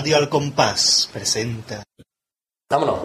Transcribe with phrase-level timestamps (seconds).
[0.00, 1.82] Radio Al Compás presenta.
[2.70, 3.00] Vámonos.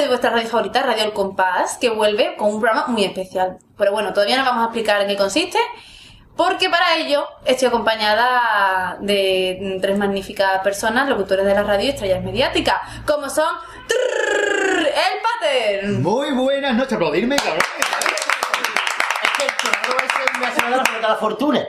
[0.00, 3.58] De vuestra radio favorita, Radio El Compás, que vuelve con un programa muy especial.
[3.76, 5.58] Pero bueno, todavía no vamos a explicar en qué consiste,
[6.36, 12.22] porque para ello estoy acompañada de tres magníficas personas, locutores de la radio y estrellas
[12.22, 13.54] mediáticas, como son
[13.86, 17.62] Trrrr, El Pater, Muy buenas noches, aplaudirme, cabrón.
[19.22, 21.64] Es que el chorro ese me ha sonado la rueda de la fortuna.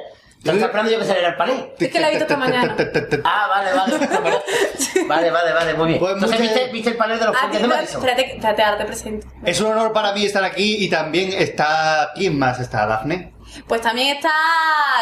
[0.45, 1.71] Estaba esperando yo que saliera el panel.
[1.79, 2.75] Es que la he visto esta mañana.
[3.23, 4.41] Ah, vale, vale.
[5.07, 5.99] Vale, vale, vale, muy bien.
[5.99, 7.99] Pues Entonces, muchas- ¿viste, viste el panel de los a ti, puentes de Madison?
[8.01, 9.27] espérate, espérate, ahora te presento.
[9.43, 12.11] Es un honor para mí estar aquí y también está.
[12.16, 13.33] ¿Quién más está, Dafne?
[13.67, 14.31] Pues también está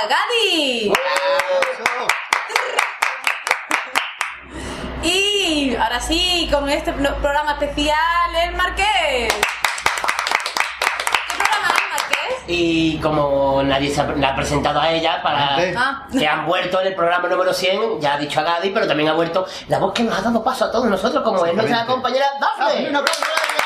[0.09, 0.91] Gadi.
[5.03, 9.33] Y ahora sí, con este programa especial, el Marqués.
[11.27, 12.32] ¿Qué programa es, Marqués?
[12.47, 15.55] Y como nadie se ha, la ha presentado a ella para.
[15.77, 16.07] Ah.
[16.11, 19.07] que han vuelto en el programa número 100, ya ha dicho a Gadi, pero también
[19.09, 21.85] ha vuelto la voz que nos ha dado paso a todos nosotros, como es nuestra
[21.85, 22.89] compañera ¡Dafne, Dafne.
[22.89, 23.63] un aplauso para ella!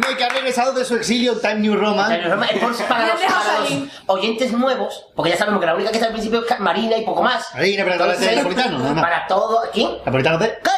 [0.00, 2.12] Dafne, que ha regresado de su exilio Time New Roman.
[2.12, 2.28] Es
[2.58, 3.72] por- para, los, para los
[4.06, 7.04] oyentes nuevos, porque ya sabemos que la única que está al principio es Marina y
[7.04, 7.52] poco más.
[7.54, 9.04] Marina, pero Entonces, de Napolitano, nada más.
[9.04, 9.62] Para todo.
[9.72, 9.90] ¿Quién?
[10.04, 10.58] Napolitano de.
[10.62, 10.70] ¿Qué?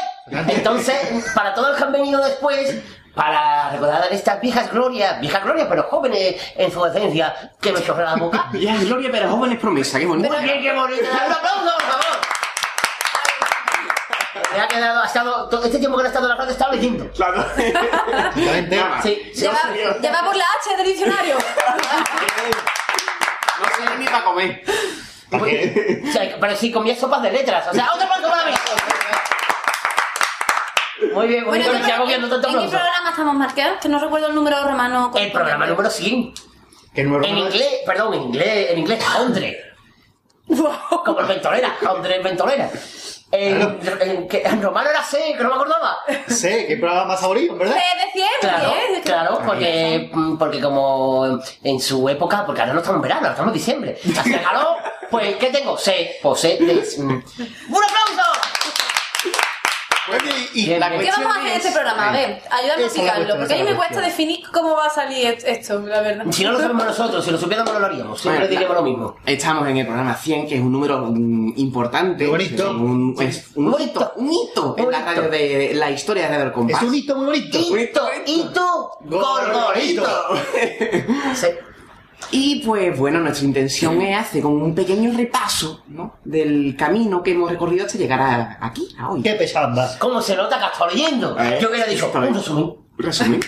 [0.54, 0.96] Entonces,
[1.34, 2.76] para todos los que han venido después,
[3.14, 8.06] para recordar estas viejas glorias, viejas glorias, pero jóvenes en su esencia, que me chorrea
[8.10, 8.46] la boca.
[8.52, 10.32] Ya, Gloria, pero jóvenes promesa, qué bonito.
[10.32, 11.08] Muy bien, qué bonita.
[11.26, 12.20] Un aplauso, por favor.
[14.54, 16.50] Me ha quedado, ha estado, todo este tiempo que no he estado en la radio,
[16.50, 17.10] he estado leyendo.
[17.12, 17.44] Claro.
[19.02, 19.40] Sí, sí.
[19.40, 19.58] Lleva,
[20.00, 21.36] lleva por la H del diccionario.
[23.58, 24.62] No sé ni para comer.
[25.32, 27.66] O sea, pero sí, comía sopas de letras.
[27.68, 28.52] O sea, otro aplauso para mí.
[31.14, 32.76] Muy bien, muy Bueno, bien, ¿en, ya cogiendo tanto ¿en qué aplauso.
[32.78, 33.68] programa estamos, Marqués?
[33.80, 35.10] Que no recuerdo el número romano.
[35.14, 36.34] El programa número 100.
[36.94, 39.58] Que nuevo En inglés, perdón, en inglés, en inglés, Andre.
[41.04, 42.70] Como el ventolera, Andre el ventolera.
[43.30, 45.96] En, en, que en romano era C, que no me acordaba.
[46.28, 47.76] Sé, qué programa más favorito, ¿verdad?
[47.76, 49.00] C de 100, Claro, ¿qué?
[49.00, 53.52] claro, porque, porque como en su época, porque ahora no estamos en verano, ahora estamos
[53.52, 53.98] en diciembre.
[54.44, 54.76] Calor,
[55.10, 55.78] pues, ¿qué tengo?
[55.78, 56.74] C, pues C de...
[56.74, 57.08] mm.
[57.70, 58.41] ¡Un aplauso!
[60.10, 61.02] Oye, y Bien, la bien.
[61.02, 62.08] ¿Qué vamos a hacer en es- este programa?
[62.08, 65.38] A ver, ayúdame a explicarlo, porque a mí me cuesta definir cómo va a salir
[65.46, 66.24] esto, la verdad.
[66.30, 68.20] Si no lo sabemos nosotros, si lo supiéramos no lo haríamos.
[68.20, 69.16] Siempre Bueno, diremos lo mismo.
[69.24, 72.24] Estamos en el programa 100, que es un número mm, importante.
[72.24, 72.70] Muy bonito.
[72.72, 74.12] Un, es un Muy hito, bonito.
[74.16, 75.20] un hito en la Bonito.
[75.22, 76.82] radio de la historia de Radio Compás.
[76.82, 77.58] Es un hito muy bonito.
[77.58, 80.28] Hito, hito, gorgorito.
[82.32, 86.16] Y pues bueno, nuestra intención es hacer como un pequeño repaso ¿no?
[86.24, 89.22] del camino que hemos recorrido hasta llegar a, aquí, a hoy.
[89.22, 89.98] Qué pesada.
[89.98, 91.38] ¿Cómo se nota que está leyendo?
[91.38, 92.74] Eh, Yo hubiera dicho, un resumen.
[92.96, 93.40] Resumen.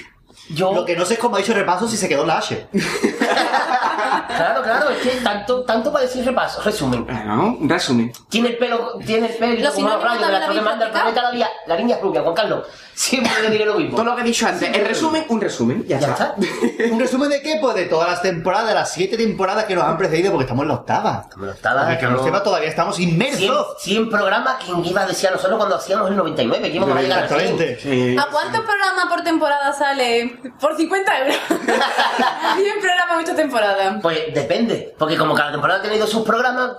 [0.51, 0.75] Yo...
[0.75, 2.67] Lo que no sé es cómo ha dicho repaso si se quedó en la H.
[4.27, 6.63] Claro, claro, es que tanto, tanto para decir repaso.
[6.63, 7.05] Resumen.
[7.07, 8.13] Bueno, un resumen.
[8.29, 10.93] Tiene el pelo, tiene el pelo Los como los rayos de la que manda el
[10.93, 12.67] planeta la, vía, la niña rubia, Juan Carlos.
[12.95, 13.97] Siempre le diré lo mismo.
[13.97, 14.73] Todo lo que he dicho antes.
[14.73, 15.85] El resumen, un resumen.
[15.89, 16.37] Ya, Ya está.
[16.39, 16.93] está.
[16.93, 17.59] ¿Un resumen de qué?
[17.61, 20.63] Pues de todas las temporadas, de las siete temporadas que nos han precedido, porque estamos
[20.63, 21.27] en la octava.
[21.33, 23.67] Como no estaba, Para que no sepa, todavía estamos 100, inmersos.
[23.81, 26.71] 100 programas, ¿quién iba a decir a nosotros cuando hacíamos el 99?
[26.71, 27.41] Que íbamos a llegar al 100?
[27.41, 27.81] Exactamente.
[27.83, 28.17] Sí.
[28.17, 30.39] ¿A cuántos programas por temporada sale?
[30.61, 31.37] Por 50 euros.
[31.49, 33.97] 100 programas, 8 temporadas.
[34.03, 36.73] Pues depende, porque como cada temporada ha tenido sus programas,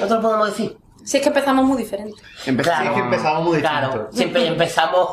[0.00, 0.76] no te lo podemos decir.
[1.04, 2.20] Si es que empezamos muy diferente.
[2.46, 2.86] Empezamos.
[2.86, 4.12] Es que empezamos muy Claro, distinto.
[4.16, 5.08] siempre empezamos...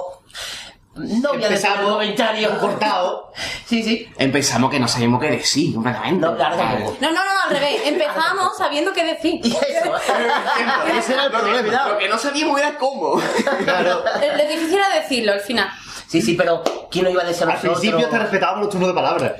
[0.97, 3.33] No voy a decir Empezamos comentarios cortado.
[3.65, 4.09] Sí, sí.
[4.17, 6.25] Empezamos que no sabíamos qué decir, completamente.
[6.25, 6.57] No, claro.
[7.01, 7.81] No, no, no, al revés.
[7.85, 9.41] Empezamos sabiendo qué decir.
[9.45, 9.93] Y eso.
[10.97, 11.87] Ese era el problema.
[11.89, 13.21] Lo que no sabíamos era cómo.
[13.65, 14.03] Claro.
[14.05, 15.69] Lo difícil era decirlo al final.
[16.07, 17.79] Sí, sí, pero ¿quién no iba a decir a Al nosotros?
[17.79, 19.33] principio te respetábamos los turnos de palabras.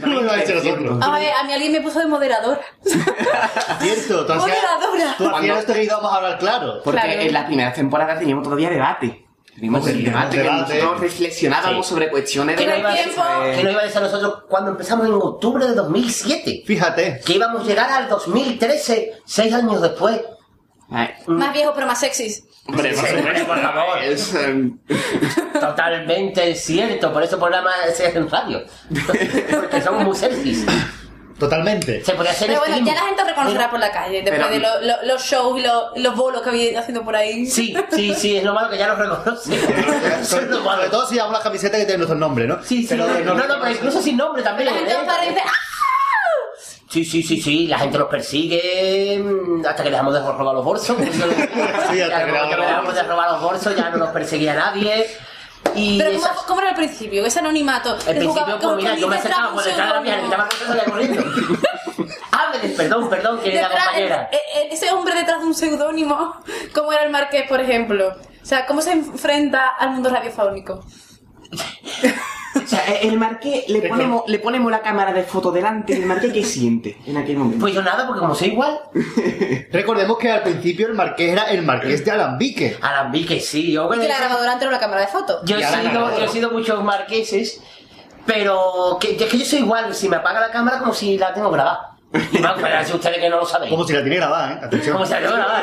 [0.00, 0.98] No lo iba a decir nosotros.
[1.02, 2.60] A ver, a mí alguien me puso de moderadora.
[3.80, 5.14] Cierto, tú hacías, Moderadora.
[5.18, 6.80] tú hacías esto que íbamos a hablar claro.
[6.82, 7.20] Porque Claro.
[7.20, 9.20] en la primera temporada teníamos todavía debate.
[9.54, 10.74] Teníamos el Teníamos debate, que debate.
[10.74, 11.94] nosotros reflexionábamos Sí.
[11.94, 12.74] sobre cuestiones ¿Quién de...
[12.74, 13.22] no iba a tiempo.
[13.22, 16.62] decir- quién no iba a decir a nosotros cuando empezamos en octubre de 2007?
[16.66, 17.20] Fíjate.
[17.24, 20.20] Que íbamos a llegar al 2013, seis años después.
[20.90, 22.44] Ay, Más viejo pero más sexys.
[22.66, 23.98] Hombre, Sí, hombre, por favor.
[24.02, 24.78] Es, em,
[25.60, 28.64] Totalmente cierto, por eso programa es en radio.
[29.06, 30.66] Porque somos muy sexys.
[31.38, 32.04] Totalmente.
[32.04, 32.86] Se podría hacer Pero bueno, stream.
[32.86, 35.58] ya la gente os reconocerá por la calle, después Pero- de lo- lo- los shows
[35.58, 37.44] y los, los bolos que habéis ido haciendo por ahí.
[37.46, 38.92] Sí, sí, sí, es lo malo que ya.
[38.94, 39.42] Eso
[40.22, 40.46] es Sobre,
[40.90, 42.62] todo si llevamos la camiseta que tiene nuestro nombre, ¿no?
[42.62, 44.70] Sí, sí, Pero no, no, pero incluso sin nombre también.
[44.70, 44.96] La gente ¿eh?
[44.96, 45.50] os para y dice, ¡ah!
[46.94, 50.64] Sí, sí, sí, sí, la gente nos persigue mm, hasta que dejamos de robar los
[50.64, 50.96] bolsos.
[51.90, 55.04] Sí, hasta que como dejamos los de robar los bolsos, ya no nos perseguía nadie.
[55.74, 57.26] Y Pero esas- ¿cómo, ¿cómo era al principio?
[57.26, 57.96] Ese anonimato.
[57.96, 60.48] jugaba- principio, pues mira, yo me detrás acercaba de por detrás de la vieja, gritaba
[60.48, 61.24] cosas corriendo.
[62.30, 64.28] Háblele, perdón, perdón, querida compañera.
[64.30, 66.36] e- e- ese hombre detrás de un seudónimo,
[66.72, 68.08] como era el Marqués, por ejemplo.
[68.40, 70.84] O sea, ¿cómo se enfrenta al mundo radiofónico?
[72.64, 76.06] O sea, el marqués le ponemos, le ponemos la cámara de foto delante y el
[76.06, 77.60] marqués ¿qué siente en aquel momento?
[77.60, 78.80] Pues yo nada, porque como soy igual,
[79.72, 82.76] Recordemos que al principio el marqués era el marqués de Alambique.
[82.80, 85.40] Alambique sí, yo Y que la grabadora antes era una cámara de fotos.
[85.44, 87.60] Yo he, sido, yo he sido muchos marqueses,
[88.26, 91.34] pero que, es que yo soy igual, si me apaga la cámara como si la
[91.34, 91.93] tengo grabada.
[92.32, 93.68] Y más, para si ustedes que no lo saben.
[93.70, 94.58] Como si la tiene grabada, ¿eh?
[94.62, 94.92] Atención.
[94.94, 95.62] Como si la tengo grabada.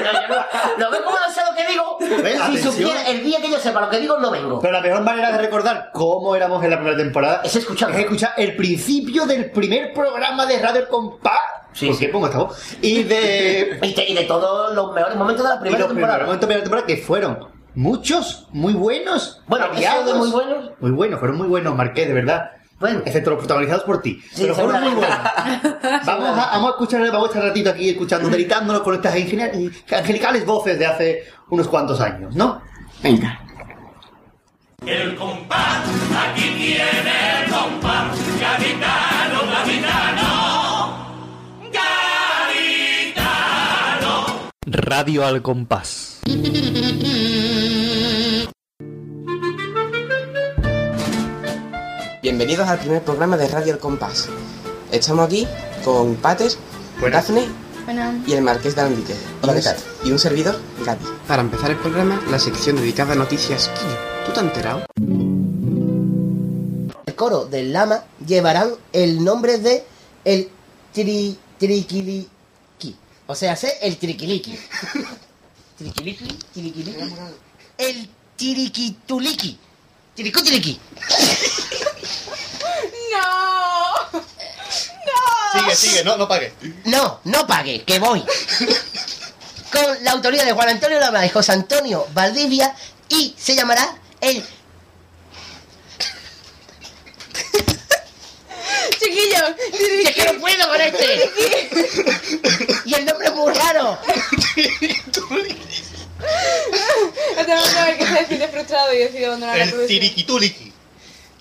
[0.77, 1.97] No, ¿Lo ves como no sé lo que digo?
[2.23, 2.73] Ve, Si atención.
[2.73, 4.59] supiera, el día que yo sepa lo que digo, no vengo.
[4.59, 7.95] Pero la mejor manera de recordar cómo éramos en la primera temporada Es escuchando.
[7.97, 11.39] es escuchar el principio del primer programa de Radio El Compás.
[11.73, 12.05] Sí, ¿Por sí.
[12.05, 12.75] qué pongo esta voz?
[12.81, 15.87] Y de, Y, te- y de todos los mejores momentos de la y primera los
[15.87, 16.25] primeros temporada.
[16.25, 19.41] momentos de la primera temporada que fueron muchos, muy buenos.
[19.47, 20.05] Bueno, variados.
[20.05, 20.71] de muy buenos.
[20.81, 22.51] Muy buenos, fueron muy buenos, Marqués, de verdad.
[22.81, 23.01] Bueno.
[23.05, 24.21] Excepto los protagonizados por ti.
[24.33, 25.17] Sí, pero fueron muy buenos.
[26.05, 29.71] vamos, a, vamos a escuchar, vamos a estar ratito aquí escuchando, deritándonos con estas angel-
[29.95, 32.61] angelicales voces de hace unos cuantos años, ¿no?
[33.01, 33.39] Venga.
[34.85, 35.83] El compás,
[36.27, 40.97] aquí tiene el compás, gaditano, gaditano,
[43.31, 44.49] gaditano.
[44.65, 46.21] Radio al compás.
[52.31, 54.29] Bienvenidos al primer programa de Radio El Compás.
[54.89, 55.45] Estamos aquí
[55.83, 56.49] con Pater,
[57.11, 57.45] Dafne
[58.25, 59.13] y el Marqués de Alambique.
[59.41, 59.83] Hola, Y ¿qué un- tal?
[60.05, 61.03] Y un servidor, Gaby.
[61.27, 63.69] Para empezar el programa, la sección dedicada a noticias.
[64.25, 64.85] ¿Tú te has enterado?
[67.05, 69.83] El coro del lama llevarán el nombre de
[70.23, 70.47] el
[70.93, 72.95] tri, triquiliqui.
[73.27, 74.57] O sea, sé el triquiliqui.
[75.77, 77.03] Triquiliqui, triquiliqui.
[77.77, 79.59] El tiriquituliki.
[80.15, 80.79] Tiricutiliki.
[83.11, 84.21] ¡No!
[85.59, 86.53] Sigue, sigue, no, no pague.
[86.85, 88.23] No, no pague, que voy.
[89.71, 92.75] Con la autoría de Juan Antonio Lama y José Antonio Valdivia
[93.09, 94.43] y se llamará el
[98.99, 101.31] Chiquillos, Y es que no puedo con este.
[102.85, 103.97] y el nombre es muy raro.
[107.47, 109.99] momento en el que se siente frustrado y decide abandonar la El profesión.
[110.01, 110.70] tiriquituliki.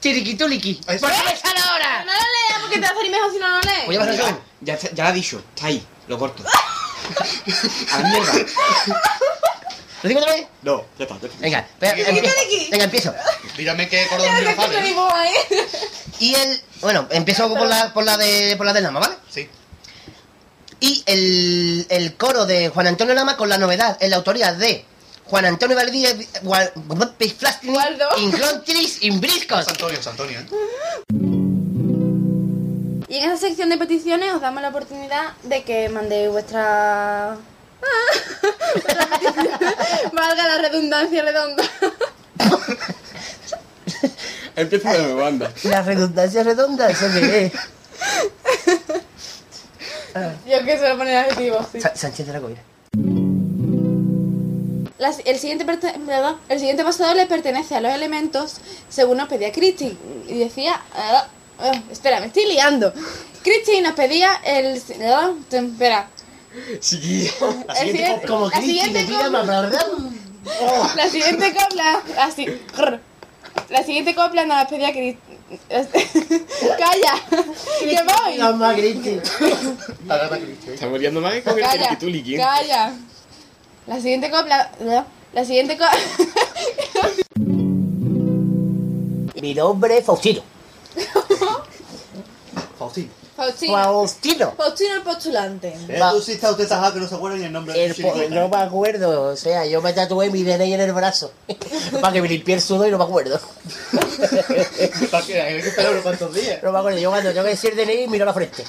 [0.00, 1.08] Está.
[1.08, 2.05] ¿Por sale ahora?
[2.05, 3.87] No lo leas porque te va a salir mejor si no lo lees.
[3.87, 4.41] Voy a pasar yo.
[4.62, 6.43] Ya, ya lo ha dicho, está ahí, lo corto.
[7.93, 8.32] a la mierda.
[10.02, 10.47] ¿Lo digo otra vez?
[10.62, 11.19] No, ya está.
[11.20, 11.38] ya está.
[11.41, 13.14] Venga, venga, empie- venga, empiezo.
[13.56, 14.90] Dígame qué cordón no sale.
[14.90, 15.69] ¿eh?
[16.21, 16.62] Y el.
[16.80, 19.16] Bueno, empiezo por la, por la de por la del Lama, ¿vale?
[19.30, 19.49] Sí.
[20.80, 24.87] Y el, el coro de Juan Antonio Lama con la novedad en la autoría de
[25.30, 26.10] Juan Antonio Valdivia
[27.38, 27.75] Plastin.
[28.18, 29.68] Inglontris Imbriscos.
[29.68, 30.46] Antonio, Antonio, ¿eh?
[33.08, 37.37] Y en esa sección de peticiones os damos la oportunidad de que mandéis vuestra...
[38.75, 39.58] vuestra petición.
[40.12, 41.64] Valga la redundancia redonda.
[44.56, 45.52] Empieza de nuevo, anda.
[45.64, 47.52] La redundancia redonda, eso que es.
[50.46, 51.80] Yo que suelo poner adjetivos, sí.
[51.80, 52.60] Sa- Sánchez de la Coira.
[55.00, 59.50] La- el, siguiente perdón, el siguiente pasador le pertenece a los elementos según nos pedía
[59.50, 59.97] Cristi.
[60.28, 60.80] Y decía...
[60.95, 61.26] ah,
[61.59, 62.92] ah, espera, me estoy liando.
[63.42, 64.76] Cristi nos pedía el...
[64.76, 66.09] espera.
[66.80, 67.30] Sí.
[67.80, 69.87] El siguiente- Como la siguiente copla- ¿verdad?
[70.97, 72.47] La siguiente copla, así,
[73.69, 75.21] la siguiente copla nos la pedía Cristi.
[75.71, 77.14] Calla,
[77.80, 78.37] que voy.
[80.73, 81.64] Estamos liando más con el
[82.40, 82.90] calla.
[83.90, 84.70] La siguiente copla,
[85.32, 85.99] la siguiente copla.
[89.42, 90.42] Mi nombre es Faustino.
[92.78, 93.19] Faustino.
[93.40, 93.73] Faustino.
[93.73, 94.52] Faustino.
[94.54, 95.75] Faustino el postulante.
[95.88, 96.11] Eh, Va.
[96.12, 98.49] tú sí está usted tajado que no se acuerda ni el nombre El po- no
[98.50, 101.32] me acuerdo, o sea, yo me tatué mi DNI en el brazo
[102.02, 103.40] para que me limpie el sudor y no me acuerdo.
[105.11, 105.40] ¿Para qué?
[105.40, 106.62] Hay que esperar unos cuantos días.
[106.62, 108.62] No me acuerdo, yo cuando tengo que decir DNI miro la frente.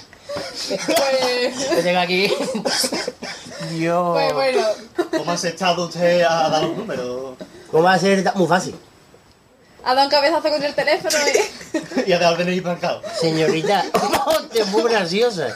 [0.69, 2.31] Pues, tengo aquí.
[3.71, 4.09] Dios.
[4.13, 4.61] pues bueno.
[5.17, 7.35] ¿Cómo has estado usted a dar los números?
[7.69, 8.75] ¿Cómo va a ser muy fácil?
[9.83, 12.07] Ha dado un cabezazo con el teléfono y...
[12.09, 13.01] Y ha dejado el DNI marcado.
[13.19, 13.85] Señorita,
[14.53, 15.55] es muy graciosa.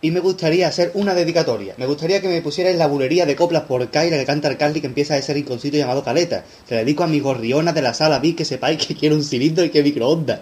[0.00, 1.74] Y me gustaría hacer una dedicatoria.
[1.76, 4.80] Me gustaría que me pusierais la bulería de coplas por Kaira que canta el Carly
[4.80, 6.44] que empieza ese rinconcito llamado Caleta.
[6.68, 9.22] Se la dedico a mis gorrionas de la sala Vi que sepáis que quiero un
[9.22, 10.40] cilindro y que microondas.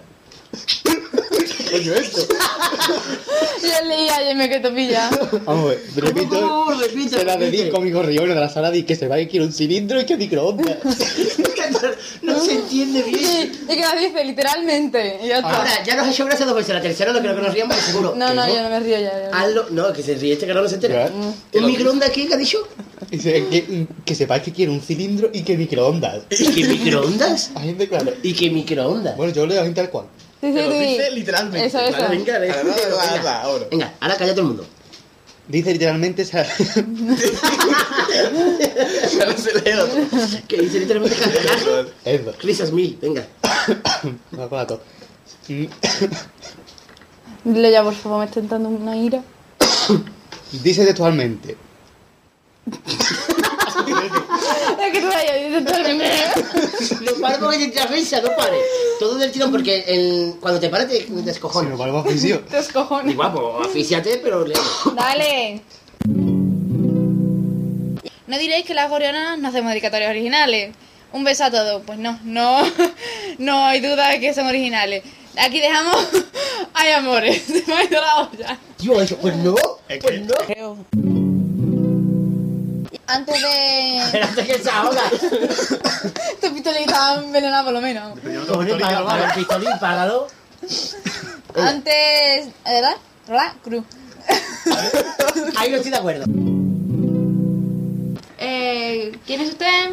[1.71, 2.27] ¿Qué coño es esto?
[3.61, 5.09] Yo leí ayer me quedo pilla.
[5.45, 6.39] Vamos a ver, repito.
[6.41, 6.71] ¿Cómo?
[6.73, 7.57] Repite, Se la repite.
[7.63, 10.05] dedico a mis gorrionas de la sala Vi que sepáis que quiero un cilindro y
[10.05, 10.77] que microondas.
[12.21, 13.17] No se entiende bien.
[13.25, 15.19] Sí, y que la dice literalmente.
[15.23, 15.57] Y ya está.
[15.57, 16.75] Ahora, ya nos ha hecho gracia dos veces.
[16.75, 18.13] La tercera no creo que nos riamos, que seguro.
[18.15, 19.11] no, que no, yo no me río ya.
[19.19, 19.29] ya.
[19.33, 19.65] Hazlo.
[19.71, 21.09] No, que se ríe este que no se entera.
[21.53, 22.67] ¿Un microondas aquí que ha dicho?
[23.09, 26.23] Dice que, que sepáis que quiero un cilindro y que microondas.
[26.29, 27.51] ¿Y qué microondas?
[27.55, 28.13] Hay gente claro.
[28.21, 29.17] ¿Y qué microondas?
[29.17, 30.05] Bueno, yo leo así tal cual.
[30.41, 30.79] Sí, sí, Te lo sí.
[30.79, 31.67] dice literalmente.
[31.67, 31.91] Eso, eso.
[32.01, 33.41] Vale, venga, venga, Ahora, ahora, venga.
[33.41, 33.65] ahora.
[33.71, 34.65] Venga, ahora calla todo el mundo.
[35.47, 36.43] Dice literalmente esa...
[39.17, 40.01] Ya no se lee otro.
[40.47, 41.91] Que dice literalmente cancelazo.
[42.05, 42.33] Eso.
[42.41, 43.25] Risas mil, venga.
[44.31, 44.81] Me acuerdo.
[45.47, 45.65] Mm,
[47.43, 49.23] Dile ya, por favor, me está entrando una ira.
[50.63, 51.57] Dice textualmente.
[53.91, 56.11] Es que tú vayas, dices totalmente.
[57.01, 58.57] No paro porque te risa, no pare.
[58.99, 61.77] Todo del tirón porque el- cuando te paras te Si me descojonas.
[61.77, 62.39] parece oficio.
[62.49, 63.13] Te escojones.
[63.13, 64.53] Y guapo, asfixiate, pero le...
[64.95, 65.61] Dale.
[68.27, 70.73] No diréis que las gorionas no hacemos dedicatorias originales.
[71.13, 71.81] Un beso a todos.
[71.85, 72.61] Pues no, no,
[73.37, 75.03] no hay duda de que son originales.
[75.37, 75.97] Aquí dejamos.
[76.73, 78.57] Ay, amores, se me ha ido la olla.
[78.79, 79.55] Yo, eso, pues no,
[79.89, 80.33] Es pues que- no.
[80.47, 80.77] Creo.
[83.11, 83.97] Antes de.
[84.03, 85.03] Espérate que se ahoga.
[86.41, 88.17] Tu pistolita envenenada, por lo menos.
[88.47, 90.27] Cojones, el pistolín, págalo.
[91.55, 92.47] Antes.
[92.63, 92.95] ¿Verdad?
[93.27, 93.53] ¿Verdad?
[93.63, 93.83] Cruz.
[95.57, 96.25] Ahí no estoy de acuerdo.
[98.37, 99.91] Eh, ¿Quién es usted?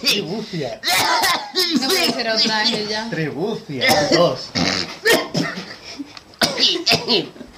[0.00, 0.80] Tribucia.
[1.80, 3.08] No puede ser otra, ella.
[3.10, 4.08] Tribucia.
[4.12, 4.48] Dos.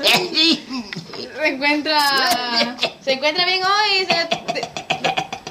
[1.43, 1.99] Se encuentra.
[3.05, 4.07] ¿Se encuentra bien hoy?
[4.07, 4.69] tri-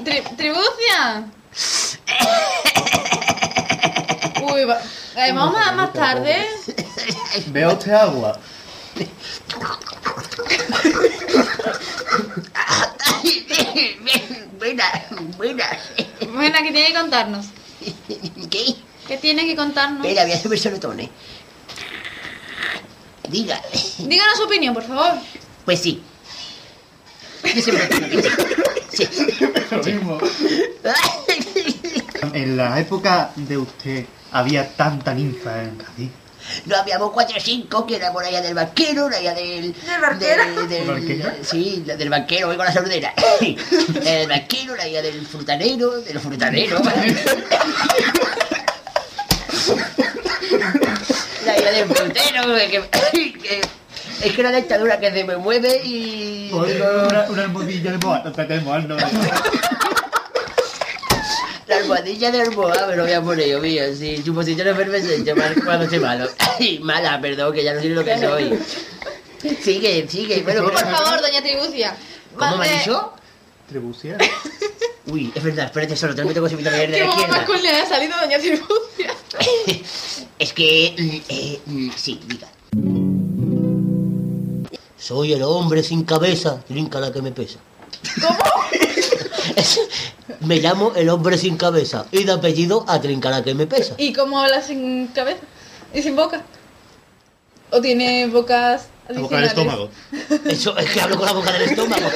[0.04, 1.24] tri- ¿Tribucia?
[4.52, 4.80] Uy, va-
[5.16, 6.46] eh, vamos más, más tarde.
[7.48, 8.38] Veo usted agua.
[14.58, 14.84] Buena,
[15.36, 15.64] buena.
[16.32, 17.46] Bueno, ¿qué tiene que contarnos?
[18.50, 18.74] ¿Qué?
[19.08, 20.06] ¿Qué tiene que contarnos?
[20.06, 21.10] Espera, voy a subir.
[23.32, 23.60] Diga.
[23.98, 25.12] Díganos su opinión, por favor.
[25.64, 26.02] Pues sí.
[27.42, 28.30] Yo siempre tengo que
[28.92, 29.08] Sí.
[29.70, 30.18] Lo mismo.
[32.34, 36.10] En la época de usted había tanta ninfa en Cádiz.
[36.66, 39.72] No habíamos cuatro o cinco que era por allá del banquero, por allá del.
[39.72, 40.66] ¿Del banquero?
[40.66, 41.32] Del, ¿Banquero?
[41.42, 43.14] Sí, del banquero, voy con la sordera.
[43.40, 46.82] del banquero, la allá del frutanero, del frutanero.
[51.46, 51.88] la allá del
[52.70, 52.82] que,
[53.38, 53.60] que-
[54.22, 56.48] es que una dictadura que se me mueve y.
[56.52, 58.22] Una, una almohadilla de moa.
[58.86, 58.96] No.
[61.66, 64.22] La almohadilla de Almohada me lo voy a poner yo, mío, sí.
[64.24, 66.28] Suposición efervescente, mal cuando soy malo.
[66.58, 68.58] Ay, mala, perdón, que ya no sé lo que soy.
[69.62, 71.96] Sigue, sigue, bueno, Por favor, doña Tribucia.
[72.36, 73.12] ¿Cómo me ha dicho?
[73.68, 74.18] Tribucia.
[75.06, 77.36] Uy, es verdad, espérate, solo tengo que que subir también de ¿Qué la izquierda.
[77.38, 79.14] masculina ha salido doña Tribucia?
[80.38, 82.48] Es que, mm, eh, mm, sí, diga.
[84.98, 87.58] Soy el hombre sin cabeza, trinca la que me pesa.
[88.20, 88.38] ¿Cómo?
[90.40, 93.94] me llamo el hombre sin cabeza y de apellido a trinca la que me pesa.
[93.98, 95.40] ¿Y cómo habla sin cabeza?
[95.94, 96.42] ¿Y sin boca?
[97.70, 99.90] ¿O tiene bocas La boca del estómago.
[100.44, 102.10] Eso es que hablo con la boca del estómago.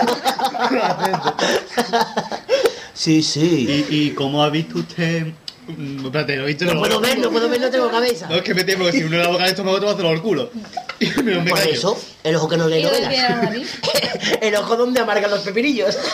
[2.95, 3.87] sí, sí.
[3.89, 5.33] ¿Y, ¿Y cómo ha visto usted?
[5.69, 8.29] Mm, Espérate, lo he visto No puedo ver, no puedo ver, no tengo cabeza.
[8.29, 9.95] No, es que me temo que si uno la boca del estómago te va a
[9.95, 10.51] hacer el culo.
[11.01, 11.73] Y me, me Por callo.
[11.73, 13.69] eso, el ojo que no lee ¿Y dónde novelas.
[14.41, 15.95] el ojo donde amargan los pepinillos.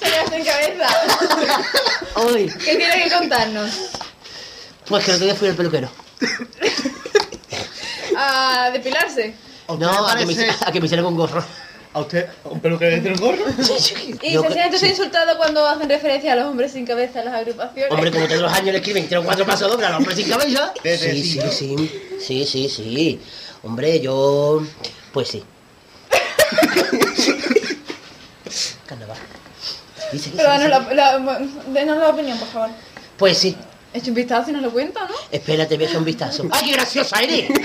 [0.00, 0.88] Señor sin cabeza.
[2.26, 3.70] Uy, ¿Qué tiene que contarnos?
[4.86, 5.90] pues que el otro día fui al peluquero.
[8.16, 9.34] ¿A depilarse?
[9.68, 10.34] ¿A usted le No, a que, me,
[10.66, 11.44] a que me hicieron con gorro.
[11.92, 13.44] ¿A usted un peluquero le tiene un gorro?
[14.22, 14.86] Y Yo se que- siente sí.
[14.86, 17.90] insultado cuando hacen referencia a los hombres sin cabeza en las agrupaciones.
[17.90, 20.72] Hombre, como todos los años le escriben, tiene cuatro pasos dobles al hombre sin cabeza.
[20.84, 21.90] Desde Sí, sí, sí.
[22.20, 23.20] Sí, sí, sí.
[23.64, 24.62] Hombre, yo.
[25.12, 25.42] Pues sí.
[28.86, 29.16] Carnaval.
[30.12, 30.94] Dice que Pero sí, danos sí.
[30.94, 31.38] la, la,
[31.72, 32.70] denos la opinión, por favor.
[33.16, 33.56] Pues sí.
[33.92, 35.14] Echa un vistazo y nos lo cuenta, ¿no?
[35.32, 36.44] Espérate, voy a echar un vistazo.
[36.52, 37.48] ¡Ay, qué graciosa eres!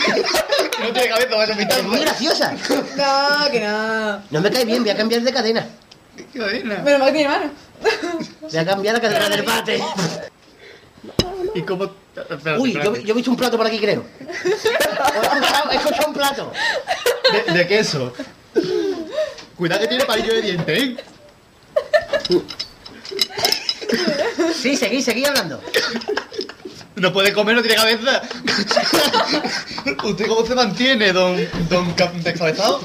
[0.78, 2.52] No tiene cabeza, vas a Es muy graciosa.
[2.52, 4.22] No, que no.
[4.30, 5.66] No me cae bien, voy a cambiar de cadena.
[6.34, 6.82] Qué vaina.
[6.84, 7.52] Pero mal que tiene mano.
[8.42, 9.82] Voy a cambiar la cadena del bate.
[11.56, 11.86] ¿Y cómo?
[12.16, 13.04] Espérate, Uy, yo, espérate.
[13.04, 14.02] yo he visto un plato por aquí, creo.
[14.02, 16.52] O he escuchado, he escuchado un plato.
[17.48, 18.14] De, de queso.
[19.56, 20.98] Cuidado que tiene palillo de diente, ¿eh?
[24.54, 25.62] Sí, seguí, seguí hablando.
[26.96, 28.22] No puede comer, no tiene cabeza.
[30.04, 31.38] ¿Usted cómo se mantiene, don,
[31.70, 32.82] don descabezado?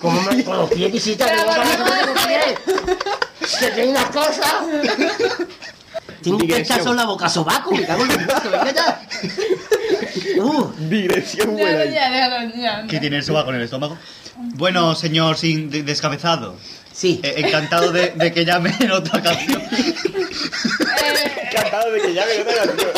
[0.00, 1.54] Como me con los pies ¿cómo
[1.86, 3.58] pone con pies?
[3.60, 4.54] Que tiene unas cosas.
[6.22, 9.02] Tengo un pechazo en la boca sobaco, me cago en los muertos, venga ya.
[10.42, 11.78] Uh, Dirección buena.
[11.78, 11.94] Déjalo ahí.
[11.94, 12.86] ya, déjalo ya.
[12.88, 13.98] ¿Qué tiene el sobaco en el estómago?
[14.54, 16.56] Bueno, señor sin de- descabezado.
[16.92, 17.20] Sí.
[17.22, 19.62] eh, encantado de, de que llame en otra canción.
[21.46, 22.90] Encantado de que ya me otra canción.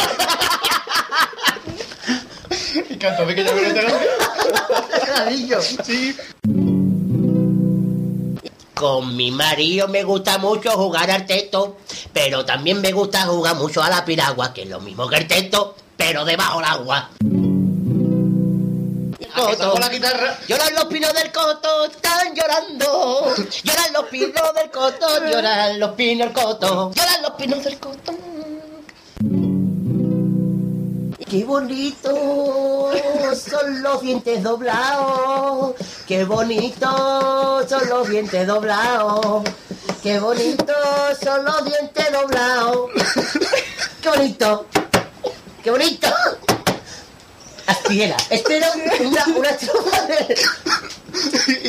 [2.91, 5.63] encantado de que llame en otra canción.
[5.85, 6.17] Sí.
[8.75, 11.79] Con mi marido me gusta mucho jugar al teto,
[12.13, 15.29] pero también me gusta jugar mucho a la piragua, que es lo mismo que el
[15.29, 17.11] teto, pero debajo del agua.
[19.35, 20.39] ¿A que saco la guitarra?
[20.47, 23.35] Lloran los pinos del coto, están llorando.
[23.65, 26.93] Lloran los pinos del coto, lloran los pinos del coto.
[26.95, 28.13] Lloran los pinos del coto.
[31.29, 32.93] Qué bonito
[33.35, 35.75] son los dientes doblados.
[36.07, 39.43] Qué bonito son los dientes doblados.
[40.01, 40.75] Qué bonito
[41.21, 42.91] son los dientes doblados.
[44.01, 44.67] Qué bonito.
[45.65, 46.09] Qué bonito.
[47.67, 48.17] Así era.
[48.31, 50.37] Este era una, una estrofa de...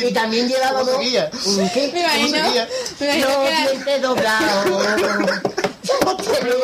[0.08, 0.88] Y también llevábamos...
[0.88, 1.30] ¿Cómo seguía?
[1.46, 1.90] ¿Un qué?
[1.92, 2.68] Me imagino, seguía?
[3.00, 4.86] me imagino que la, dientes doblados.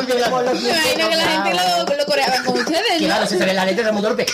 [0.06, 1.90] Tenemos los me dientes imagino que la gente doblados.
[1.90, 3.06] lo, lo coreaba con ustedes, Que ¿no?
[3.06, 4.26] claro, se ve la letra, era muy torpe.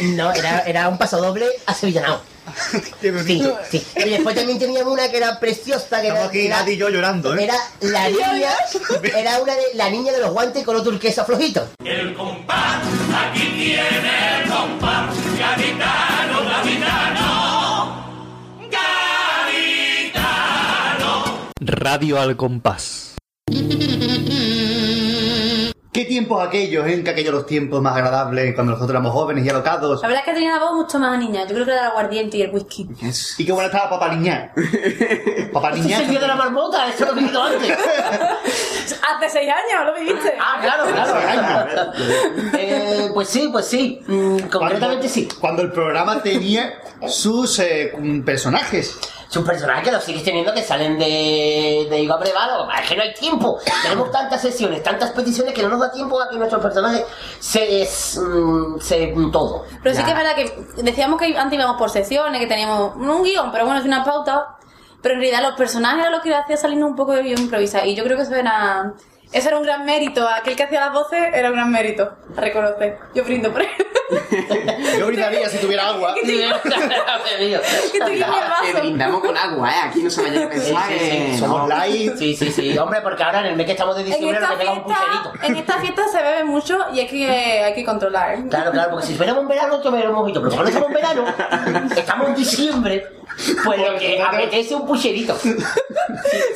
[0.00, 2.22] No, era, era un paso doble asevillanado.
[3.00, 3.58] Qué Sí, bonito.
[3.70, 3.82] sí.
[3.96, 6.76] Y después también teníamos una que era preciosa, que Estamos era, aquí era, Nati y
[6.76, 7.44] yo llorando, ¿eh?
[7.44, 8.50] era la niña,
[9.16, 11.68] era una de la niña de los guantes con los turquesa flojitos.
[11.84, 12.82] El compás,
[13.30, 18.06] aquí tiene el compás, gaditano, gaditano,
[20.06, 21.50] gaditano.
[21.60, 23.14] Radio al compás.
[25.96, 29.48] ¿Qué tiempos aquellos, en que aquellos los tiempos más agradables cuando nosotros éramos jóvenes y
[29.48, 30.02] alocados?
[30.02, 31.44] La verdad es que tenía la voz mucho más niña.
[31.44, 32.86] Yo creo que era el aguardiente y el whisky.
[33.38, 34.52] Y qué buena estaba Papá Niña.
[35.54, 36.02] Papá Niña.
[36.02, 37.70] el día de la marmota, eso lo he vivido antes.
[39.08, 40.34] Hace seis años, ¿lo viviste?
[40.38, 41.92] Ah, claro, claro.
[42.52, 43.98] Eh, pues sí, pues sí.
[44.06, 45.26] Mm, concretamente sí.
[45.40, 46.74] Cuando el programa tenía
[47.08, 48.98] sus eh, personajes.
[49.28, 52.68] Son personajes que los sigues teniendo que salen de, de Iba Prevado.
[52.80, 53.58] Es que no hay tiempo.
[53.82, 57.04] Tenemos tantas sesiones, tantas peticiones que no nos da tiempo a que nuestros personajes
[57.40, 57.82] se.
[57.82, 59.64] s- mm, se todo.
[59.82, 63.22] Pero sí que es verdad que decíamos que antes íbamos por secciones, que teníamos un
[63.24, 64.56] guion, pero bueno, es una pauta.
[65.02, 67.84] Pero en realidad los personajes eran los que hacía salirnos un poco de guion improvisado.
[67.86, 68.92] Y yo creo que eso era,
[69.32, 70.26] eso era un gran mérito.
[70.28, 72.12] Aquel que hacía las voces era un gran mérito.
[72.36, 72.98] A reconocer.
[73.14, 73.68] Yo brindo por él.
[74.98, 76.14] Yo brindaría si tuviera agua.
[76.14, 76.48] que el
[77.92, 78.78] Que vaso.
[78.80, 79.80] brindamos con agua, ¿eh?
[79.88, 81.38] Aquí no se vaya a Sí, pensar sí, sí, que...
[81.38, 81.68] somos no.
[81.68, 82.16] light.
[82.16, 82.78] Sí, sí, sí.
[82.78, 84.82] Hombre, porque ahora en el mes que estamos de En diciembre nos esta, pega un
[84.84, 85.30] pucherito.
[85.32, 87.28] fiesta, en esta fiesta se bebe mucho y hay que,
[87.64, 88.34] hay que controlar.
[88.34, 88.44] ¿eh?
[88.48, 90.40] Claro, claro, porque si fuéramos en verano, tomaríamos un mojito.
[90.40, 91.24] Pero como no estamos en verano,
[91.96, 93.06] estamos en diciembre,
[93.64, 95.36] pues lo que apetece un pucherito.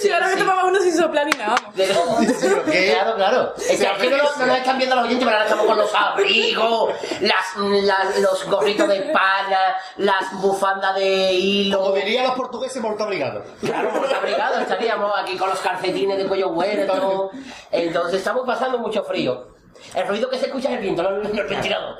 [0.01, 2.27] Si ahora me tomaba uno sin soplar ni nada, vamos.
[2.65, 3.55] Claro, claro.
[3.57, 5.79] Es que aquí no, nos- no nos están viendo los oyentes, pero ahora estamos con
[5.79, 11.79] los abrigos, las, las- los gorritos de pana, las bufandas de hilo.
[11.81, 13.43] Como dirían los portugueses, morto abrigado.
[13.61, 17.31] Claro, los abrigados estaríamos aquí con los calcetines de cuello huerto.
[17.71, 19.50] Entonces estamos pasando mucho frío.
[19.95, 21.97] El ruido que se escucha es el viento, no no el ventilador.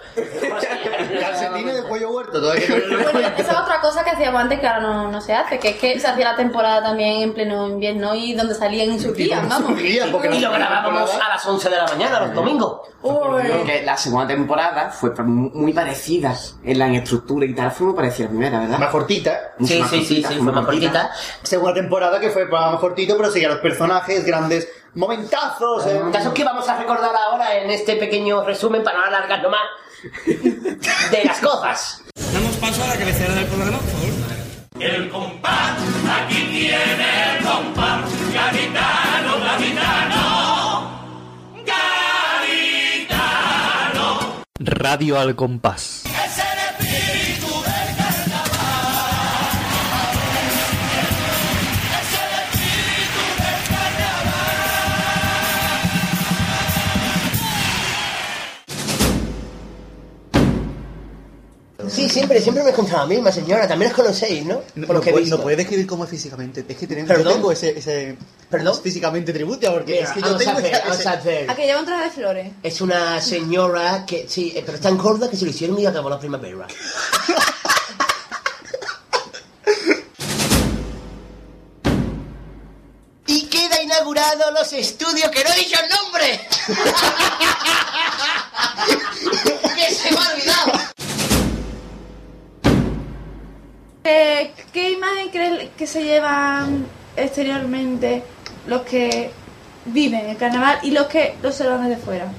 [1.21, 2.41] Calcetines de cuello huerto.
[2.41, 5.33] Todavía no- Bueno, esa es otra cosa que hacíamos antes que ahora no, no se
[5.35, 8.91] hace, que es que se hacía la temporada también en pleno invierno y donde salían
[8.91, 9.81] en sus días, vamos.
[9.81, 9.99] Y
[10.41, 12.81] lo grabábamos a las 11 de la mañana, los domingos.
[13.03, 18.27] Porque la segunda temporada fue muy parecida en la estructura y tal, fue muy parecida
[18.27, 18.79] a la primera, ¿verdad?
[18.79, 19.53] Más cortita.
[19.61, 21.11] Sí, sí, sí, sí, fue más cortita.
[21.43, 25.87] Segunda temporada que fue más cortito, pero seguía los personajes, grandes momentazos.
[25.87, 26.01] eh.
[26.13, 29.61] Casos que vamos a recordar ahora en este pequeño resumen para no alargarlo más
[31.11, 32.03] de las cosas.
[32.33, 34.11] Damos paso a la cabecera del programa, por favor.
[34.81, 35.77] El compás,
[36.23, 38.01] aquí tiene el compás,
[38.33, 40.91] gaditano, gaditano,
[43.01, 44.43] gaditano.
[44.59, 46.05] Radio al compás.
[61.93, 63.67] Sí, siempre, siempre me he encontrado a la misma señora.
[63.67, 64.63] También os conocéis, ¿no?
[64.75, 65.37] No, Por lo no que he visto.
[65.37, 66.65] no puede describir cómo es físicamente.
[66.69, 67.27] Es que tenemos, ¿Perdón?
[67.27, 68.17] yo tengo ese, ese
[68.49, 68.81] ¿Perdón?
[68.83, 71.51] físicamente tributo porque Mira, es que yo vamos a tengo hacer, ese- a hacer.
[71.51, 72.53] A que lleva un traje de flores.
[72.63, 75.87] Es una señora que, sí, eh, pero es tan gorda que se lo hicieron y
[75.87, 76.67] acabó la primavera.
[83.27, 86.41] y queda inaugurado los estudios que no he dicho el nombre.
[89.77, 90.80] que se me ha olvidado.
[94.05, 96.87] Eh, ¿Qué imagen crees que se llevan
[97.17, 98.23] exteriormente
[98.67, 99.31] los que
[99.85, 102.33] viven el carnaval y los que lo observan desde fuera?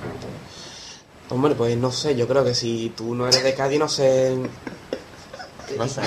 [1.30, 4.36] Hombre, pues no sé, yo creo que si tú no eres de Cádiz, no sé.
[5.78, 6.02] No sé.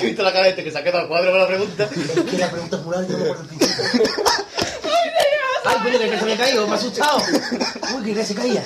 [0.00, 1.84] ¿Qué visto la cara de este que se ha quedado al cuadro con la pregunta?
[1.84, 3.84] Es que la pregunta es muy larga y no me acuerdo el principio.
[5.66, 7.22] Ay, coño, que se me ha caído, me ha asustado.
[7.96, 8.64] Uy, que se caía.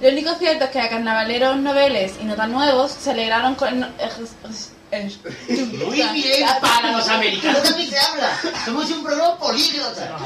[0.00, 3.80] Lo único cierto es que a carnavaleros noveles y no tan nuevos se alegraron con
[4.90, 8.30] Muy bien, para los americanos también se habla.
[8.64, 10.18] Somos un programa políglota.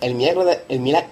[0.00, 0.64] El milagro de.
[0.68, 1.10] El milagro.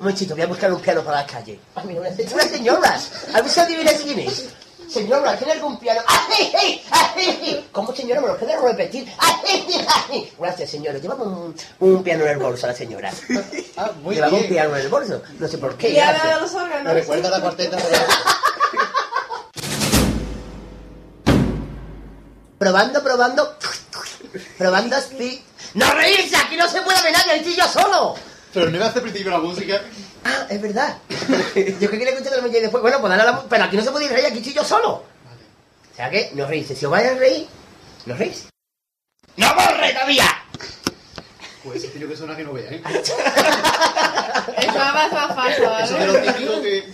[0.00, 1.58] Un momentito, voy a buscar un piano para la calle.
[1.76, 2.94] Ah, mira, una, una señora.
[2.94, 4.48] ¿Has visto adivinar quién es?
[4.88, 6.00] Señora, ¿tiene algún piano?
[6.06, 7.68] ¡Ay, ay, ay!
[7.72, 8.20] ¿Cómo, señora?
[8.22, 9.06] ¿Me lo puede repetir?
[9.18, 10.32] ¡Ay, ay!
[10.38, 10.98] Gracias, señora.
[10.98, 13.12] Llevamos un, un piano en el bolso a la señora.
[13.76, 15.22] Ah, muy Llevamos un piano en el bolso.
[15.38, 15.90] No sé por qué.
[15.90, 16.40] Y ahora de gracias.
[16.40, 16.94] los Me órganos.
[16.94, 17.82] recuerda a la cuarteta de
[22.58, 23.56] Probando, probando.
[24.56, 25.44] Probando así.
[25.74, 26.36] ¡No reírse!
[26.36, 27.36] ¡Aquí no se puede ver nadie!
[27.36, 28.14] ¡Estoy yo solo!
[28.52, 29.80] Pero no iba a hacer principio la música.
[30.24, 30.98] Ah, es verdad.
[31.54, 33.76] Yo que quería escuchar la música y después, bueno, pues dale a la Pero aquí
[33.76, 34.90] no se puede reír, aquí estoy yo solo.
[34.90, 36.74] O sea que, no reírse.
[36.76, 37.46] Si os vais a reír,
[38.06, 38.46] no reís.
[39.36, 40.26] ¡No borre todavía!
[41.64, 42.82] Pues es que yo que suena que no vea, ¿eh?
[44.58, 46.06] Eso va más fácil, Eso es ¿vale?
[46.06, 46.84] lo típico que...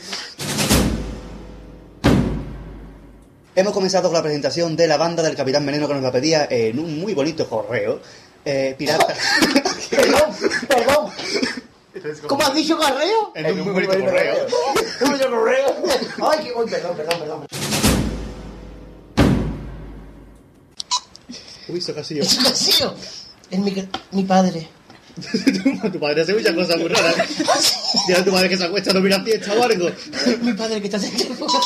[3.57, 6.49] Hemos comenzado con la presentación de la banda del Capitán Veneno que nos la pedía
[6.51, 8.01] en un muy bonito correo.
[8.45, 9.15] Eh, pirata.
[9.91, 10.35] Perdón,
[10.69, 11.11] perdón.
[12.27, 13.33] ¿Cómo has dicho correo?
[13.35, 14.47] En un muy bonito correo.
[15.01, 15.77] Un bonito correo.
[16.31, 16.53] Ay, que...
[16.53, 17.47] Uy, perdón, perdón, perdón.
[21.69, 22.23] Uy, eso casi yo.
[22.23, 22.95] Es un vacío.
[23.51, 24.69] Es mi, mi padre.
[25.93, 27.17] tu padre hace muchas cosas muy raras.
[28.07, 29.91] Dile a tu madre que se acuesta a dormir a fiesta o algo.
[30.43, 31.61] Mi padre que está centrifugando.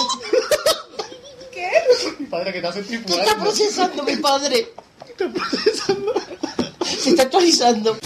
[1.51, 1.69] ¿Qué?
[2.21, 4.73] Mi padre que está ¿Qué está procesando mi padre?
[6.85, 7.99] Se está actualizando.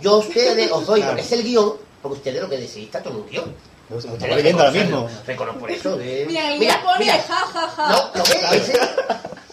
[0.00, 2.76] Yo a ustedes os doy lo que es el guion, porque ustedes lo que decís
[2.84, 3.54] está todo un guion.
[3.90, 5.08] Lo estamos leyendo ahora mismo.
[5.26, 5.96] Reconozco por eso.
[5.96, 6.24] De...
[6.28, 7.18] Mira, y mira, ya pone mira.
[7.26, 7.88] ja, ja, ja.
[7.90, 8.52] No, ¿lo ves?
[8.68, 8.78] Ese-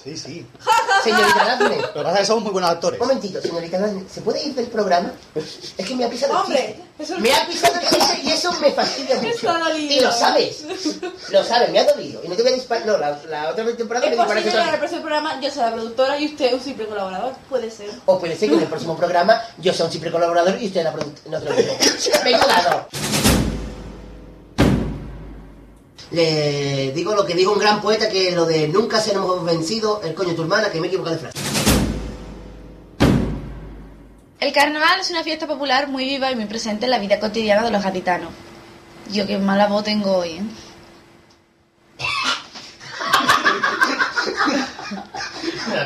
[0.05, 0.45] Sí, sí.
[1.03, 1.77] Señorita Daphne.
[1.81, 3.01] Lo que pasa es que somos muy buenos actores.
[3.01, 4.03] Un momentito, señorita Daphne.
[4.09, 5.11] ¿Se puede ir del programa?
[5.35, 7.03] Es que me ha pisado el Hombre, chiste.
[7.13, 9.29] eso Me ha pisado el chiste y eso me fastidia mucho.
[9.29, 9.93] Está dolido.
[9.93, 10.63] Y lo sabes.
[11.31, 12.21] Lo sabes, me ha dolido.
[12.23, 12.85] Y no te voy a disparar.
[12.85, 14.79] No, la, la otra temporada Es me disparaste posible que en el otra vez.
[14.79, 17.33] próximo programa yo sea la productora y usted un simple colaborador.
[17.49, 17.89] Puede ser.
[18.05, 20.83] O puede ser que en el próximo programa yo sea un simple colaborador y usted
[20.83, 21.39] la productora.
[21.39, 21.77] No te lo digo.
[22.23, 22.87] Venga, dado.
[26.11, 30.13] Le digo lo que dijo un gran poeta que lo de nunca seremos vencidos, el
[30.13, 31.39] coño tu hermana, que me he equivocado de frase.
[34.39, 37.63] El carnaval es una fiesta popular muy viva y muy presente en la vida cotidiana
[37.63, 38.29] de los gaditanos.
[39.11, 40.43] Yo qué mala voz tengo hoy, ¿eh?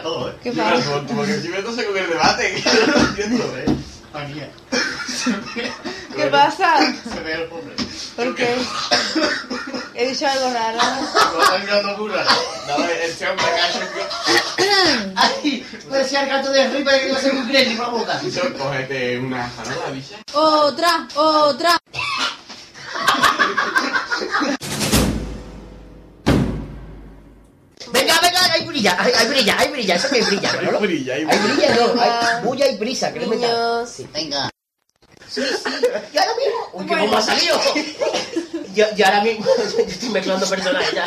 [0.03, 0.35] Todo, ¿eh?
[0.43, 1.01] ¿Qué pasa?
[1.07, 3.65] Porque si me con el debate, que yo no entiendo, ¿eh?
[4.13, 4.49] Manía.
[6.15, 6.93] ¿Qué pasa?
[7.13, 7.75] Se ve el pobre.
[8.15, 8.55] ¿Por qué?
[9.99, 10.77] He dicho algo raro.
[11.33, 12.23] No está mirando burra.
[12.67, 13.79] No, este hombre que ha hecho
[15.15, 18.21] Ay, parecía el gato de Ripa que iba a ser un gremlin por la boca.
[18.57, 20.15] Cógete una janola, bicha.
[20.33, 21.77] Otra, otra.
[27.91, 30.77] Venga, venga, hay brilla, hay, hay brilla, hay brilla, eso que hay brilla, ¿no?
[30.79, 31.73] Hay brilla, hay Hay brilla.
[31.73, 33.47] brilla, no, hay bulla y prisa, que no me da.
[33.47, 33.89] Niños.
[33.89, 34.49] Sí, venga.
[35.29, 35.69] Sí, sí,
[36.13, 36.69] y ahora mismo.
[36.73, 37.61] Uy, qué bomba ha salido.
[38.75, 39.45] Yo, yo ahora mismo
[39.77, 41.05] yo estoy mezclando personajes ya.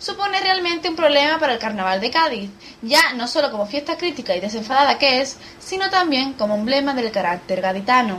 [0.00, 2.50] supone realmente un problema para el carnaval de Cádiz,
[2.82, 7.12] ya no solo como fiesta crítica y desenfadada que es, sino también como emblema del
[7.12, 8.18] carácter gaditano.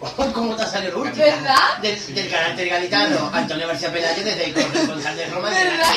[0.34, 1.24] ¿Cómo te ha salido el último?
[1.24, 1.78] ¿Verdad?
[1.82, 5.50] Del, del carácter gaditano, Antonio García Pelayo desde el corresponsal de Roma.
[5.50, 5.92] de- ¿Verdad?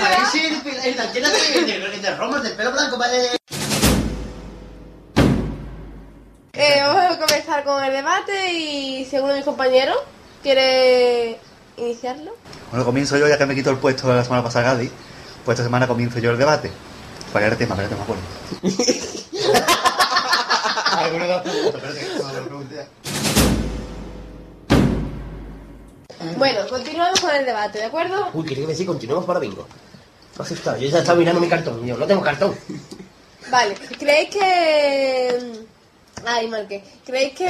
[0.00, 2.98] Parece el, el, el antena de, de, de Roma, del pelo blanco.
[3.04, 3.36] eh,
[6.56, 9.96] Eh, vamos a comenzar con el debate y si alguno de mis compañeros
[10.42, 11.38] quiere
[11.76, 12.36] iniciarlo.
[12.70, 14.88] Bueno, comienzo yo, ya que me quito el puesto de la semana pasada Gadi.
[15.44, 16.70] Pues esta semana comienzo yo el debate.
[17.32, 18.22] Para el tema, para el tema, bueno.
[20.96, 22.06] Alguna de las preguntas, espérate,
[26.36, 28.30] Bueno, continuamos con el debate, ¿de acuerdo?
[28.32, 29.66] Uy, quería decir, continuemos para bingo.
[30.38, 30.76] Me asustado.
[30.78, 31.86] Yo ya estaba mirando mi cartón.
[31.86, 32.56] Yo no tengo cartón.
[33.50, 35.64] Vale, ¿creéis que...
[36.24, 36.82] Ay, marqué.
[37.04, 37.46] ¿Creéis que...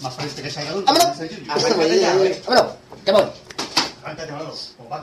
[0.00, 0.84] Más que salga luz.
[0.84, 1.20] ¡Vámonos!
[1.48, 2.42] Arráncate ya, güey.
[2.46, 2.72] Vámonos,
[3.04, 3.24] que voy.
[4.02, 4.54] Arráncate, Manolo.
[4.78, 5.00] O va.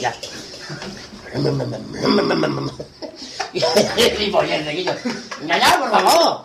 [0.00, 0.14] Ya.
[4.72, 4.92] Guillo.
[5.46, 6.42] Ya, ya, por favor.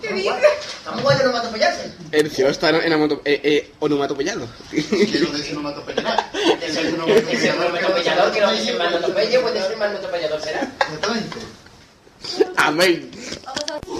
[0.00, 0.34] ¿Qué dices?
[0.78, 1.92] Estamos bueno no matopellarse.
[2.12, 3.72] Ercio está en onomato- eh, eh.
[4.70, 6.14] Quiero decir, es un matopellador
[8.32, 8.72] que no dice
[9.42, 9.76] puede ser
[10.40, 10.72] ¿será?
[10.80, 11.36] Exactamente.
[12.56, 13.10] Amén.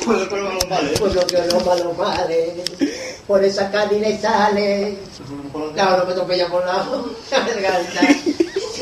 [0.07, 0.99] Los males.
[0.99, 2.65] Pues lo que no malo madre,
[3.27, 4.99] por esa calle le sale.
[5.75, 6.87] La no me atropella por la
[7.31, 8.01] garganta.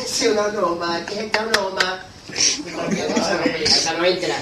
[0.04, 2.04] Es una broma, que es esta broma.
[3.64, 4.36] Esa no entra.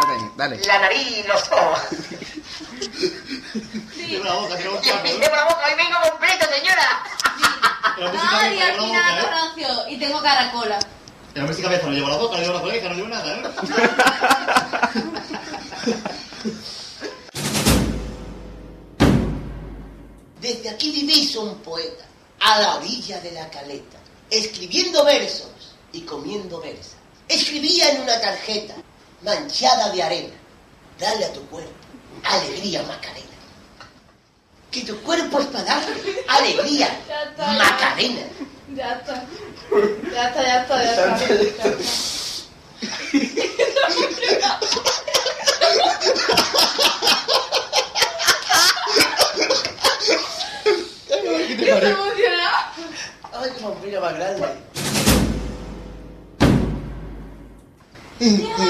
[0.00, 0.64] Dale, dale.
[0.66, 1.78] La nariz, los ojos.
[3.94, 5.48] Cierra la boca, cierra la Y el boca.
[5.66, 7.02] hoy vengo completo, señora.
[7.96, 9.26] Ay, al final ¿eh?
[9.26, 10.78] Horacio, y tengo caracola.
[11.34, 13.32] Y la música cabeza no llevo la boca, no llevo la colega, no llevo nada,
[13.34, 13.42] ¿eh?
[20.40, 22.04] Desde aquí diviso un poeta,
[22.40, 23.98] a la orilla de la caleta,
[24.30, 26.96] escribiendo versos y comiendo versa.
[27.28, 28.74] Escribía en una tarjeta,
[29.24, 30.34] manchada de arena,
[30.98, 31.84] dale a tu cuerpo
[32.24, 33.28] alegría Macarena.
[34.70, 35.82] Que tu cuerpo es para dar
[36.28, 37.58] alegría Ya está, ya.
[37.58, 38.22] Macarena.
[38.74, 39.24] Ya está.
[40.12, 41.18] Ya está, ya está, ya está.
[41.18, 41.70] Ya está.
[51.10, 52.56] ¿Qué ¡Qué emocionado!
[53.32, 54.83] Ay, qué sombrilla más grande.
[58.20, 58.28] Ya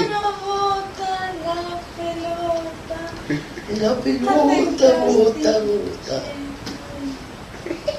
[0.08, 2.98] no bota la pelota.
[3.80, 4.34] La pelota
[5.04, 6.22] bota, bota.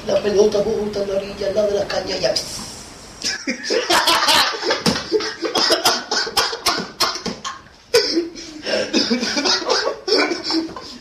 [0.08, 2.34] La pelota bota en la orilla, al lado de la caña ya.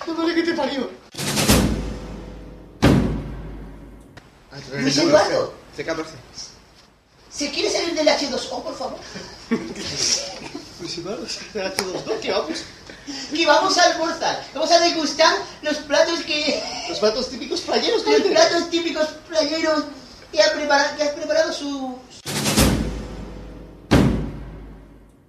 [0.07, 0.91] No que te parió.
[4.73, 6.05] Luis Eduardo, C14.
[7.35, 8.99] ¿se quiere salir del H2O, por favor?
[10.79, 12.63] Pues H2O, ¿qué vamos?
[13.31, 14.43] Que vamos a almorzar.
[14.55, 16.63] Vamos a degustar los platos que...
[16.89, 19.85] Los platos típicos playeros, Los platos típicos playeros
[20.33, 21.99] que, ha prepara- que has preparado su...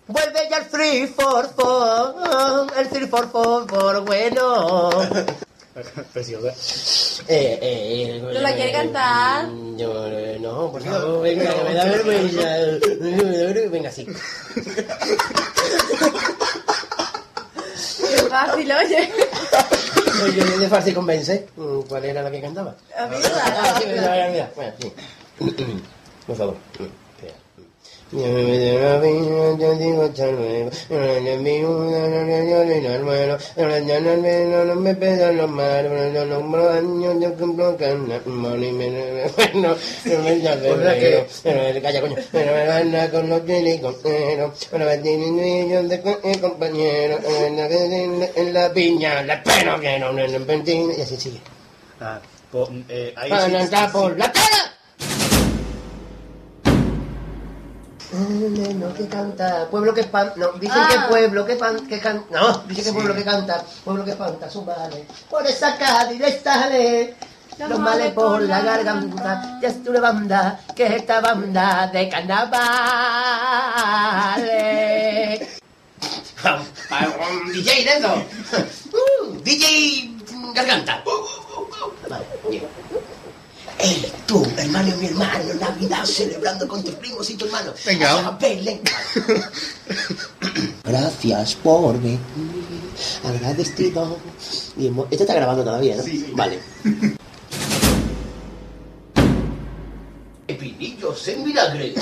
[0.07, 4.89] Vuelve ya el free for for, el free for for, for bueno.
[6.13, 6.53] Preciosa.
[7.27, 9.45] Eh, eh, ¿No la quiere cantar?
[9.75, 12.47] Yo, eh, no, por favor, venga, que me da vergüenza.
[13.71, 14.05] Venga, sí.
[17.99, 19.09] Qué fácil, oye.
[20.23, 21.45] Oye, de fácil convence.
[21.57, 22.73] Mm, ¿Cuál era la que cantaba?
[22.97, 24.51] A mí Ah, sí, había olvidado.
[24.55, 24.93] Bueno, sí.
[26.27, 26.55] Por favor.
[51.99, 52.19] Ah,
[52.51, 53.51] pues, eh, ahí sí-
[53.93, 54.74] por la cara.
[58.15, 60.87] No, que canta, pueblo que espanta, no, dicen Ah.
[60.89, 64.49] que pueblo que, pan, que canta, no, dicen que pueblo que canta, pueblo que espanta
[64.49, 67.15] sus males, por esa Cádiz le sale,
[67.57, 72.55] los males por la garganta, ya es una banda, que es esta banda de carnavales.
[77.53, 78.13] DJ de eso,
[78.95, 80.09] Uh, DJ
[80.53, 81.03] garganta.
[82.09, 82.63] Vale, bien.
[83.77, 87.73] Ey, tú, hermano y mi hermano, Navidad celebrando con tus primos y tu hermano.
[87.85, 88.33] Venga.
[90.83, 92.19] Gracias por venir,
[93.23, 94.17] agradecido.
[94.77, 96.03] Y Esto está grabando todavía, ¿no?
[96.03, 96.31] Sí.
[96.33, 96.59] Vale.
[100.47, 101.93] Pepinillos en vinagre.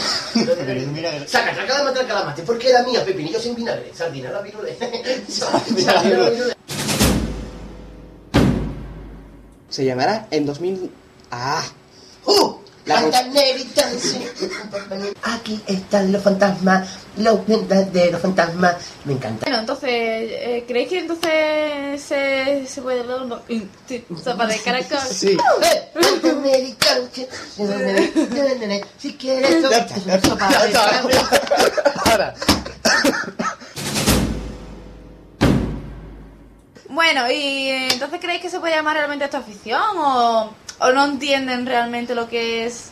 [1.28, 3.92] Saca, saca de matar calamate, porque era mía, pepinillos en vinagre.
[3.96, 4.78] Sardina la virule.
[5.28, 6.54] Sardina la virule.
[9.74, 10.92] se llamará en 2000...
[11.36, 11.63] ¡Ah!
[12.26, 12.60] ¡Uh!
[12.86, 13.02] La
[13.98, 14.30] sí.
[15.24, 18.76] Aquí están los fantasmas, los verdaderos fantasmas.
[19.06, 19.46] Me encanta.
[19.46, 23.41] Bueno, entonces, eh, ¿creéis que entonces se, se puede ver una
[24.24, 25.00] sopa de caracol?
[25.10, 25.36] Sí.
[25.63, 25.91] Eh.
[29.00, 29.63] Si quieres,
[30.24, 31.12] sopa de caracol.
[32.12, 32.34] Ahora.
[36.89, 41.06] Bueno, ¿y eh, entonces creéis que se puede llamar realmente esto afición o, o no
[41.06, 42.89] entienden realmente lo que es...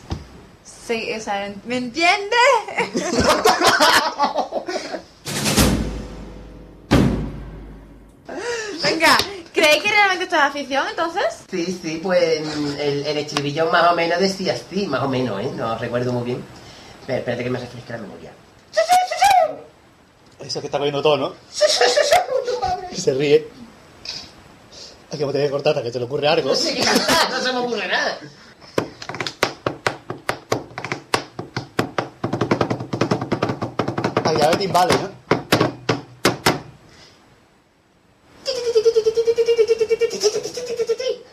[0.64, 2.38] Sí, o sea, ¿me entiendes?
[8.82, 9.16] Venga,
[9.52, 11.24] ¿creéis que realmente esto es afición entonces?
[11.50, 12.40] Sí, sí, pues
[12.78, 15.50] el, el estribillo más o menos decía así, más o menos, ¿eh?
[15.54, 16.42] No recuerdo muy bien.
[17.06, 18.32] Pero espérate que me refresque la memoria.
[20.40, 21.34] Eso que está cogiendo todo, ¿no?
[22.90, 23.61] Y se ríe.
[25.12, 26.48] Hay que tener que cortar hasta que te le ocurre algo.
[26.48, 26.82] No sé qué
[27.30, 28.18] no se me ocurre nada.
[34.34, 35.10] Que haber timbales, ¿no?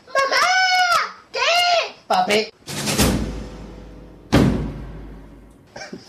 [0.07, 0.37] ¡Mamá!
[1.31, 1.39] ¿Qué?
[2.05, 2.51] Papel.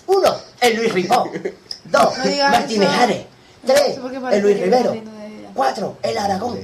[0.06, 1.30] Uno, el Luis Ripó.
[1.85, 2.88] Dos, No Martínez.
[2.88, 3.26] Ares.
[3.64, 3.98] Tres,
[4.33, 4.96] el Luis Rivero.
[5.54, 6.59] Cuatro, el Aragón.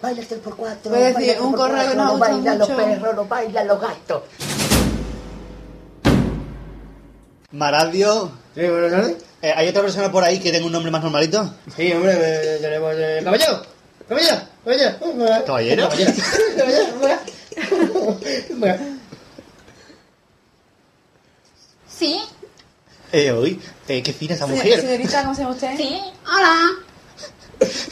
[0.00, 0.90] Baila el por cuatro.
[0.92, 3.66] Voy a decir, baila un correo que nos no gusta bailan los perros, no bailan
[3.66, 4.22] los gatos.
[7.50, 8.30] Maradio.
[8.54, 9.16] Sí, buenas tardes.
[9.42, 11.54] Eh, ¿Hay otra persona por ahí que tenga un nombre más normalito?
[11.76, 13.62] Sí, hombre, eh, tenemos eh, caballero.
[14.08, 15.44] Caballero, caballero.
[15.46, 15.88] ¿Caballero?
[15.88, 15.88] Caballero.
[16.58, 18.18] Caballero.
[21.88, 22.20] Sí,
[23.10, 24.80] Eh, hoy, eh, qué fina esa mujer.
[24.80, 25.76] Señorita, ¿cómo se llama usted?
[25.76, 26.00] sí.
[26.32, 26.68] Hola.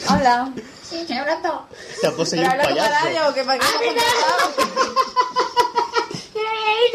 [0.09, 0.53] Hola.
[0.89, 1.67] Sí, estoy hablando.
[1.99, 3.33] Se ha poseído ¿Pero un payaso.
[3.33, 3.65] que para qué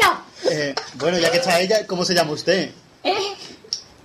[0.03, 2.71] Ah, Eh, bueno, ya que está ella, ¿cómo se llama usted?
[3.03, 3.35] Eh,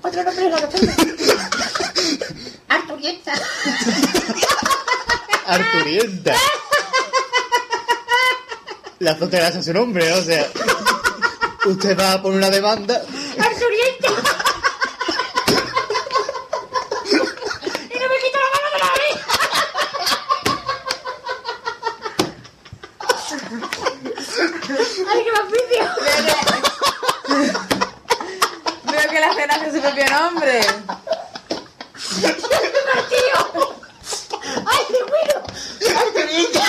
[0.02, 0.92] otro nombre no lo tengo.
[2.68, 3.32] Arturienta.
[5.46, 6.34] Arturienta.
[9.00, 10.46] La frontera es su nombre, o sea.
[11.66, 12.94] Usted va a poner una demanda.
[12.96, 14.08] Arturienta.
[17.90, 19.18] y no me quito la mano de la nariz.
[25.10, 25.84] Ay, qué oficio.
[28.84, 30.60] Veo que la cena hace su propio nombre.
[32.94, 33.74] Martillo.
[34.66, 35.36] Ay, qué bueno.
[36.00, 36.66] Arturienta.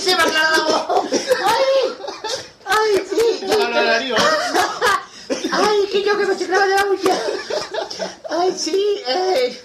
[0.00, 1.08] Se me ha aclarado la voz.
[1.46, 1.70] Ay.
[2.66, 3.22] Ay, sí.
[5.52, 7.16] Ay, que yo que me estoy clavando la uña.
[8.30, 9.02] Ay, sí.
[9.06, 9.62] Eh.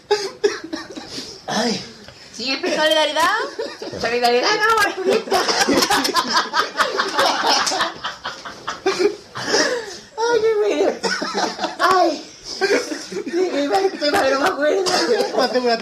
[1.47, 1.81] Ay.
[2.33, 3.31] Siempre ¿Solidaridad?
[4.25, 5.37] Solidaridad, no, Arturienta.
[10.17, 10.91] Ay, qué bueno.
[11.79, 12.31] Ay.
[13.25, 14.83] Qué mal, qué mal, no me acuerdo.
[15.41, 15.77] Hace una.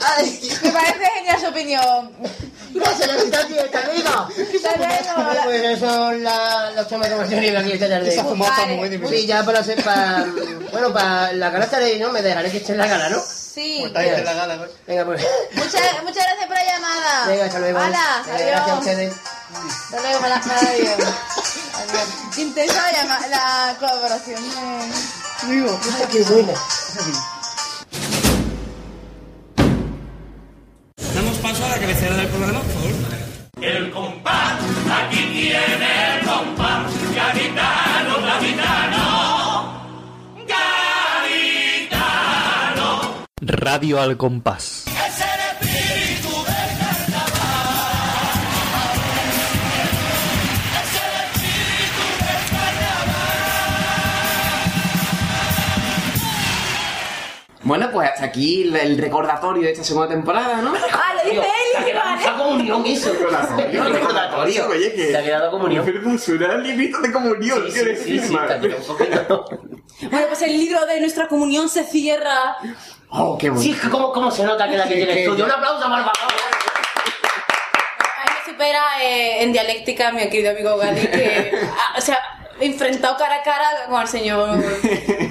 [0.00, 0.50] Ay.
[0.62, 2.10] Me parece genial su opinión.
[2.74, 4.08] Gracias, la mitad de esta amigo.
[4.08, 8.08] Hasta Pues eso son la- los temas que hemos tenido aquí esta tarde.
[8.12, 8.24] Esa.
[9.08, 10.26] Sí, ya para hacer, para,
[10.72, 12.10] bueno, para la gana estaré, ¿no?
[12.10, 13.22] Me dejaré que esté en la gana, ¿no?
[13.80, 14.64] Pues está ahí en la gala, ¿no?
[14.86, 15.26] Venga, pues.
[15.54, 17.26] Muchas, muchas gracias por la llamada.
[17.26, 17.78] Venga, hasta luego.
[17.78, 18.78] Hala, Venga, Gracias a adiós.
[18.78, 19.12] ustedes.
[19.52, 20.94] Hasta luego, mala- adiós.
[21.74, 22.38] Adiós.
[22.38, 25.46] Intensa la, la colaboración de...
[25.54, 26.52] Digo, ay, qué buena.
[31.14, 32.90] Damos paso a la cabecera del programa, por favor.
[33.62, 34.54] El compás,
[34.92, 35.89] aquí tiene
[43.50, 44.89] Radio al compás.
[57.70, 60.72] Bueno, pues hasta aquí el- recordatorio de esta segunda temporada, ¿no?
[60.74, 61.46] Ah, lo dice
[61.78, 62.24] él, que vale.
[62.24, 63.12] La comunión, eso.
[63.12, 64.66] Recordatorio, recordatorio.
[64.68, 65.12] Oye, que.
[65.12, 65.84] Se ha quedado comunión.
[65.84, 68.36] Pero suena el librito de comunión, Sí, sí, sí, sí.
[68.36, 72.56] Bueno, pues el libro de nuestra comunión se cierra.
[73.10, 73.88] Oh, qué Sí, bonito.
[73.88, 75.44] ¿cómo, cómo se nota que la que tiene Que- estudio?
[75.44, 76.32] Un aplauso para el favor.
[78.18, 82.18] A mí me supera eh, en dialéctica mi querido amigo Gadi, que, ah, o sea,
[82.60, 84.62] enfrentado cara a cara con el señor,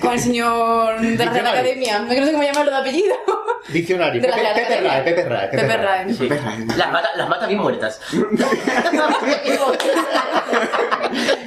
[0.02, 2.00] con el señor de la Real Academia.
[2.00, 3.16] No sé cómo llamarlo de apellido.
[3.68, 4.22] Diccionario.
[4.22, 4.92] De la Pepe, Real Pepe Academia.
[4.92, 6.06] Rae, Pepe Rae, Pepe Pepe Rae.
[6.06, 6.78] Rae.
[6.78, 8.00] Las mata, las mata bien muertas.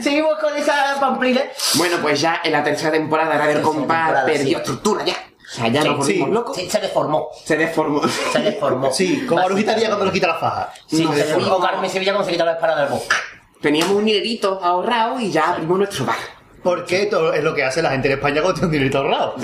[0.02, 1.42] Seguimos con esa pamplina.
[1.74, 4.54] Bueno, pues ya en la tercera temporada El Tercera Compás perdió sí.
[4.54, 5.16] estructura ya.
[5.48, 6.34] sea, ya nos volvimos sí.
[6.34, 6.56] locos.
[6.56, 7.28] Sí, se deformó.
[7.44, 8.02] Se deformó.
[8.32, 8.92] Se deformó.
[8.92, 10.72] Sí, como Brujita Díaz cuando nos quita la faja.
[10.86, 13.16] Sí, No, se de deformó Carmen Sevilla cuando se quitó la espada del boca.
[13.62, 16.16] Teníamos un dinerito ahorrado y ya abrimos nuestro bar.
[16.62, 19.34] Porque esto es lo que hace la gente en España cuando tiene un dinerito ahorrado.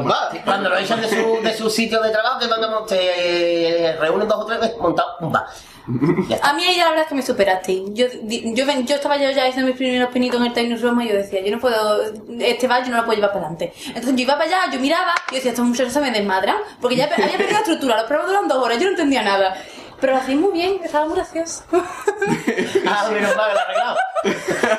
[0.00, 0.42] Un bar.
[0.44, 4.40] Cuando lo echan de su, de su sitio de trabajo, que mandamos, te reúnen dos
[4.40, 5.44] o tres veces, montar un bar.
[6.28, 6.38] Ya.
[6.42, 7.82] A mí ahí la verdad es que me superaste.
[7.94, 11.02] Yo, yo, ven- yo estaba yo ya haciendo mis primeros pinitos en el Tecnos Roma
[11.04, 12.02] y yo decía, yo no puedo,
[12.40, 13.72] este bar yo no lo puedo llevar para adelante.
[13.88, 16.56] Entonces yo iba para allá, yo miraba y decía, estos muchachos se me desmadran.
[16.80, 19.56] Porque ya había perdido la estructura, los programas duran dos horas, yo no entendía nada.
[20.00, 21.64] Pero lo hacéis muy bien, estaba muy gracioso.
[22.86, 23.96] Ah, menos mal lo arreglado.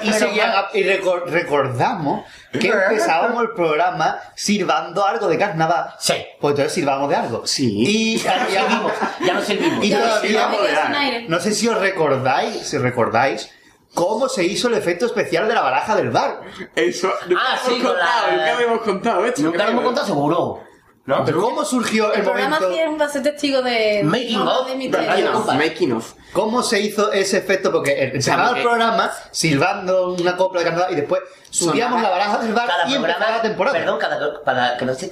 [0.03, 0.65] Y, seguía- mal.
[0.73, 5.93] y recor- recordamos que empezábamos el programa sirvando algo de carnaval.
[5.99, 6.13] Sí.
[6.39, 7.47] Pues entonces sirvamos de algo.
[7.47, 7.83] Sí.
[7.87, 8.91] Y Ya no servimos,
[9.25, 9.85] ya no servimos.
[9.85, 13.49] Y Ya, todavía, ya no sé si os recordáis, si recordáis,
[13.93, 16.41] cómo se hizo el efecto especial de la baraja del bar.
[16.75, 17.11] Eso.
[17.27, 19.41] Nunca Ah, hemos sí, con contado, la- nunca habíamos contado esto.
[19.41, 20.63] Nunca lo hemos contado seguro.
[21.05, 21.25] ¿No?
[21.25, 22.75] ¿Cómo surgió el, El programa momento?
[22.75, 24.01] 100 va a ser testigo de...
[24.03, 24.67] Making no, of.
[24.67, 25.47] de mi Making of.
[25.55, 26.13] Making of.
[26.31, 27.71] ¿Cómo se hizo ese efecto?
[27.71, 32.37] Porque empezaba el programa silbando una copla de carnaval y después subíamos Sonaba- la baraja
[32.43, 33.77] del bar Cada y empezaba programa, la temporada.
[33.79, 35.11] perdón, cada, para que no se...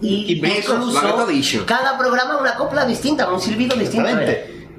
[0.00, 1.64] Y todo dicho.
[1.66, 4.08] cada programa una copla distinta, un silbido distinto.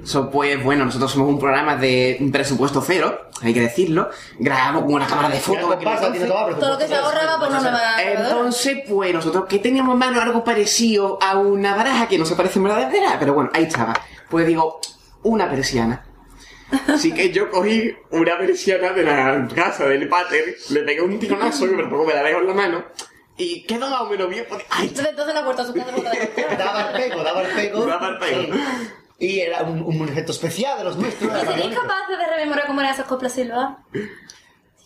[0.04, 4.10] So, pues bueno, nosotros somos un programa de un presupuesto cero, hay que decirlo.
[4.38, 5.62] Grabamos con una cámara de fotos.
[5.62, 8.02] todo lo que se ahorraba por una nueva.
[8.02, 12.36] Entonces, pues nosotros que teníamos en mano algo parecido a una baraja que no se
[12.36, 13.94] parece en verdadera, pero bueno, ahí estaba.
[14.28, 14.80] Pues digo,
[15.22, 16.04] una persiana.
[16.88, 21.66] Así que yo cogí una persiana de la casa del pater, le pegué un tironazo
[21.68, 22.84] que por poco me la dejo en la mano,
[23.36, 24.44] y quedó más o menos bien.
[24.48, 24.88] porque- ¡Ay!
[24.88, 25.90] Entonces, entonces la puerta a su casa
[26.58, 27.86] Daba el pego, daba el pego.
[27.86, 28.54] Daba el pego.
[29.24, 31.30] Y era un, un efecto especial de los nuestros.
[31.30, 33.76] ¿Y seréis capaces de rememorar cómo eran esas coplas silvas?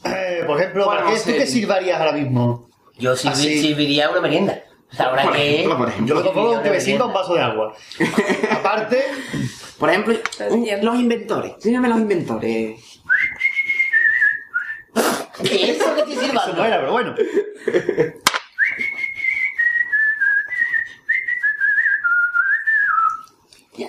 [0.05, 1.37] Eh, por ejemplo, Bueno, ¿para qué, ¿tú sí.
[1.37, 2.69] qué silbarías ahora mismo?
[2.99, 3.63] Yo sirvi- Así.
[3.63, 4.63] serviría una merienda.
[4.99, 5.55] Ahora Por que...
[5.57, 6.09] ejemplo, por ejemplo.
[6.09, 7.75] Yo lo propongo que me sirva un vaso de agua.
[8.53, 9.05] Aparte,
[9.79, 10.15] Por ejemplo,
[10.51, 11.53] un- los inventores.
[11.63, 12.81] Dígame los inventores.
[15.43, 16.57] ¿Qué es eso que estoy eso silbando?
[16.57, 17.15] no era, pero bueno.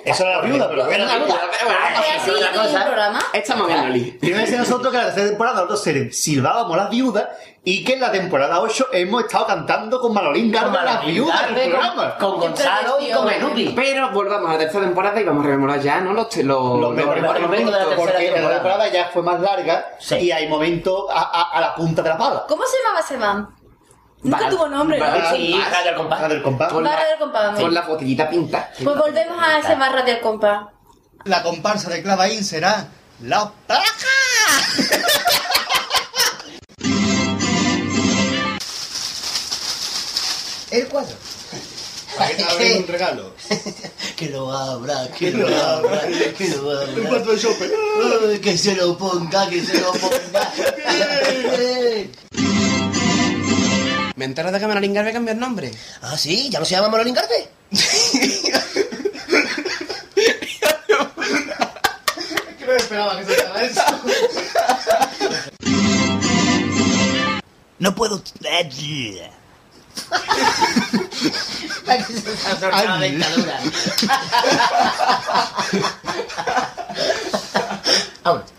[0.04, 1.04] Eso era la viuda, pero bueno.
[1.04, 1.40] Una duda.
[1.68, 3.18] Ah, ¿Es así otra en?
[3.32, 4.18] Estamos bien, Oli.
[4.20, 7.28] Fíjense nosotros que en la tercera temporada nosotros se- silbábamos las viudas
[7.62, 11.70] y que en la temporada 8 hemos estado cantando con Manolín Con las viudas del
[11.70, 12.16] programa.
[12.16, 13.72] Con, con Gonzalo y con Menuti.
[13.76, 16.12] Pero volvamos a la tercera temporada y vamos a rememorar ya, ¿no?
[16.14, 18.88] Los, los, Los mejores mejores momentos de la tercera porque la temporada.
[18.88, 19.86] ya fue más larga
[20.18, 22.44] y hay momentos a, la punta de la pala.
[22.48, 23.59] ¿Cómo se llamaba ese van?
[24.22, 25.06] Nunca tuvo nombre, ¿no?
[25.34, 26.20] Sí, Radio del Compás.
[26.20, 26.72] La del compás.
[26.72, 27.58] Con la- Barra del compás.
[27.58, 28.70] Con la botellita pinta.
[28.82, 30.66] Pues volvemos a ese barra del compás.
[31.24, 32.86] La comparsa de Clavaín será
[33.22, 33.50] la
[40.70, 41.16] El cuadro.
[42.16, 43.34] Para que te un regalo.
[44.16, 46.02] Que lo abra, que lo abra,
[46.36, 47.08] que lo abra.
[47.08, 47.70] cuatro de Chopin.
[48.30, 50.52] Ay, Que se lo ponga, que se lo ponga.
[54.20, 55.72] ¿Me enteras de que Manolín Garbe cambió el nombre?
[56.02, 57.48] Ah, sí, ya no se llama Manolín Garde.
[62.58, 63.32] Que no esperaba que se
[63.64, 63.80] eso.
[67.78, 68.22] No puedo.
[71.86, 73.58] Para que se trastornara la dentadura.
[78.22, 78.50] Vámonos.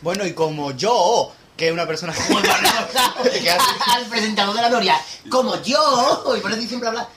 [0.00, 3.60] Bueno, y como yo, que una persona que hace-
[3.94, 5.00] Al presentador de la Noria,
[5.30, 7.08] como yo, y por eso siempre habla.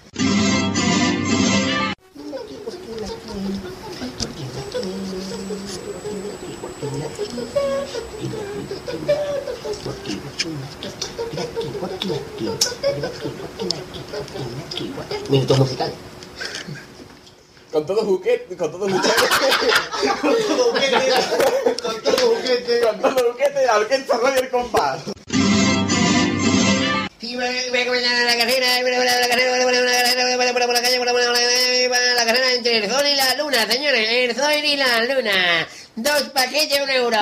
[15.30, 15.96] Minutos musicales.
[17.72, 19.10] Con todo juguete, con todo juguete.
[20.22, 21.14] con todo juguete,
[21.84, 22.82] con todo juguete.
[22.82, 25.02] con todo juguete, la orquesta Radio El Compás.
[27.22, 30.82] Y voy a comenzar la carrera, a la carrera, voy a la a por la
[30.82, 35.04] calle, a la carrera entre el sol y la luna, señores, el sol y la
[35.06, 35.68] luna.
[36.02, 37.20] Dos paquetes, un euro.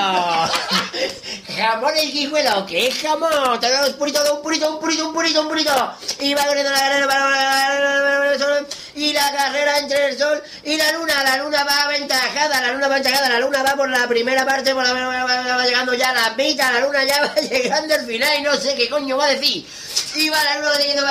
[1.58, 3.60] Jamón el guijuelo, que es jamón.
[3.60, 5.94] Tenemos un purito, un purito, un purito, un purito, un purito.
[6.20, 8.68] Y va corriendo la carrera para el sol.
[8.94, 11.24] Y la carrera entre el sol y la luna.
[11.24, 13.30] La luna va aventajada, la luna va aventajada.
[13.30, 16.72] La luna va por la primera parte, por la, va llegando ya la mitad.
[16.74, 19.66] La luna ya va llegando al final y no sé qué coño va a decir.
[20.14, 21.04] Y va la luna diciendo...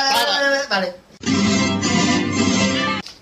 [0.69, 1.06] Vale.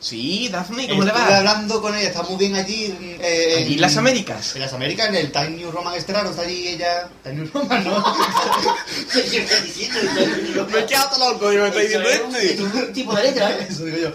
[0.05, 1.39] Sí, Daphne, ¿cómo le Estuve va?
[1.39, 2.95] hablando con ella, está muy bien allí.
[3.23, 4.55] eh, Allí en las Américas.
[4.55, 7.09] En las Américas, en el Time New Roman Estrano, está allí ella.
[7.23, 8.05] Time New Roman, ¿no?
[10.71, 12.65] Me he quedado loco y me está diciendo Eso es esto.
[12.65, 13.67] un- un tipo de letra, ¿eh?
[13.71, 14.11] Eso digo yo.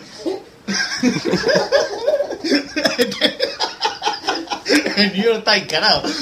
[4.97, 6.03] el New York Times, carajo.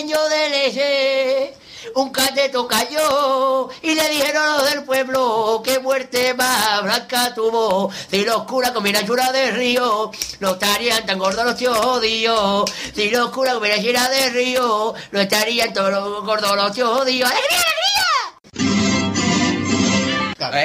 [1.97, 7.35] un barreño cateto cayó y le dijeron a los del pueblo que muerte más blanca
[7.35, 7.91] tuvo.
[8.11, 10.11] Si los curas comieran chura de río,
[10.41, 12.71] no estarían tan gordos los tíos jodidos.
[12.95, 17.31] Si los curas comieran chura de río, no estarían todos gordos los tíos jodidos.
[17.31, 17.61] ¡Alegría,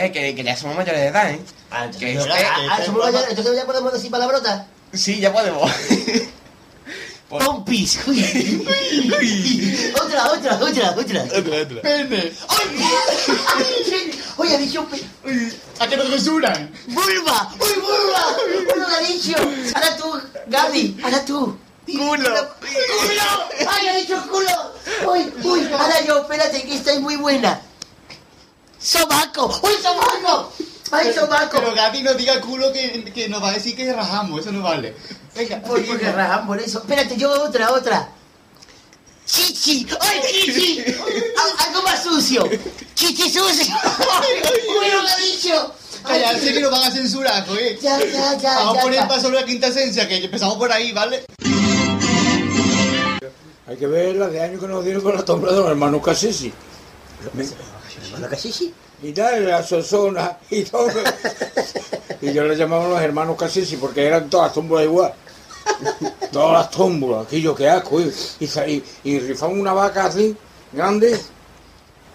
[0.05, 1.39] Eh, que, que ya somos mayores de edad, ¿eh?
[1.71, 1.87] alegría!
[1.97, 4.67] Que es que- Ah, ah, entonces ya podemos decir palabrotas.
[4.93, 5.71] Sí, ya podemos.
[7.29, 7.99] Pompis.
[10.01, 11.25] otra, otra, otra, otra.
[11.81, 12.33] Pene.
[14.37, 15.05] Oye, ha dicho pe-
[15.79, 16.71] ¿A qué no te censuran?
[16.87, 17.51] vulva.
[17.59, 18.35] ¡Uy, vulva!
[18.73, 19.35] ¡Uy, lo ha dicho!
[19.75, 21.57] Ahora tú, Gaby, ahora tú.
[21.85, 22.13] Culo.
[22.17, 23.27] ¡Culo!
[23.69, 24.73] ¡Ay, ha dicho culo!
[25.11, 25.69] ¡Uy, uy!
[25.73, 27.61] Ahora yo, espérate, que esta es muy buena.
[28.79, 29.59] ¡Sobaco!
[29.63, 30.51] ¡Uy, sobaco!
[30.91, 31.57] ¡Ay, sobaco!
[31.59, 34.61] Pero Gaby no diga culo que, que nos va a decir que rajamos, eso no
[34.63, 34.95] vale.
[35.39, 36.79] Venga, Uy, porque rajan por eso.
[36.79, 38.09] Espérate, yo otra, otra.
[39.25, 39.87] ¡Chichi!
[40.01, 40.79] ¡Ay, chichi!
[40.81, 42.49] Al- Algo más sucio.
[42.95, 43.75] ¡Chichi sucio!
[43.75, 45.73] ¡Uy, lo ha dicho!
[46.03, 47.79] Ay, Callarse que nos van a censurar, joder.
[47.79, 50.71] Ya, ya, ya, Vamos ya, a poner paso sobre la quinta esencia, que empezamos por
[50.71, 51.23] ahí, ¿vale?
[53.67, 56.01] Hay que ver la de años que nos dieron con la sombra de los hermanos
[56.03, 56.51] Cassisi.
[58.07, 58.73] ¿Hermano Cachichi?
[59.03, 60.89] Y tal, la Sosona y todo.
[62.21, 65.13] Y yo les llamaba los hermanos Cassisi porque eran todas tómbolas igual.
[66.31, 67.99] Todas las tómbolas, aquello que asco.
[68.01, 70.35] Y, y, y, y rifaban una vaca así,
[70.71, 71.19] grande.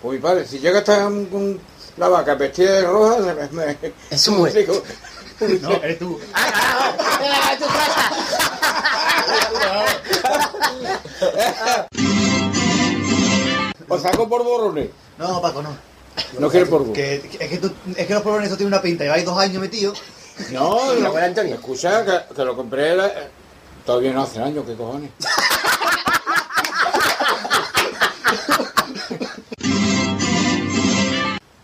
[0.03, 1.61] Pues mi padre, si llega hasta con- con
[1.97, 3.79] la vaca vestida de roja, se me, me-
[4.11, 4.61] Eso muere.
[4.61, 4.83] digo,
[5.63, 6.19] No, eres tú.
[6.35, 8.11] ¡Ah, tu casa!
[13.89, 14.89] Os saco por borrones.
[15.19, 15.77] No, Paco, no.
[16.39, 16.93] No quiere por.
[16.93, 19.05] Que, es, que tú- es que los tienen una pinta.
[19.05, 20.01] Lleváis dos años metidos.
[20.53, 21.55] No, ¿La no, Antonio?
[21.55, 23.13] escucha, que, que lo compré la-
[23.85, 25.11] todavía no hace años, ¿qué cojones?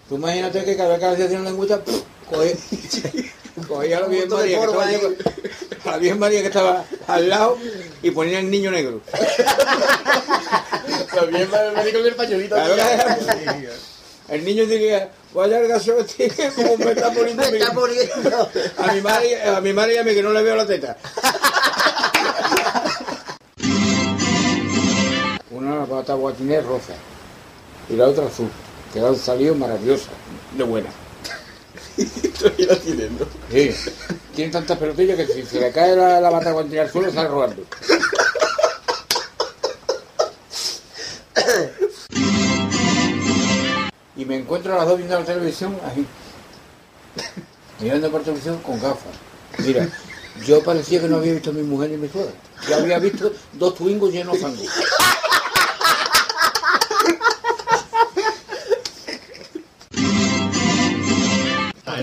[0.09, 1.81] Tú imagínate que cada vez que hacía una lengüita,
[2.29, 2.57] coge,
[3.69, 4.61] cogía a la Virgen María,
[5.85, 7.59] la Virgen María que estaba al lado
[8.03, 9.01] y ponía el niño negro.
[11.15, 12.57] También me dijo que el pañuelito.
[14.29, 18.51] El niño diría, vaya el gaso este, como me está poniendo Me está muriendo.
[18.79, 20.97] a mi madre, a mi madre y a mí que no le veo la teta.
[25.71, 26.95] Una pata guatinés rosa
[27.89, 28.51] y la otra azul,
[28.93, 30.09] que han salido maravillosas,
[30.57, 30.89] de buena.
[32.39, 33.27] Todavía la tienen, ¿no?
[33.51, 33.71] Sí,
[34.35, 37.29] tiene tantas pelotillas que si se le cae la, la bata guatinés al suelo sale
[37.29, 37.63] rodando.
[44.17, 46.05] Y me encuentro a las dos viendo la televisión ahí.
[47.79, 49.15] Mirando por televisión con gafas.
[49.59, 49.89] Mira,
[50.45, 52.33] yo parecía que no había visto a mi mujer ni mi suegra.
[52.69, 54.63] Yo había visto dos twingos llenos de fango.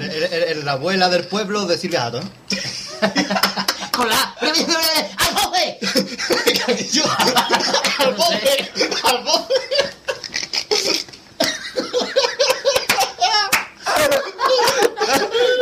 [0.04, 1.78] Eres, la abuela del pueblo de
[2.12, 2.20] ¿no?
[3.92, 4.36] Con la...
[4.40, 4.54] ¡Al
[5.34, 5.80] bofe!
[8.00, 8.72] Al bofe,
[9.04, 9.58] al bofe.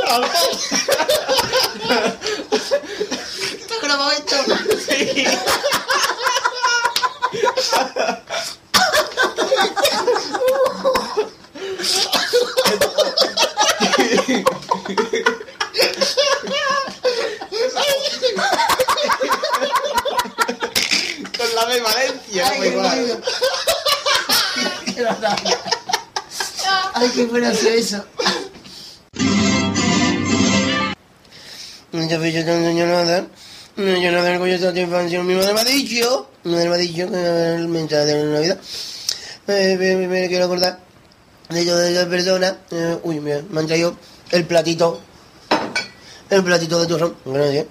[0.08, 0.56] Al bofe.
[3.68, 4.36] ¿Te grabado esto?
[21.38, 22.48] Con la de Valencia.
[22.48, 23.06] Ay, pues, qué igual.
[23.06, 23.22] bueno.
[24.96, 25.60] Qué batalla.
[27.06, 28.04] Ay, qué hacer eso.
[31.92, 33.28] Yo no enseño nada.
[33.76, 35.24] No yo nada con esta infancia.
[35.24, 36.30] Mi madre me ha dicho.
[36.44, 38.60] Mi madre me ha dicho que el mensaje de Navidad.
[39.46, 40.80] Me, quiero acordar
[41.50, 42.58] de yo de esa persona.
[42.72, 43.96] Eh, uy, mira, me han traído
[44.32, 45.00] el platito.
[46.32, 47.16] El platito de turrón.
[47.24, 47.66] Gracias.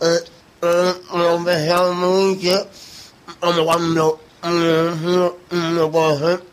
[0.00, 0.24] Eh,
[0.62, 2.68] eh, me han besado mucho.
[3.40, 6.51] Como cuando no, no puedo hacer.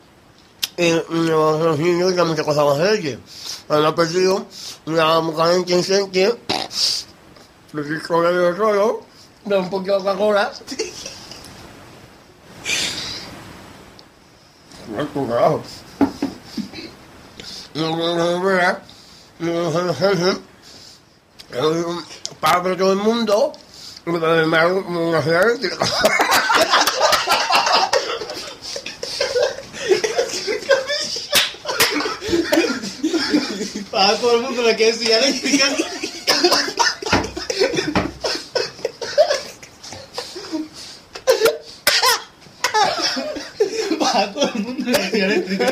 [0.79, 3.19] Y los niños ya muchas cosas más hacer.
[3.67, 4.45] Han perdido
[4.85, 6.39] una mujer inteligente.
[8.55, 9.01] Solo.
[9.43, 10.53] Da un poquito de Coca-Cola.
[22.39, 23.51] Para todo el mundo.
[33.91, 35.65] Para todo el mundo le quiere decir eléctrica.
[44.33, 45.71] Todo el mundo le decía eléctrica.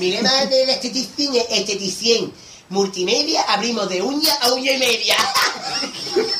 [0.00, 2.32] Mirema del esteticien, esteticien.
[2.70, 5.16] Multimedia, abrimos de uña a uña y media.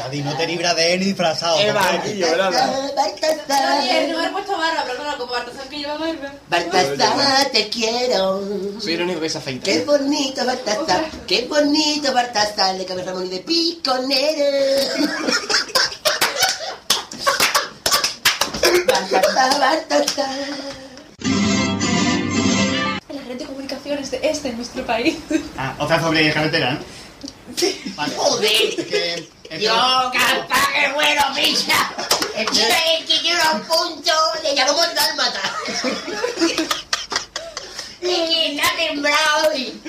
[0.00, 1.58] Cádiz no te libra de él ni disfrazado.
[1.60, 2.90] El barquillo, ¿verdad?
[3.76, 6.32] Oye, no me he puesto barba, pero bueno, como Bartosar que lleva barba.
[6.48, 8.42] Baltasar, te quiero.
[8.80, 9.64] Soy el único que se afeita.
[9.64, 14.44] Qué bonito Baltasar, qué bonito Baltasar, de cabeza Ramón y de piconero.
[18.86, 20.38] Baltasar, Baltasar.
[23.08, 25.18] La red de comunicaciones de este, nuestro país.
[25.58, 26.78] Ah, otra sobre carretera, ¿no?
[27.96, 28.14] Vale.
[28.16, 28.86] Joder.
[28.86, 31.92] Que- Yo, capaz que bueno, picha.
[32.36, 35.40] El que el que quiero un punto, le llamamos dálmata.
[38.00, 39.80] Y que está temblado y...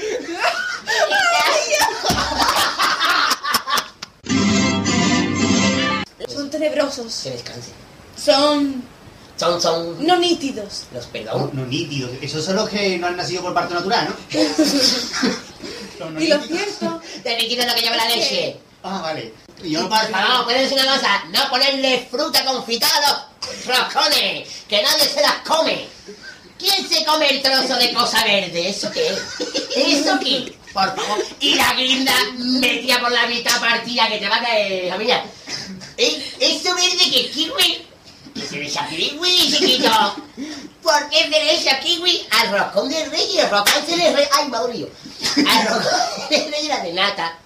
[6.27, 7.21] Son tenebrosos.
[7.23, 7.71] Que descanse.
[8.17, 8.83] Son
[9.37, 10.85] Son, son no nítidos.
[10.93, 11.49] los perdón.
[11.53, 12.11] no nítidos.
[12.21, 14.39] Esos son los que no han nacido por parto natural, ¿no?
[15.99, 18.57] Los no Y lo cierto De líquido lo que lleva la leche.
[18.83, 19.33] Ah, vale.
[19.63, 24.81] Yo Por favor, pueden decir una cosa, no ponerle fruta confitada a los roscones, que
[24.81, 25.87] nadie se las come.
[26.57, 28.69] ¿Quién se come el trozo de cosa verde?
[28.69, 29.19] ¿Eso qué es?
[29.75, 30.55] ¿Eso qué?
[30.73, 31.23] Por favor.
[31.39, 35.23] Y la guinda metida por la mitad partida que te va a caer, familia.
[35.97, 36.33] ¿Eh?
[36.39, 37.87] ¿Eso verde que es kiwi?
[38.49, 40.15] ¿Qué echa kiwi, chiquito?
[40.81, 43.43] ¿Por qué se le echa kiwi al roscón de reyes?
[43.43, 44.29] El roscón se le re...
[44.31, 44.89] ¡Ay, dolido!
[45.47, 47.37] Al roscón de reyes era de nata.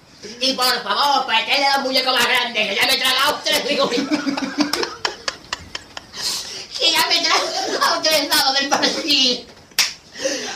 [0.41, 3.61] Y por favor, pétele a un muñeco más grande, que ya me he tragado tres
[3.61, 4.19] frigoritos.
[6.79, 9.47] que ya me he tragado tres dados del partir.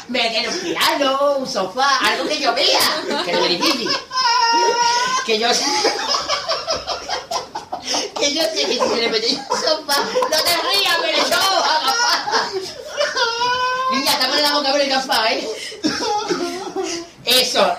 [0.07, 3.89] Meter un piano, un sofá, algo que yo vea, que no es difícil.
[5.25, 5.65] Que yo sé...
[8.19, 11.19] Que yo sé que si se le mete un sofá, no te rías, me le
[11.19, 12.49] echó agafada.
[13.91, 15.49] Niña, te pones la boca por el gafá, ¿eh?
[17.25, 17.77] Eso.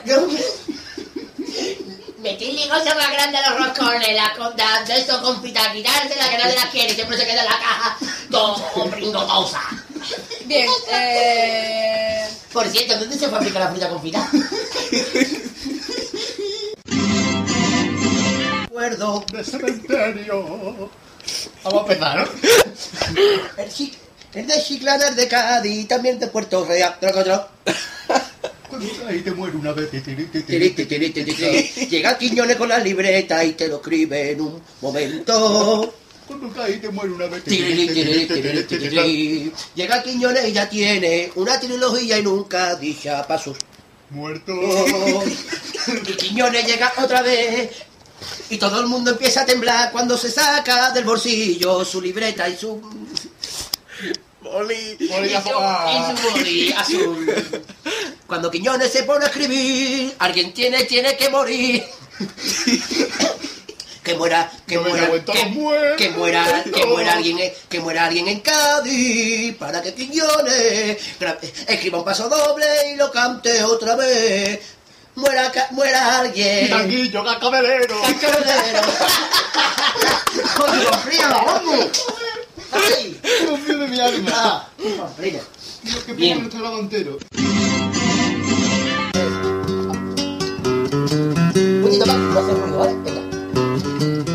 [2.18, 6.55] Metirle cosas más grandes a los roscones, la conda de eso confita, quitársela que nadie
[6.55, 7.98] las quiere, siempre se queda en la caja
[8.30, 9.61] todo pringotosa.
[10.44, 12.28] Bien, eh...
[12.53, 14.30] Por cierto, ¿dónde se fabrica la fruta confita?
[18.62, 20.90] Recuerdo de cementerio.
[21.62, 23.62] Vamos a empezar, ¿no?
[23.62, 23.96] El, chi-
[24.34, 26.96] el de Chiclana, el de Cádiz, también de Puerto Real.
[27.01, 27.48] Troco, troco.
[29.06, 29.90] Ahí te muere una vez.
[31.90, 35.94] Llega Quiñones con la libreta y te lo escribe en un momento.
[36.80, 37.44] Te muere una vez.
[39.74, 43.56] Llega Quiñones y ya tiene una trilogía y nunca dicha para sus
[44.10, 44.52] Muerto.
[46.06, 47.70] Y Quiñones llega otra vez
[48.50, 52.56] y todo el mundo empieza a temblar cuando se saca del bolsillo su libreta y
[52.56, 52.80] su...
[54.43, 54.97] Boli.
[54.99, 57.34] y su, y su boli azul.
[58.26, 61.84] Cuando Quiñones se pone a escribir, alguien tiene, tiene que morir.
[64.03, 65.45] Que muera, que No muera, que,
[66.11, 70.97] muera, que muera alguien, en- que muera alguien en Cádiz para que Quiñones
[71.66, 74.59] escriba un paso doble y lo cante otra vez.
[75.16, 76.70] Muera, muera alguien.
[76.70, 78.01] Tanguillo, cascabelero.
[78.01, 78.80] Cascabelero.
[80.57, 81.86] Coño, frío, vamos.
[82.72, 84.30] Ay, Dios mío de mi alma.
[84.34, 84.68] ah.
[85.82, 86.38] Dios, que Bien.
[86.38, 87.18] pena nuestro lado entero.
[91.54, 92.94] Un poquito más, no hace ruido, ¿vale?
[93.04, 94.30] Venga.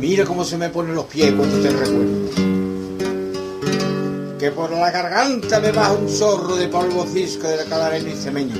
[0.00, 2.47] Mira cómo se me ponen los pies cuando te recuerdo.
[4.38, 8.54] Que por la garganta me baja un zorro de polvo cisco de la calarena licemeña.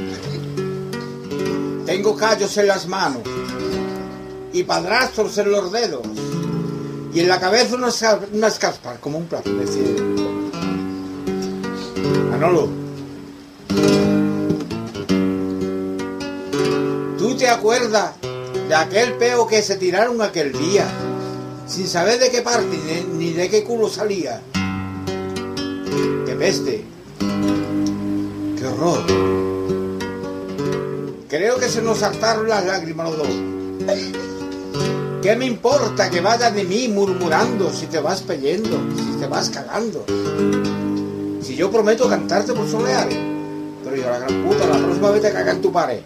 [1.87, 3.23] Tengo callos en las manos
[4.53, 6.03] y padrastros en los dedos
[7.15, 9.55] y en la cabeza unas, unas caspas como un plato.
[9.55, 9.83] Decía,
[12.31, 12.69] Manolo,
[17.19, 18.15] ¿tú te acuerdas
[18.69, 20.87] de aquel peo que se tiraron aquel día
[21.69, 24.43] sin saber de qué parte ni de qué culo salía?
[26.39, 26.85] ¡Qué peste!
[28.57, 29.01] ¡Qué horror!
[31.29, 33.29] Creo que se nos saltaron las lágrimas los dos.
[35.21, 39.51] ¿Qué me importa que vayas de mí murmurando si te vas peyendo, si te vas
[39.51, 40.05] cagando?
[41.43, 43.19] Si yo prometo cantarte por soleares.
[43.83, 46.03] Pero yo la gran puta, la próxima vez te caga en tu pared.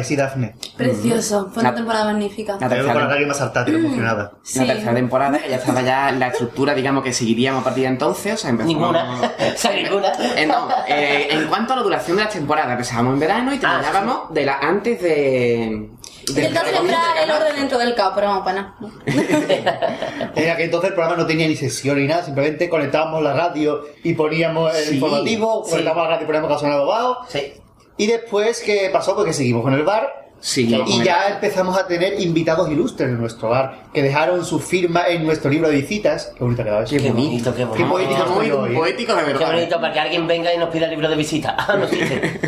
[0.00, 0.54] Que sí, Dafne.
[0.76, 2.58] Precioso, fue una La- temporada magnífica.
[2.58, 4.32] Con tercera, las lágrimas saltantes, emocionada.
[4.42, 4.58] Sí.
[4.64, 8.34] la tercera temporada ya estaba ya la estructura, digamos, que seguiríamos a partir de entonces.
[8.34, 8.74] O sea, empezamos...
[8.80, 9.20] Ninguna.
[9.54, 10.12] O sea, ninguna.
[10.36, 13.58] Eh, no, eh, en cuanto a la duración de las temporadas, empezábamos en verano y
[13.58, 15.90] terminábamos de la antes de...
[16.28, 18.74] Intentando celebrar el orden dentro del caos, pero vamos para nada.
[20.36, 23.82] En aquel entonces el programa no tenía ni sesión ni nada, simplemente conectábamos la radio
[24.04, 25.70] y poníamos el Sí, informativo, sí.
[25.72, 27.18] conectábamos la radio y poníamos Casona de Abogado.
[27.28, 27.52] Sí.
[28.00, 29.14] Y después, ¿qué pasó?
[29.14, 30.30] Porque seguimos con el bar.
[30.40, 35.06] Seguimos y ya empezamos a tener invitados ilustres en nuestro bar, que dejaron su firma
[35.06, 36.32] en nuestro libro de visitas.
[36.34, 36.96] Qué bonito quedado eso.
[36.96, 37.90] Qué bonito, qué Qué bonito.
[37.90, 38.74] poético Muy hoy, ¿eh?
[38.74, 39.52] poético de Qué verdad.
[39.52, 41.54] bonito para que alguien venga y nos pida el libro de visita.
[41.58, 42.40] Ah, no existe.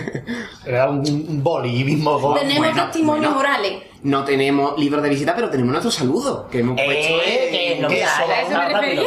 [0.65, 2.33] Era un, un boli mismo.
[2.33, 3.39] Tenemos bueno, testimonios bueno.
[3.51, 3.83] orales.
[4.03, 6.93] No tenemos libros de visita, pero tenemos nuestro saludo que hemos puesto
[7.23, 8.33] Eh, en- que no, ¿qué mira, eso?
[8.57, 9.05] allá rápido.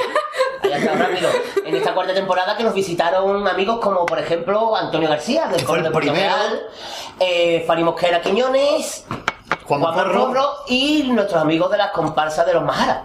[0.63, 1.29] Allá está rápido.
[1.65, 5.59] En esta cuarta temporada que nos visitaron amigos como, por ejemplo, Antonio García, del el
[5.59, 6.13] de Puerto primero.
[6.35, 6.61] Real,
[7.19, 9.05] eh, Fari Mosquera Quiñones,
[9.65, 10.27] Juan Juan Porro.
[10.27, 12.99] Porro y nuestros amigos de las comparsas de los Majaras.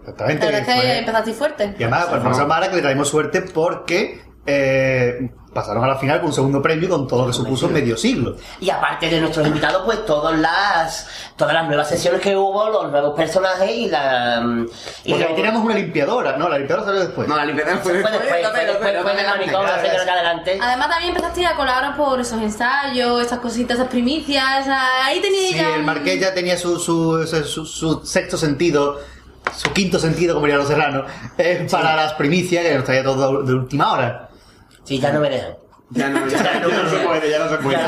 [0.00, 0.46] Exactamente.
[0.46, 1.74] Verdad es que empezaste fuerte.
[1.78, 6.18] Y además, por Alfonso Mara, que le traemos suerte porque eh, pasaron a la final
[6.20, 8.36] con un segundo premio con todo lo que supuso medio siglo.
[8.60, 12.90] Y aparte de nuestros invitados, pues todas las todas las nuevas sesiones que hubo, los
[12.90, 14.40] nuevos personajes y la...
[15.04, 16.36] Y Porque los- ahí teníamos una limpiadora.
[16.36, 17.26] No, la limpiadora salió después.
[17.28, 18.14] No, la limpieza fue después.
[18.14, 20.58] después, después, manicomio, claro, adelante.
[20.62, 24.66] Además también empezaste a colaborar por esos ensayos, estas cositas, esas primicias.
[25.04, 28.98] Ahí tenía Sí, ya el Marqués ya tenía su, su, su, su- su sexto sentido,
[29.54, 31.04] su quinto sentido, como dirían los serranos,
[31.38, 34.28] eh, para las primicias que nos traía todo de última hora.
[34.86, 35.56] Sí, ya no me dejan.
[35.90, 37.78] Ya no, ya, ya no se puede, ya no se puede.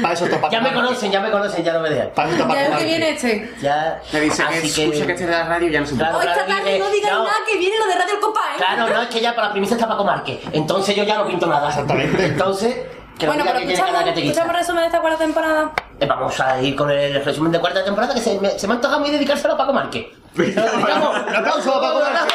[0.00, 2.10] Para eso Ya me conocen, ya me conocen, ya no me dejan.
[2.14, 3.54] Para eso Ya lo que viene este.
[3.60, 4.00] Ya.
[4.12, 6.10] Me dice que escucha que este de la radio ya no se puede.
[6.10, 7.24] Claro, esta tarde no digáis no.
[7.24, 8.56] nada que viene lo de Radio El Compás, ¿eh?
[8.58, 10.40] Claro, no, es que ya para la primicia está Paco Márquez.
[10.52, 11.68] Entonces yo ya no pinto nada.
[11.68, 12.24] Exactamente.
[12.24, 12.74] Entonces,
[13.18, 15.72] que Bueno, no pero escuchamos, escuchamos resumen de esta cuarta temporada.
[16.00, 18.74] Eh, Vamos a ir con el resumen de cuarta temporada que se me, se me
[18.74, 20.06] antoja muy dedicárselo a Paco Márquez.
[20.34, 21.18] ¿Se lo dedicamos?
[21.28, 22.34] Un aplauso a Paco Márquez.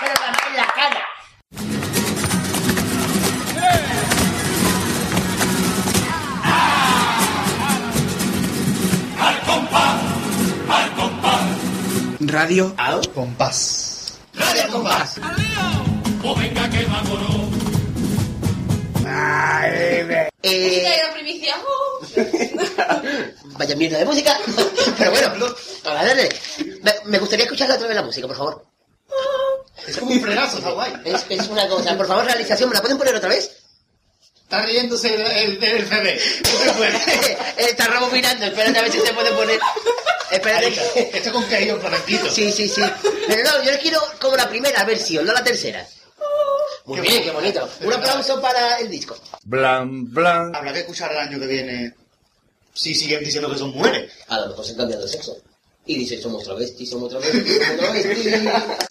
[0.00, 0.12] Pero
[0.56, 1.81] la cara.
[12.32, 12.72] Radio.
[12.78, 14.14] Al compás.
[14.32, 15.20] Radio Compás.
[16.24, 17.52] o venga que vámonos.
[20.42, 21.54] Eh, primicia.
[23.58, 24.38] vaya mierda de música.
[24.98, 25.46] Pero bueno,
[25.84, 26.30] a darle.
[26.80, 28.64] Me, me gustaría escuchar otra vez la música, por favor.
[29.86, 30.94] Es como un frenazo, está guay.
[31.04, 31.94] Es, es una cosa.
[31.98, 33.61] Por favor, realización, ¿me la pueden poner otra vez?
[34.52, 36.20] Está riéndose el, el, el CD.
[37.56, 39.58] Está rebobinando, espérate a ver si se puede poner.
[40.30, 40.66] Espérate.
[40.66, 42.30] Ahí, Esto con caído franquito.
[42.30, 42.82] Sí, sí, sí.
[43.26, 45.88] Pero no, yo les quiero como la primera versión, no la tercera.
[46.84, 47.66] Muy bien, qué bonito.
[47.80, 49.16] Un aplauso para el disco.
[49.44, 50.54] Blan, blan.
[50.54, 51.94] Habrá que escuchar el año que viene
[52.74, 54.12] si siguen diciendo que son mujeres.
[54.28, 55.34] A lo mejor se han cambiado de sexo.
[55.86, 58.42] Y dice, somos travestis, somos travestis, somos travestis.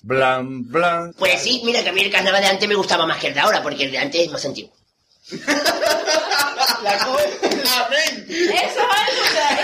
[0.01, 1.13] Blan, blan.
[1.13, 3.35] Pues sí, mira que a mí el carnaval de antes me gustaba más que el
[3.35, 4.80] de ahora, porque el de antes es más antiguo.
[6.83, 8.25] La ven.
[8.29, 9.15] Eso es.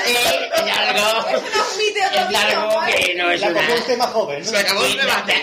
[0.07, 1.27] Eh, es largo.
[1.27, 3.73] Es una mitad Es largo, que no es La una...
[3.75, 4.45] usted más joven.
[4.45, 4.97] Se acabó el Sí,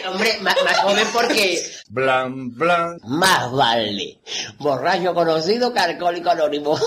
[0.07, 1.71] Hombre, más joven porque...
[1.89, 2.99] Blan, blan.
[3.05, 4.19] Más vale.
[4.59, 6.79] Borracho conocido que alcohólico anónimo.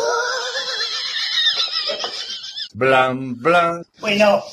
[2.74, 3.86] Blan, blan.
[4.00, 4.44] Bueno,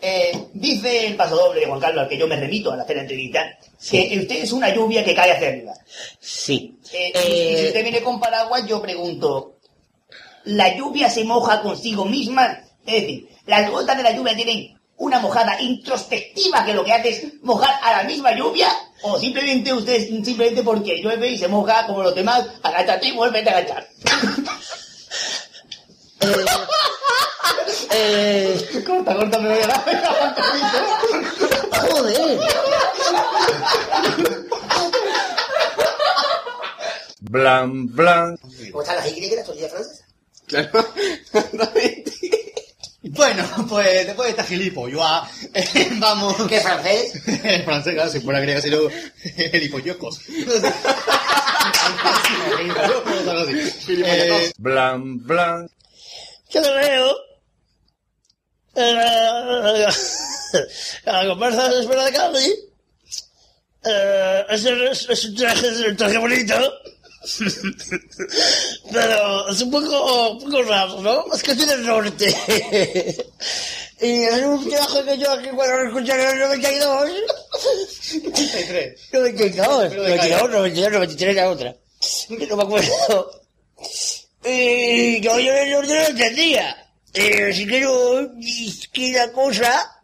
[0.00, 3.02] eh, dice el paso doble, Juan Carlos, al que yo me remito al hacer la
[3.02, 3.58] entrevista,
[3.88, 5.72] que usted es una lluvia que cae hacia arriba.
[6.20, 6.76] Sí.
[6.92, 9.56] Eh, Eh, si usted viene con paraguas, yo pregunto,
[10.44, 12.58] ¿la lluvia se moja consigo misma?
[12.84, 17.08] Es decir, ¿las gotas de la lluvia tienen una mojada introspectiva que lo que hace
[17.10, 18.68] es mojar a la misma lluvia?
[19.02, 23.38] ¿O simplemente usted, simplemente porque llueve y se moja como los demás, agáchate y vuelve
[23.40, 23.88] a agachar?
[27.90, 29.82] eh, Corta, corta, me voy a dar.
[31.90, 32.38] joder.
[37.32, 38.36] Blan, blan.
[38.70, 40.04] ¿Cómo están las Y las tortillas francesas?
[40.46, 40.86] Claro.
[43.04, 46.36] Bueno, pues después de esta gilipollas, eh, vamos.
[46.48, 47.20] ¿Qué francés?
[47.26, 48.78] En francés, claro, si fuera griega, sería
[49.50, 50.20] gilipollocos.
[53.88, 55.68] Eh, Blan, blan.
[56.50, 57.16] Yo creo.
[58.76, 59.86] Eh,
[61.04, 62.54] la comparsa de Espera de Cali.
[63.84, 66.54] Eh, es, es, es un traje, es un traje bonito.
[68.92, 71.24] Pero es un poco, un poco raro, ¿no?
[71.32, 72.34] Es que soy del norte.
[74.00, 77.10] y es un traje que yo aquí cuando lo escuché en el 92.
[78.10, 79.00] 33.
[79.12, 81.76] 92, Pero de 92, 92, 93 la otra.
[82.48, 83.42] No me acuerdo.
[84.44, 86.76] Y yo, yo no, yo no entendía.
[87.14, 90.02] Eh, así que no, es que la cosa,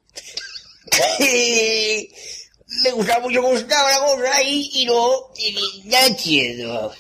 [1.19, 6.93] me gustaba mucho cómo estaba la cosa y, y no, y ya entiendo.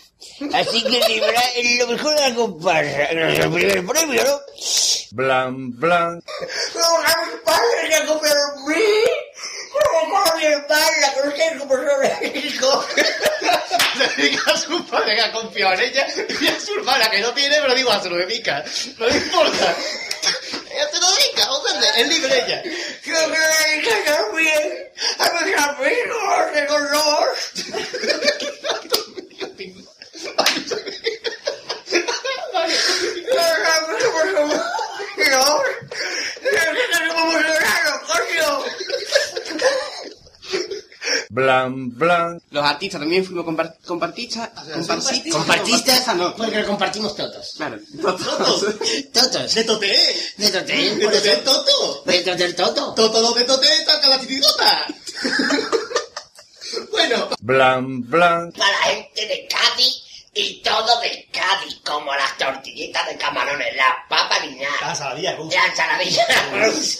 [0.54, 1.42] Así que libra
[1.80, 3.12] lo mejor de la comparsa.
[3.12, 4.40] No es el primer premio, ¿no?
[5.10, 6.22] Blan, blan.
[6.74, 8.74] Luego a mis padres ya compraron mí.
[9.72, 12.86] Luego con mi hermana, que no sé cómo son hijos.
[13.98, 16.06] Se dedica a su padre que ha confiado en ella
[16.40, 18.64] y a su hermana que no tiene, pero digo, a se lo dedica.
[18.98, 19.74] No le importa.
[20.70, 22.62] Ella se lo dedica, o sea, es libre ella.
[23.02, 27.34] Creo que le dedican también a mis amigos de color.
[41.30, 42.42] Blan, blan.
[42.50, 44.50] Los artistas también fuimos compar- compartistas.
[44.72, 45.32] Compartistas.
[45.32, 46.34] Compartistas, no.
[46.34, 47.54] porque lo compartimos todos.
[47.56, 47.78] Claro.
[48.02, 49.54] Todos.
[49.54, 49.94] De Toté.
[50.36, 50.94] De Toté.
[50.96, 51.36] De por Toté.
[51.36, 52.02] Toto.
[52.06, 52.94] De Toté el Toto.
[52.94, 54.86] Toto lo de Toté saca la titigota.
[56.90, 57.28] bueno.
[57.40, 58.52] Blan, blan.
[58.52, 60.07] Para la gente de Cádiz
[60.40, 65.56] y todo de Cádiz, como las tortillitas de camarones, las papas liñadas, La saladilla rusa.
[65.58, 66.98] la ensaladilla rusa,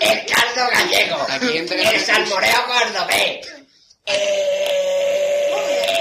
[0.00, 3.46] el caldo gallego, Aquí entre- el salmoreo cordobés.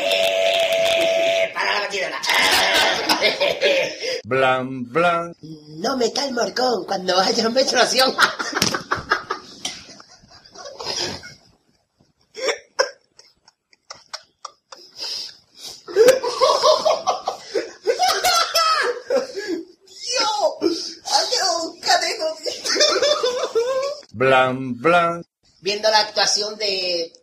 [0.09, 1.51] Eh...
[1.53, 2.19] Para la batidora.
[4.23, 5.33] Blan, blan.
[5.79, 8.15] No me el morcón cuando haya menstruación.
[24.17, 25.23] Blan, blan.
[25.61, 27.13] viendo la actuación de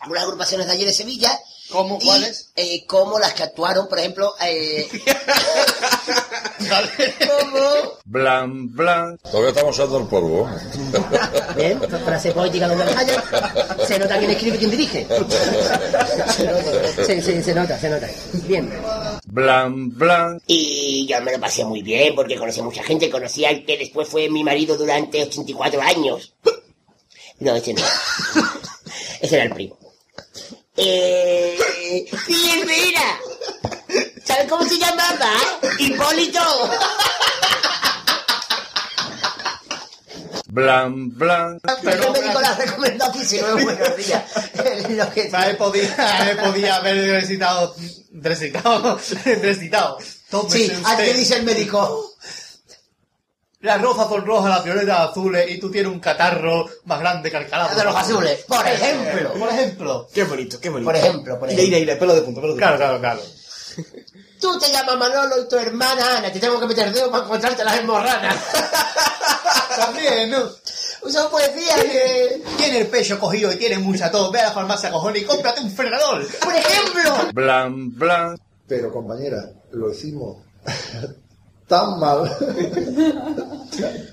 [0.00, 1.30] algunas agrupaciones de allí de Sevilla.
[1.74, 1.98] ¿Cómo?
[1.98, 2.52] ¿Cuáles?
[2.54, 4.88] eh, como las que actuaron, por ejemplo, eh,
[7.40, 7.60] como...
[8.04, 9.18] Blan, blan.
[9.18, 10.48] Todavía estamos usando el polvo.
[11.56, 13.22] Bien, frase poética donde las haya.
[13.86, 15.06] Se nota quién escribe y quién dirige.
[16.28, 18.08] Se nota, se, se- se nota, se nota.
[18.46, 18.72] Bien.
[19.26, 20.40] Blan, blan.
[20.46, 23.10] Y yo me lo pasé muy bien porque conocí a mucha gente.
[23.10, 26.34] Conocí al que después fue mi marido durante 84 años.
[27.40, 27.82] No, ese no.
[29.20, 29.76] Ese era el primo.
[30.76, 31.56] Eh...
[32.26, 33.18] ¡Sí, es Vera!
[34.24, 35.30] ¿Sabes cómo se llamaba?
[35.78, 36.40] ¡Hipólito!
[40.46, 41.60] Blan, blan.
[41.82, 44.22] Pero el médico la ha recomendado 19 buenos días.
[44.90, 47.74] Lo que- Me podía, me podía haber recitado,
[48.12, 49.00] recitado,
[49.42, 49.98] recitado.
[50.30, 51.04] Tómese Sí, ¿a usted.
[51.06, 52.13] qué dice el médico?
[53.64, 57.36] Las rosas son rojas, las violetas azules y tú tienes un catarro más grande que
[57.38, 57.76] el calabozo.
[57.78, 59.32] De los azules, por ejemplo.
[59.32, 60.08] Por ejemplo.
[60.12, 60.84] Qué bonito, qué bonito.
[60.90, 61.76] Por ejemplo, por Ira, ejemplo.
[61.78, 62.98] ira, ira, pelo de punta, pelo de Claro, punta.
[63.00, 63.20] claro, claro.
[64.40, 66.30] Tú te llamas Manolo y tu hermana Ana.
[66.30, 68.36] Te tengo que meter dedo para encontrarte las hemorranas.
[69.76, 70.42] También, ¿no?
[71.02, 72.42] Usa poesía que...
[72.58, 74.30] Tiene el pecho cogido y tiene mucha tos.
[74.30, 76.26] Ve a la farmacia cojones y cómprate un frenador.
[76.40, 77.30] Por ejemplo.
[77.32, 78.36] Blan, blan.
[78.68, 80.36] Pero compañera, lo hicimos
[81.66, 82.30] tan mal,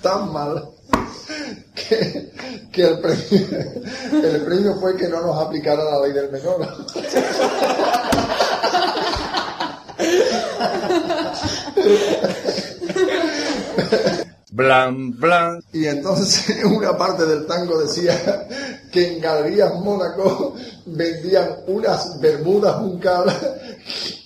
[0.02, 0.70] tan mal,
[1.76, 2.32] que,
[2.72, 3.47] que el, premio,
[4.24, 6.68] el premio fue que no nos aplicara la ley del menor.
[14.52, 15.64] Blan, blan.
[15.72, 18.47] Y entonces una parte del tango decía
[18.91, 23.26] que en Galerías Mónaco vendían unas bermudas juncal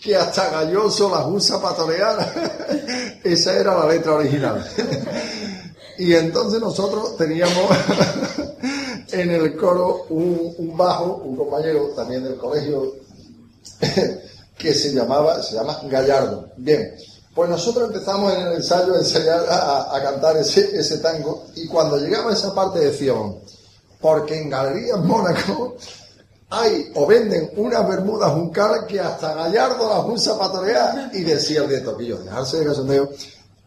[0.01, 3.19] que hasta Galloso las usa para torear.
[3.23, 4.65] Esa era la letra original.
[5.99, 7.69] Y entonces nosotros teníamos
[9.11, 12.95] en el coro un, un bajo, un compañero también del colegio,
[14.57, 16.49] que se llamaba, se llama Gallardo.
[16.57, 16.95] Bien,
[17.35, 22.31] pues nosotros empezamos en el ensayo a ensayar a, cantar ese, tango y cuando llegaba
[22.31, 23.35] a esa parte decíamos,
[23.99, 25.75] porque en Galerías Mónaco
[26.49, 31.63] hay o venden unas bermudas juncal que hasta Gallardo las usa para torear y decía
[31.63, 33.09] el de Toquillo, dejarse de casondeo,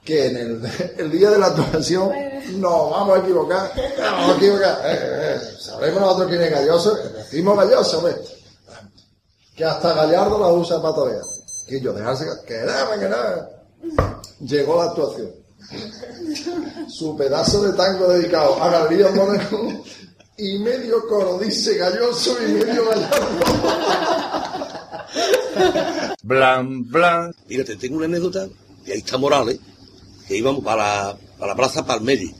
[0.02, 0.36] que en
[0.96, 2.10] el, día de la actuación
[2.54, 4.98] nos vamos a equivocar, nos vamos a equivocar, eh,
[5.36, 8.08] eh, sabremos nosotros quién es Galloso, decimos Galloso,
[9.54, 11.22] que hasta Gallardo la usa para torear.
[11.70, 13.57] Y yo, dejarse, que que.
[14.40, 15.30] Llegó la actuación.
[16.88, 19.84] Su pedazo de tango dedicado a Galería Mónaco
[20.36, 23.38] y medio coro dice Galloso y medio Gallardo.
[26.22, 27.34] Blan, blan.
[27.46, 28.48] Fíjate, tengo una anécdota,
[28.86, 29.58] y ahí está Morales,
[30.26, 32.34] que íbamos para, para la plaza Palmeri.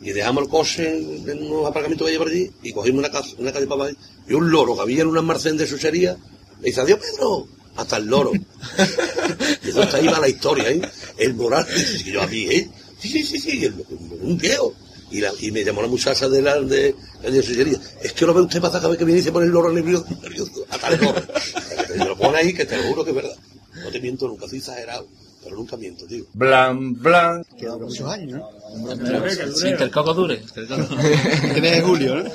[0.00, 3.00] Y dejamos el coche en unos aparcamientos que hay por allí y cogimos
[3.38, 3.96] una, calle para abajo
[4.28, 6.16] y un loro que había en una almacén de suchería
[6.60, 7.46] le dice, adiós Pedro,
[7.78, 8.32] hasta el loro.
[8.34, 10.80] y entonces ahí va la historia, ¿eh?
[11.16, 12.68] El Morales, y yo a mí, ¿eh?
[13.00, 13.84] Sí, sí, sí, sí, el-
[14.20, 14.74] un viejo.
[15.10, 17.78] Y, la- y me llamó la muchacha de la de, de suchería.
[18.02, 19.72] Es que lo ve usted pasar cada vez que viene y se pone el loro
[19.72, 21.22] nervioso, nervioso hasta el loro.
[21.94, 23.36] Y me lo pone ahí que te lo juro que es verdad.
[23.82, 25.06] No te miento nunca, soy exagerado,
[25.42, 26.24] pero nunca miento, tío.
[26.34, 27.42] Blan, blan.
[27.58, 28.50] Quedan muchos años, ¿no?
[29.54, 30.40] Sí, que el coco dure.
[30.54, 30.86] Que el coco...
[31.86, 32.30] Julio, ¿no?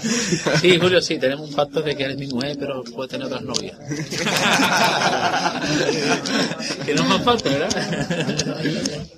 [0.59, 3.43] Sí, Julio, sí, tenemos un pacto de que eres mi mujer, pero puede tener otras
[3.43, 3.77] novias.
[6.85, 7.69] que no más falta, ¿verdad?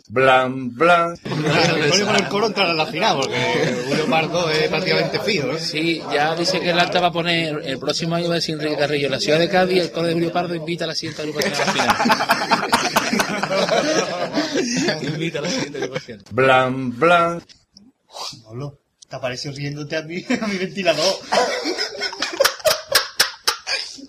[0.08, 1.18] Blan, blan.
[1.26, 5.58] Antonio con el coro entrará en la final, porque Julio Pardo es prácticamente fijo, ¿no?
[5.58, 8.54] Sí, ya dice que el acta va a poner el próximo año va a decir
[8.56, 11.24] Enrique Carrillo, la ciudad de Cádiz, el coro de Julio Pardo invita a la siguiente
[11.24, 11.96] agrupación a la final.
[15.14, 16.24] invita a la siguiente agrupación.
[16.32, 17.05] Blan, blan.
[18.44, 21.16] Manolo, te apareció riéndote a mí, a mi ventilador.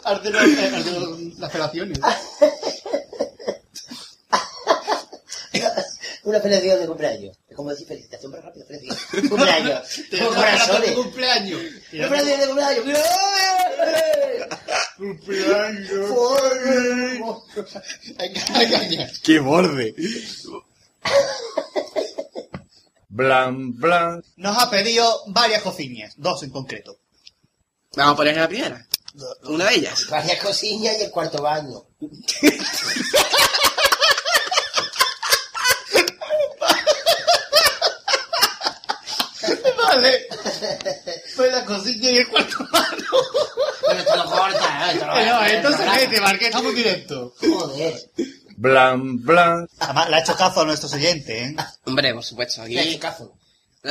[0.05, 1.99] Arde los- eh, las relaciones.
[6.25, 7.37] Una felicitación de cumpleaños.
[7.49, 9.29] Es como decir felicitación, pero rápido, felicitación.
[9.29, 9.89] Cumpleaños.
[10.19, 10.89] Con corazones.
[10.89, 11.61] de cumpleaños.
[11.91, 12.99] Felicitación de cumpleaños.
[14.97, 16.11] Cumpleaños.
[19.23, 19.95] ¡Qué borde!
[23.17, 24.23] Blan, blan.
[24.37, 26.99] Nos ha pedido varias cocinas, dos en concreto.
[27.97, 28.87] Vamos a poner la primera.
[29.45, 30.07] Una de ellas.
[30.11, 31.83] Varias cosillas y el cuarto baño.
[39.77, 40.27] Vale.
[41.37, 43.07] Pues la cocina y el cuarto mano.
[43.89, 44.99] Pero te lo corta, ¿eh?
[44.99, 47.35] Te lo- No, entonces vete, Marqués, estamos directo.
[47.41, 48.11] Joder.
[48.57, 49.69] Blan, blan.
[49.79, 51.57] Además, le ha hecho caso a nuestros oyentes, ¿eh?
[51.85, 52.75] Hombre, por supuesto, aquí...
[52.75, 53.33] Le ha hecho caso.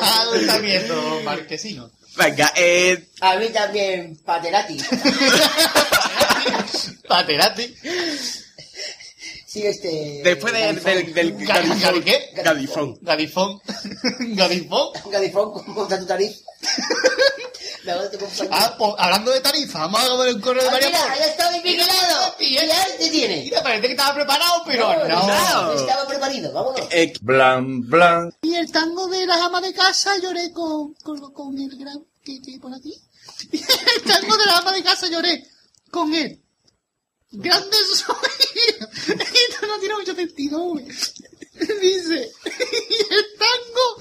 [0.00, 1.90] Agotamiento marquesino.
[2.16, 3.08] Venga, eh.
[3.20, 4.76] A mí también, Paterati.
[7.08, 7.74] Paterati.
[9.46, 10.22] Sí, este...
[10.24, 11.36] Después de- del, del
[12.04, 12.30] ¿qué?
[12.42, 12.98] Gadifón.
[13.02, 13.60] Gadifón.
[14.34, 14.92] Gadifón.
[15.10, 16.38] Gadifón, contra tu tarifa.
[18.50, 21.50] Ah, pues, hablando de tarifa, vamos a ver el correo de Ah, María mira, está
[21.50, 22.34] mi Miguelado.
[22.38, 23.42] Y Y ya te tiene.
[23.44, 25.72] Mira, parece que estaba preparado, pero no.
[25.74, 26.80] Estaba preparado, vámonos.
[26.90, 28.32] Eh, Blan, blan.
[28.42, 32.04] Y el tango de las amas de casa lloré con, con, con el gran...
[32.24, 32.94] ¿Qué, qué por aquí?
[33.50, 33.56] Y
[33.96, 35.46] el tango de las amas de casa lloré
[35.90, 36.41] con él.
[37.32, 38.16] Grande soy.
[39.08, 40.84] Esto no tiene mucho sentido, güey.
[40.84, 42.32] Dice...
[42.90, 43.96] Y el tango...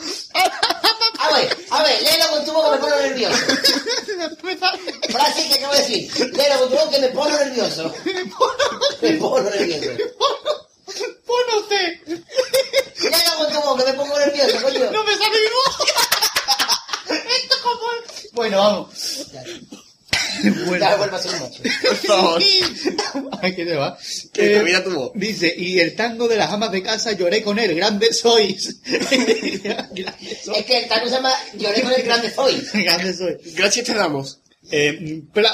[1.20, 3.38] A ver, a ver, léelo con tu boca que me pone nervioso.
[5.10, 6.34] Frase que acabo de decir.
[6.34, 7.94] Léelo con tu boca que me pone nervioso.
[9.02, 9.90] Me pone nervioso.
[11.26, 12.02] Pónote.
[12.06, 14.92] Léelo con tu boca que me pongo nervioso, coño.
[14.92, 15.78] No me sale mi voz.
[17.08, 17.88] Esto es como...
[18.34, 18.88] Bueno, vamos.
[20.80, 21.62] Ya vuelvo a ser macho.
[21.82, 22.42] Por favor.
[23.42, 23.98] Ay, ¿qué te va?
[24.34, 25.12] Que Eh, termina tu voz.
[25.16, 28.78] Dice, y el tango de las amas de casa lloré con él, grandes sois.
[28.86, 32.62] Es que el tango se llama Lloré con el grande Zoe.
[32.74, 33.38] grandes sois.
[33.56, 34.40] Gracias te damos.
[34.72, 35.54] Eh, pla-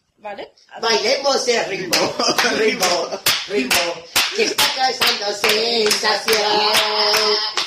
[0.21, 0.53] ¿vale?
[0.79, 2.15] Bailemos el ritmo,
[2.57, 3.09] ritmo,
[3.47, 3.93] ritmo,
[4.35, 6.41] que está causando sensación.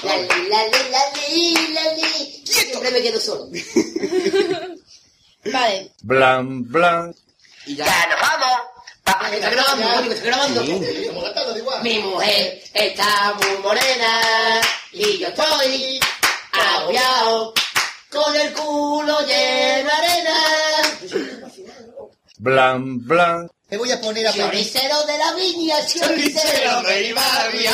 [0.03, 2.43] La li, la li, la li, la li.
[2.47, 3.49] Siempre me quedo solo.
[5.53, 5.91] Vale.
[6.03, 7.15] Blan, blan.
[7.67, 8.75] Y ya nos vamos.
[9.29, 10.63] Que está grabando, está grabando.
[11.83, 14.61] Mi mujer está muy morena
[14.93, 16.01] y yo estoy
[16.53, 17.53] agobiado
[18.11, 20.35] con el culo lleno de arena.
[22.39, 23.49] Blan, blan.
[23.69, 27.71] Te voy a poner a Choricero de la viña, choricero del barrio.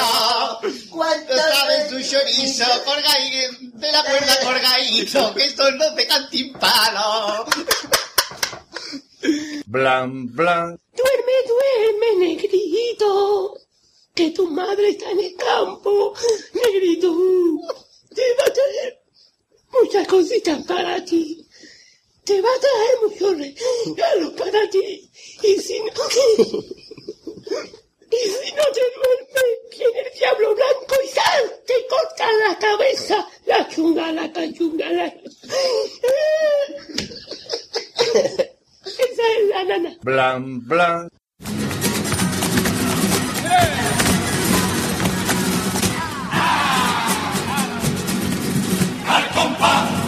[0.90, 7.46] ¿Cuánto sabes tu chorizo colgadito, de la cuerda colgadito, que estos no te cantimpalo.
[9.66, 10.78] Blan, blan.
[10.94, 13.58] Duerme, duerme, negrito.
[14.14, 16.14] Que tu madre está en el campo,
[16.52, 17.14] negrito.
[18.14, 19.02] Te va a traer
[19.72, 21.39] muchas cositas para ti.
[22.30, 25.10] Te va a traer muchos regalos para ti.
[25.42, 25.90] Y si no...
[28.12, 31.60] Y si no te duermes, viene el diablo blanco y ¡sal!
[31.66, 33.28] Te corta la cabeza.
[33.46, 35.06] La chunga, la cachunga, la...
[38.84, 39.96] Esa es la nana.
[40.02, 41.08] Blan, blan.
[49.06, 49.99] Al compás,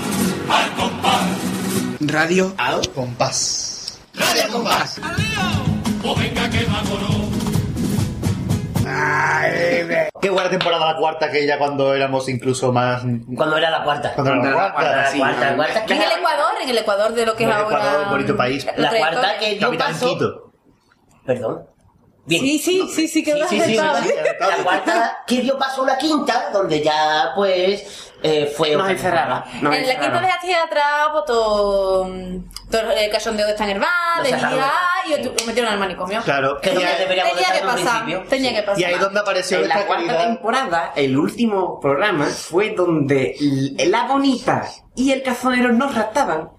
[2.08, 2.54] Radio.
[2.94, 4.00] Compás.
[4.14, 5.00] radio compás.
[6.04, 7.32] O venga que vámonos.
[10.20, 13.02] Qué buena temporada la cuarta que ya cuando éramos incluso más...
[13.36, 14.12] Cuando era la cuarta.
[14.14, 15.84] Cuando era la cuarta, La cuarta, la cuarta.
[15.84, 17.76] En el Ecuador, en el Ecuador de lo que es ahora.
[17.76, 18.64] Ecuador, bonito país.
[18.64, 20.08] la La cuarta que dio Capitán paso...
[20.08, 20.52] Quito.
[21.24, 21.66] Perdón.
[22.24, 22.40] Bien.
[22.42, 23.76] Sí, sí, sí, sí, que Sí, sí, sí, sí.
[23.76, 28.76] La cuarta que dio paso a una quinta, donde ya, pues, eh, fue...
[28.76, 29.44] Nos encerraba.
[29.60, 32.06] Nos En la quinta de hacia atrás, pues todo,
[32.70, 34.70] todo el cachondeo de bar, Lo de ligar,
[35.06, 36.20] y lo metieron al manicomio.
[36.22, 36.60] Claro.
[36.60, 38.28] Que que deberíamos Tenía que pasar, principio.
[38.28, 38.80] tenía que pasar.
[38.80, 40.24] Y ahí donde apareció En la cuarta calidad...
[40.26, 43.36] temporada, el último programa fue donde
[43.86, 46.50] la bonita y el cazonero nos raptaban.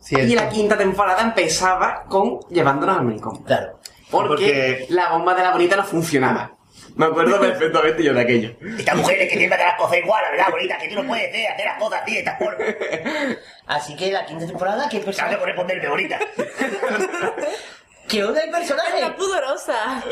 [0.00, 0.26] Cierto.
[0.26, 3.42] Y la quinta temporada empezaba con llevándonos al manicomio.
[3.44, 3.78] Claro.
[4.10, 6.52] Porque, Porque- la bomba de la bonita no funcionaba.
[6.94, 8.54] Me acuerdo perfectamente yo de aquello.
[8.78, 11.08] Estas mujeres que tienen que hacer las cosas igual, la verdad, bonita, que tú no
[11.08, 12.68] puedes eh, hacer las cosas así, estas formas.
[13.66, 15.38] Así que la quinta temporada, ¿qué personaje?
[15.38, 16.18] corresponderme, bonita.
[18.08, 18.98] ¿Qué onda el personaje?
[19.00, 20.02] Está pudorosa.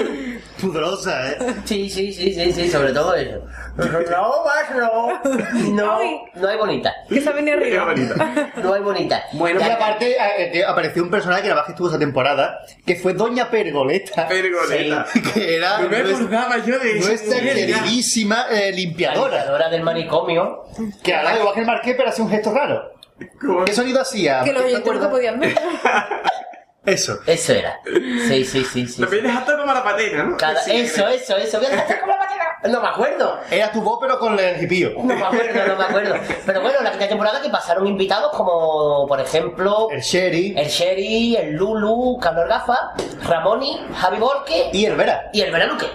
[0.60, 1.38] Pudorosa, ¿eh?
[1.64, 3.44] Sí, sí, sí, sí, sí, sobre todo eso.
[3.76, 5.20] No, más no.
[5.72, 5.98] No,
[6.34, 6.94] no hay bonita.
[7.08, 7.84] Que se Qué arriba.
[7.84, 8.52] bonita.
[8.62, 9.24] No hay bonita.
[9.32, 12.60] Bueno, Y aparte eh, que apareció un personaje que nada más que estuvo esa temporada,
[12.86, 14.26] que fue Doña Pergoleta.
[14.28, 15.06] Pergoleta.
[15.34, 17.06] Que era No me nuestra, yo de eso.
[17.08, 19.30] nuestra queridísima eh, La limpiadora.
[19.36, 20.64] limpiadora del manicomio.
[21.02, 22.92] Que igual que el marqués, pero hacía un gesto raro.
[23.40, 23.64] ¿Cómo?
[23.66, 24.42] ¿Qué sonido hacía?
[24.42, 25.54] Que los ¿Te oyentes no podían ver.
[26.86, 27.19] Eso.
[27.27, 27.78] Eso era.
[28.28, 29.02] Sí, sí, sí, sí.
[29.02, 30.36] Lo voy a dejar todo como la patena, ¿no?
[30.39, 31.59] Cada- Sí, eso, eso, eso.
[31.59, 32.44] Voy a dejar como la patena.
[32.69, 33.39] No me acuerdo.
[33.51, 34.93] Era tu voz, pero con el hipío.
[34.97, 36.15] No me acuerdo, no me acuerdo.
[36.47, 39.89] Pero bueno, la quinta temporada que pasaron invitados como, por ejemplo...
[39.90, 40.55] El Sherry.
[40.57, 42.93] El Sherry, el Lulu, Carlos Gafa,
[43.27, 44.70] Ramoni, Javi Borque...
[44.73, 45.31] Y el Vera.
[45.32, 45.86] Y el Vera Luque.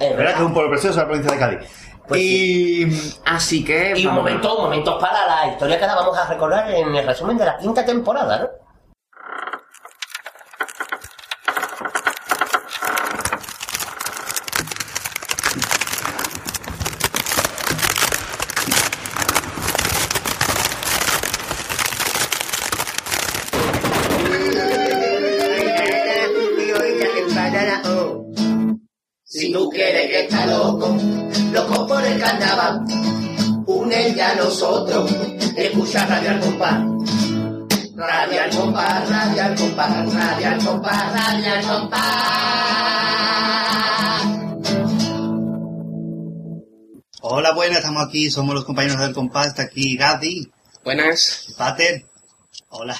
[0.00, 1.68] El ¿Verdad que es un pueblo precioso de la provincia de Cádiz?
[2.14, 2.86] y...
[3.26, 3.94] Así que...
[3.96, 4.24] Y un vamos.
[4.24, 7.56] momento, momentos para la historia que ahora vamos a recordar en el resumen de la
[7.58, 8.48] quinta temporada, ¿no?
[32.72, 35.10] El carnaval, une ya a nosotros,
[35.56, 36.82] escucha Radio al compás.
[37.94, 42.02] Radio al compás, radio al compás, radio al compás, radio al compás.
[47.20, 50.50] Hola, buenas, estamos aquí, somos los compañeros del compás, está aquí Gadi.
[50.84, 51.54] Buenas.
[51.56, 52.06] Pater.
[52.70, 52.96] Hola.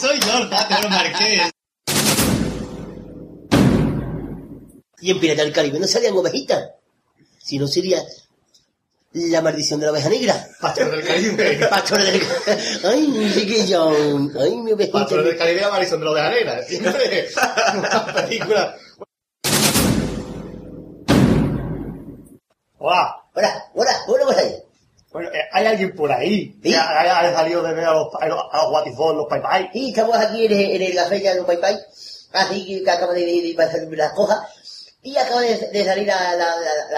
[0.00, 1.50] Soy yo, el Pater, lo marqué.
[5.00, 6.70] Y en Pirata del Caribe no salían ovejitas.
[7.38, 8.02] Si no sería
[9.12, 10.34] la maldición de la oveja negra.
[10.60, 11.66] Pastor del Caribe.
[11.70, 12.62] Pastor del Caribe.
[12.84, 13.90] Ay, mi chiquillo.
[14.40, 14.98] Ay, mi ovejita.
[14.98, 16.62] Pastor del Caribe, la Marisol de la oveja negra.
[16.62, 17.28] Siempre.
[17.78, 18.76] Una película.
[22.78, 23.14] Hola.
[23.34, 24.42] Hola, hola, hola, hola.
[25.12, 28.40] Bueno, eh, hay alguien por ahí que ha, salido de ver a los, a los,
[28.50, 29.70] a los Guatifón, los Pai Pai.
[29.72, 31.78] Sí, estamos aquí en, en la fecha de los Pai Pai.
[32.32, 34.38] Así que acaba de, de, de pasar las cosas.
[35.08, 36.54] Y acaba de, de salir la, la,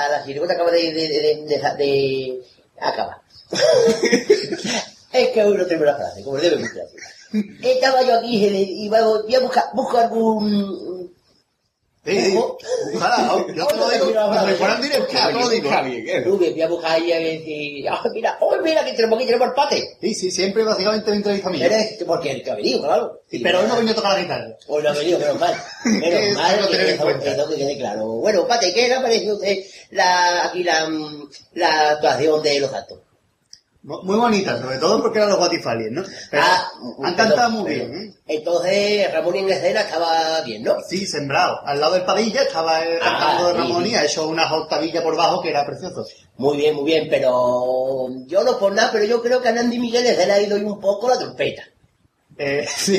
[0.09, 2.43] la, acaba de, de,
[2.81, 3.23] acaba.
[5.13, 6.89] es que hoy no tengo la frase, como debe ser.
[7.63, 10.90] Estaba yo aquí y iba voy a buscar, busco algún...
[12.03, 12.39] Sí, sí.
[12.95, 13.47] Ojalá, ¿no?
[13.55, 15.71] Yo te lo digo, cuando me fueran directo, te lo digo.
[16.25, 17.87] Rubio, voy a buscar ahí a ver si...
[17.87, 18.39] ¡Ah, mira!
[18.41, 19.97] ¡Oh, mira que tenemos aquí, tenemos el pate!
[20.01, 21.63] Sí, sí, siempre básicamente me entrevista a mí.
[21.63, 23.21] Eres, porque el que ha venido, claro.
[23.31, 24.57] Sí, pero hoy no vengo a tocar la guitarra.
[24.69, 25.55] Hoy no ha venido, menos mal.
[25.85, 27.31] Menos mal que que tener en eso, cuenta.
[27.33, 28.07] eso que quede claro.
[28.07, 29.59] Bueno, Pate, ¿qué le ha parecido a usted
[29.91, 30.89] la, aquí la,
[31.53, 32.99] la actuación de los actos?
[33.83, 36.03] Mu- Muy bonita, sobre todo porque eran los Guatifalies, ¿no?
[36.31, 36.71] Pero Ah,
[37.03, 38.15] han cantado muy bien, ¿eh?
[38.27, 40.77] Entonces, Ramón escena estaba bien, ¿no?
[40.87, 41.61] Sí, sembrado.
[41.65, 45.03] Al lado del Padilla estaba eh, Ah, cantando de Ramón y ha hecho una octavilla
[45.03, 46.05] por bajo que era precioso.
[46.37, 49.79] Muy bien, muy bien, pero yo no por nada, pero yo creo que a Nandi
[49.79, 51.63] Miguel le ha ido un poco la trompeta.
[52.37, 52.99] Eh, sí.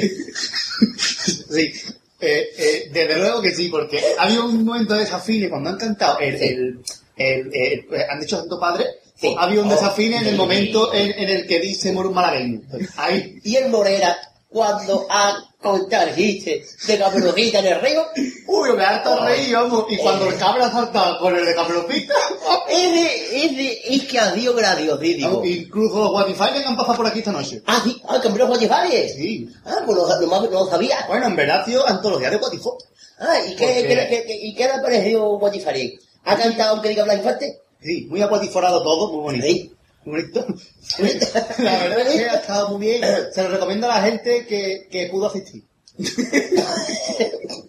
[1.50, 1.74] sí.
[2.20, 6.20] Eh, eh, desde luego que sí, porque había un momento de desafine cuando han cantado
[6.20, 6.80] el, el,
[7.18, 8.86] el- el- han dicho Santo Padre,
[9.22, 9.36] Sí.
[9.38, 12.62] había un Oh, desafine en el momento en, en el que dice Moro malagueño.
[12.98, 13.40] Ahí.
[13.44, 14.18] Y el Morera,
[14.50, 18.04] cuando ha contado el chiste de Caperucita en el río,
[18.48, 19.86] Uy, me harto reír, vamos.
[19.90, 22.14] Y cuando el cabra saltaba con el de Caperucita,
[22.70, 25.42] ese, ese, es que adiós graciosísimo.
[25.46, 27.62] incluso los Guatifalies han pasado por aquí esta noche.
[27.68, 28.60] Ah, sí, ah, cambió los.
[28.60, 29.50] Sí.
[29.66, 31.06] Ah, pues no, no, no lo sabía.
[31.08, 32.78] Bueno, en verdad, tío, antología de Guatifó.
[33.20, 36.00] Ah, ¿y qué, qué- qué- qué- ¿y qué le ha parecido Guatifari?
[36.26, 37.60] ¿Ha cantado aunque diga Blas Infante?
[37.82, 39.48] Sí, muy aguatiforado todo, muy bonito.
[39.48, 39.76] Sí.
[40.06, 40.46] Muy bonito.
[41.58, 43.04] La verdad es que ha estado muy bien.
[43.34, 45.64] Se lo recomiendo a la gente que, que pudo asistir.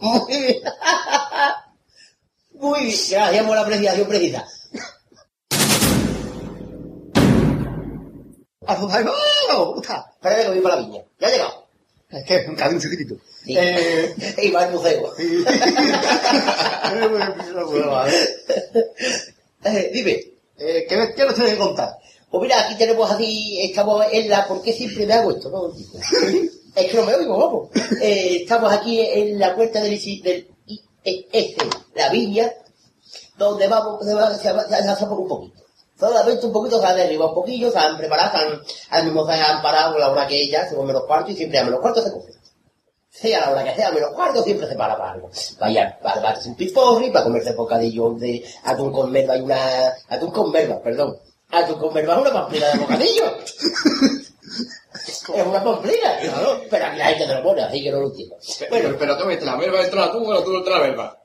[0.00, 0.62] Muy bien.
[2.54, 4.46] Muy bien, gracias por la apreciación precisa.
[8.66, 9.02] ¡A su ¡Ah!
[9.48, 10.12] ¡Me gusta!
[10.14, 11.02] Espérate que voy para la viña.
[11.18, 11.66] Ya ha llegado.
[12.10, 13.16] Es que cambio un chiquitito.
[13.44, 13.56] Sí.
[13.58, 15.12] Eh, y va al museo.
[19.64, 20.12] Eh, dime.
[20.58, 21.98] eh, ¿qué, ¿Qué nos tienes que contar?
[22.30, 24.46] Pues mira, aquí tenemos así, estamos en la...
[24.48, 25.74] ¿Por qué siempre me hago esto?
[26.74, 27.68] Es que no me oigo, vamos.
[28.00, 30.48] Eh, estamos aquí en la puerta del, del
[31.04, 31.56] IES,
[31.94, 32.50] la viña,
[33.36, 35.62] donde vamos, se va, se va, se por un poquito.
[36.00, 39.62] Solamente un poquito se han derribado un poquillo, se han preparado, se han, mismo han
[39.62, 42.10] parado la hora que ella, se comen los cuartos y siempre a menos cuartos se
[42.10, 42.32] coge.
[43.14, 45.30] Sea la hora que sea, a menos cuartos siempre se para para algo.
[45.60, 49.58] Vaya, para batirse un piporri, para comerse bocadillo de atún con merva y una...
[50.08, 51.18] atún con merva, perdón.
[51.50, 53.24] Atún con merva es una pamplina de bocadillo.
[54.94, 56.60] es una pamplina, claro.
[56.70, 58.36] Pero aquí la gente te lo pone, así que no lo entiendo.
[58.70, 60.80] Bueno, pero tú viste la merva dentro de la tuba o la tuba dentro de
[60.80, 61.18] la merva.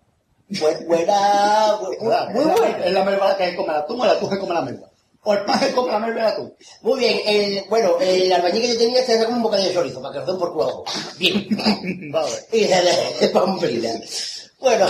[0.49, 2.85] Bu- buena, bu- bu- muy buena.
[2.85, 4.87] Es la melva que come la tú, la tú que come la melva.
[5.23, 6.55] O el come la melva y la tú.
[6.83, 9.75] Muy bien, el, bueno, el albañil que yo tenía se hace como un bocadillo de
[9.75, 10.83] chorizo, para que nos den por culo.
[11.17, 11.47] Bien.
[12.11, 12.31] Vale.
[12.53, 13.89] Y de, de pamplina.
[14.59, 14.87] Bueno,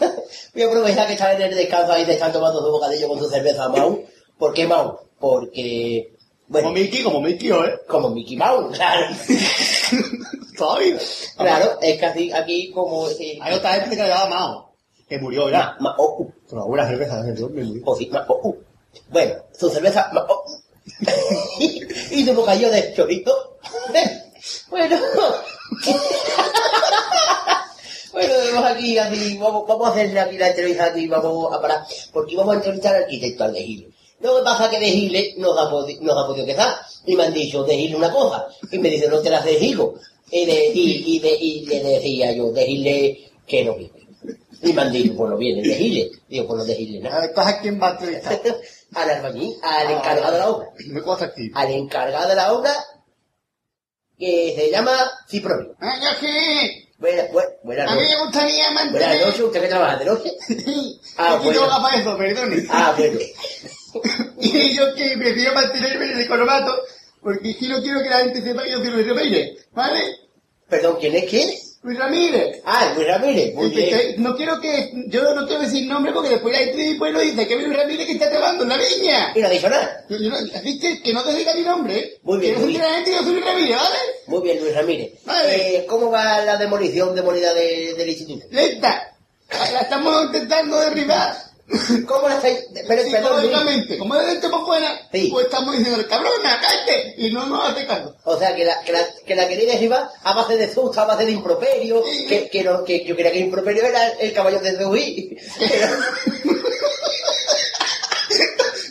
[0.54, 3.18] voy a aprovechar que está en el descanso ahí, te están tomando su bocadillo con
[3.18, 4.02] su cerveza Mau.
[4.38, 4.98] ¿Por qué Mau?
[5.18, 6.14] Porque,
[6.48, 7.80] bueno, Como Mickey, como Mickey, ¿eh?
[7.86, 9.06] como Mickey Mouse, claro.
[10.56, 10.98] Todavía.
[11.36, 13.08] Claro, es así, aquí como...
[13.08, 13.38] sí.
[13.42, 14.72] Hay otra gente que le llama Mao.
[15.08, 15.74] Que murió, ¿verdad?
[15.78, 16.32] Ma, oh, uh.
[16.48, 17.48] Con alguna cerveza, ¿no?
[17.48, 17.82] Murió.
[17.84, 18.56] Oh, sí, ma, oh, uh.
[19.08, 20.44] Bueno, su cerveza, oh,
[22.10, 23.58] y su bocadillo de chorizo.
[24.70, 24.96] bueno.
[28.12, 31.80] bueno, vemos aquí, así, vamos, vamos a hacer aquí la entrevista aquí, vamos a parar,
[32.12, 33.88] porque vamos a entrevistar al arquitecto, al de Giles.
[34.20, 36.74] Lo que pasa es que de Giles nos ha, podi- nos ha podido quedar.
[37.04, 38.46] Y me han dicho, de Giles una cosa.
[38.72, 39.86] Y me dicen, no te las de Giles.
[40.30, 43.92] Y, de, y, y, de, y le decía yo, de Giles que no viene.
[44.62, 46.10] Y me han dicho, pues no viene, de Giles.
[46.28, 47.26] Digo, pues no de Giles nada.
[47.26, 48.40] Entonces, ¿a quién va a entrevistar?
[48.94, 50.66] Al albañil, al encargado de la obra.
[50.88, 51.50] Me cuesta aquí.
[51.54, 52.72] Al encargado de la obra,
[54.18, 54.92] que se llama
[55.28, 55.74] Cipronio.
[55.80, 56.82] Ah, yo qué.
[56.98, 59.20] Buenas, buenas, buenas A mí me gustaría Buenas mantener...
[59.26, 60.32] noches, ¿usted que trabaja de noche?
[61.18, 61.66] Ah, bueno.
[61.66, 62.66] no para eso, perdone.
[62.70, 63.18] Ah, bueno.
[64.40, 66.78] Y yo que prefiero mantenerme en el economato,
[67.22, 70.00] porque si no quiero que la gente sepa que yo soy Luis Ramírez, ¿vale?
[70.68, 71.50] Perdón, ¿quién es quién?
[71.86, 72.62] Luis Ramírez.
[72.64, 74.14] Ah, Luis Ramírez, muy bien.
[74.18, 77.20] no quiero que, yo no quiero decir nombre porque después la gente de mi pueblo
[77.20, 79.32] dice que es Luis Ramírez que está trabajando en la viña.
[79.36, 80.04] Y no dicho nada.
[80.08, 82.18] Yo, yo no, así que, que no te diga mi nombre.
[82.24, 83.98] Muy bien, muy se entere la gente que yo soy Luis Ramírez, ¿vale?
[84.26, 85.12] Muy bien, Luis Ramírez.
[85.24, 85.76] Vale.
[85.76, 88.46] Eh, ¿Cómo va la demolición demolida de, del instituto?
[88.50, 89.16] Lenta.
[89.48, 91.36] La estamos intentando derribar.
[92.06, 92.58] ¿Cómo la estáis?
[92.86, 95.28] Pero, Psicológicamente, como es dentro para afuera, Sí.
[95.32, 98.14] pues estamos diciendo, cabrona, cállate, y no nos hace caso.
[98.24, 101.06] O sea, que la, que la, que la queréis derribar a base de susto, a
[101.06, 104.76] base de improperio, que, que, no, que yo creía que improperio era el caballo de
[104.76, 105.00] Zeus.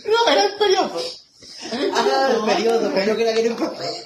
[0.05, 1.01] No, era el periodo.
[1.93, 3.91] Ah, el periodo, pero yo creía que era improperio.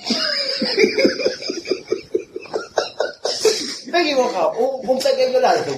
[3.88, 5.74] Me he equivocado, un, un pequeño lardo.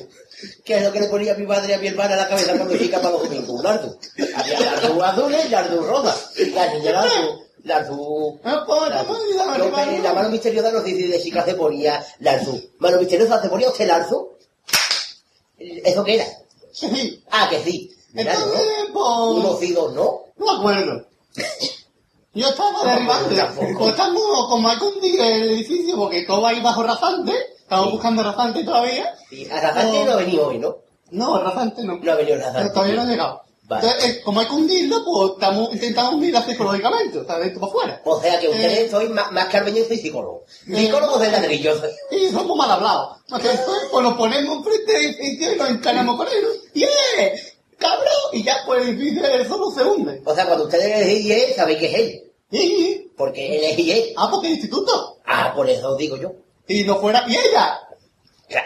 [0.64, 2.28] Que es lo que le ponía a mi madre y a mi hermana a la
[2.30, 3.98] cabeza cuando chica para los domingos, un lardo.
[4.36, 6.16] Había lardo azules y lardo rosa.
[6.54, 8.40] La niña lardo, lardo...
[8.44, 9.02] No, pues, lardo.
[9.02, 10.04] estamos ayudando a Yo, derribar, eh, ¿no?
[10.04, 12.54] la mano misteriosa nos dice de chica se ponía lardo.
[12.80, 14.38] Mano misteriosa se ponía usted lardo.
[15.58, 16.26] ¿Eso qué era?
[16.72, 17.24] Sí.
[17.30, 17.92] Ah, que sí.
[18.14, 18.94] Mira, Entonces, ¿no?
[18.94, 20.22] pues, Unos y dos, ¿no?
[20.38, 21.06] no me acuerdo.
[22.34, 23.36] Yo estaba derribando.
[23.36, 23.78] tampoco.
[23.78, 27.34] Pues estamos como hay que hundir el edificio porque todo va ahí bajo rasante.
[27.72, 29.16] Estamos buscando rasante todavía.
[29.32, 30.76] Y a Razante no ha venido hoy, ¿no?
[31.12, 31.98] No, rasante no.
[32.04, 32.60] No ha venido Razante.
[32.64, 33.42] Pero todavía no ha llegado.
[33.64, 33.88] Vale.
[33.88, 37.62] Entonces, eh, como hay que hundirlo, pues estamos intentando hundirla psicológicamente, o sea, de dentro
[37.62, 38.02] para afuera.
[38.04, 40.42] O sea que ustedes Eh, sois más, más que arbeños y psicólogos.
[40.66, 41.82] Psicólogos de ladrillos.
[42.12, 43.20] Y somos mal hablados.
[43.30, 46.46] Entonces, pues nos ponemos enfrente del edificio y nos encaramos con él.
[46.74, 46.88] ¡Yeah!
[47.78, 48.04] ¡Cabrón!
[48.34, 50.22] Y ya, pues el edificio solo se hunde.
[50.26, 52.32] O sea, cuando ustedes le decís IE, sabéis que es él.
[52.52, 54.14] Y, Porque él es IE.
[54.18, 55.20] ah, porque es instituto.
[55.26, 56.34] Ah, por eso digo yo.
[56.68, 57.80] Y no fuera, y ella.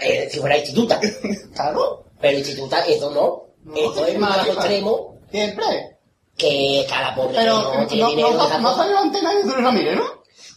[0.02, 1.00] Eh, Si fuera instituta.
[1.56, 2.06] Claro.
[2.20, 3.46] Pero instituta, eso no.
[3.76, 5.98] Eso es más extremo Siempre.
[6.38, 8.76] que cada pobre Pero no no, no, no cosa.
[8.76, 10.04] salió ante nadie de Ramírez, ¿no?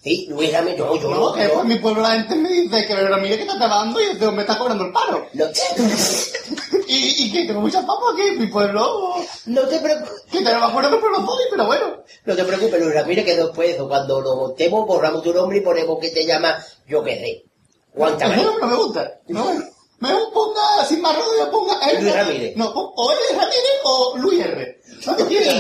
[0.03, 1.33] Sí, Luis Ramírez, no, yo No, no.
[1.35, 4.05] que yo- por mi pueblo la gente me dice que Ramírez que está trabajando y
[4.05, 5.27] este hombre está cobrando el paro.
[5.35, 5.45] No,
[6.91, 9.17] Y, y que tengo muchas papas aquí en mi pueblo.
[9.47, 10.13] no te preocupes.
[10.31, 12.03] Que te no me acuerdo qué pueblo soy, pero bueno.
[12.25, 15.99] No te preocupes, Luis Ramírez, que después, cuando lo montemos, borramos tu nombre y ponemos
[15.99, 16.57] que te llama,
[16.87, 17.45] yo qué sé,
[18.45, 19.21] nombre no me gusta.
[19.29, 19.45] No.
[20.01, 22.03] Me ponga sin más rodillas, ponga él.
[22.05, 22.57] Luis Ramírez.
[22.57, 24.81] No, o él Ramírez o Luis R.
[25.07, 25.55] ¿No te quieres?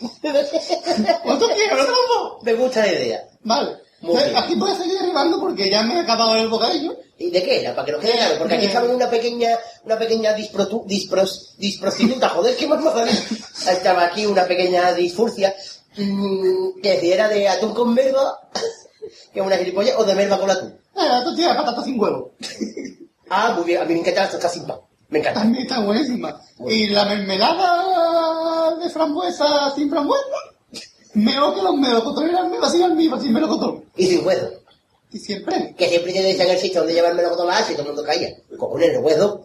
[0.00, 1.14] ¿No te quieres?
[1.24, 3.24] ¿No te lo Me gusta la idea.
[3.48, 3.78] Vale.
[4.00, 6.96] Entonces, aquí a seguir derribando porque ya me he acabado el bocadillo.
[7.18, 7.74] ¿Y de qué era?
[7.74, 12.28] Para que nos quede claro, porque aquí estamos una pequeña, una pequeña disprotu, dispros, disprostituta,
[12.28, 12.80] joder, ¿qué más
[13.68, 15.52] Estaba aquí una pequeña disfurcia,
[15.96, 18.38] mm, que si era de atún con merva,
[19.32, 20.68] que es una gilipollas, o de merva con atún.
[20.94, 22.34] Eh, la tortilla de patata sin huevo.
[23.30, 24.78] Ah, muy bien, a mí me encanta la torta sin pan.
[25.10, 25.40] Me encanta.
[25.40, 26.40] También está buenísima.
[26.66, 30.24] Y la mermelada de frambuesa sin frambuesa.
[31.18, 33.84] Mejor que los melocotones eran me vacían mi sin melocotón.
[33.96, 34.50] Y sin hueso.
[35.10, 35.74] Y siempre.
[35.76, 38.36] Que siempre te decían el sitio donde llevar melocotón y todo el mundo caía.
[38.58, 39.42] Con el hueso.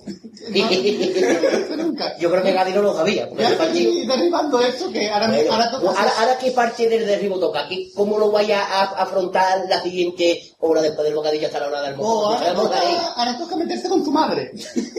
[2.19, 3.27] Yo creo que Gadi no lo sabía.
[3.29, 7.05] Porque Ya estoy derribando esto que ahora, Bueno, ahora toca ahora, ahora qué parte del
[7.05, 11.47] derribo toca, ¿Qué- ¿cómo lo vaya a a afrontar la siguiente hora después del bocadillo
[11.47, 12.25] hasta la hora del Oh, almuerzo?
[12.25, 14.51] ahora, Sabemos toca, ahora toca meterse con tu madre.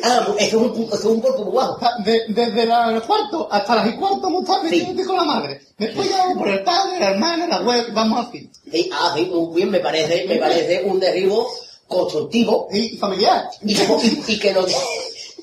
[0.03, 1.75] Ah, eso es un, eso es un cuerpo muy bajo.
[1.75, 4.87] O sea, de- desde la- los cuartos hasta las y cuarto muy tarde Sí.
[5.05, 5.61] con la madre.
[5.77, 8.49] Después ya vamos por el padre, la hermana, la web, vamos así.
[8.71, 11.49] Sí, ah, sí, muy bien, me parece, me parece un derribo
[11.89, 13.49] constructivo Y familiar.
[13.63, 14.75] y, que- y- y que no te...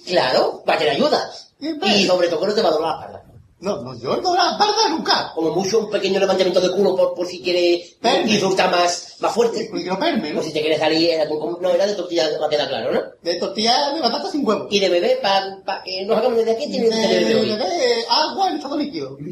[0.05, 1.31] Claro, para que le ayuda.
[1.59, 3.23] Y sobre todo que no te va a doler la espalda.
[3.59, 5.31] No, no, yo no la parda nunca.
[5.35, 7.95] Como mucho un pequeño levantamiento de culo por, por si quieres
[8.25, 9.69] disfrutar más, más fuerte.
[9.71, 10.39] No perme, ¿no?
[10.39, 13.01] O si te quieres salir, era no, era de tortilla, va a quedar claro, ¿no?
[13.21, 14.65] De tortilla de batata sin huevo.
[14.71, 18.55] Y de bebé, para que nos hagamos de aquí, tiene tener de de agua en
[18.55, 19.15] estado líquido.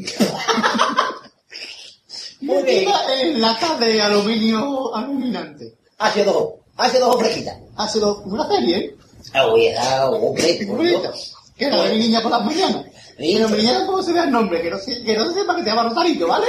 [2.40, 2.88] Muy bien.
[3.18, 5.74] En lata de aluminio aluminante.
[5.98, 7.56] Hace dos, hace dos fresquitas.
[7.76, 8.96] Ha sido una serie, ¿eh?
[9.34, 11.00] Ah, oye, ah, hombre, Muy por bonita.
[11.00, 11.34] Dios.
[11.56, 12.86] Que era de mi niña por las mañanas.
[13.18, 15.54] Pero mi niña tampoco se vea el nombre, que no, se, que no se sepa
[15.54, 16.46] que se llama Rosarito, ¿vale?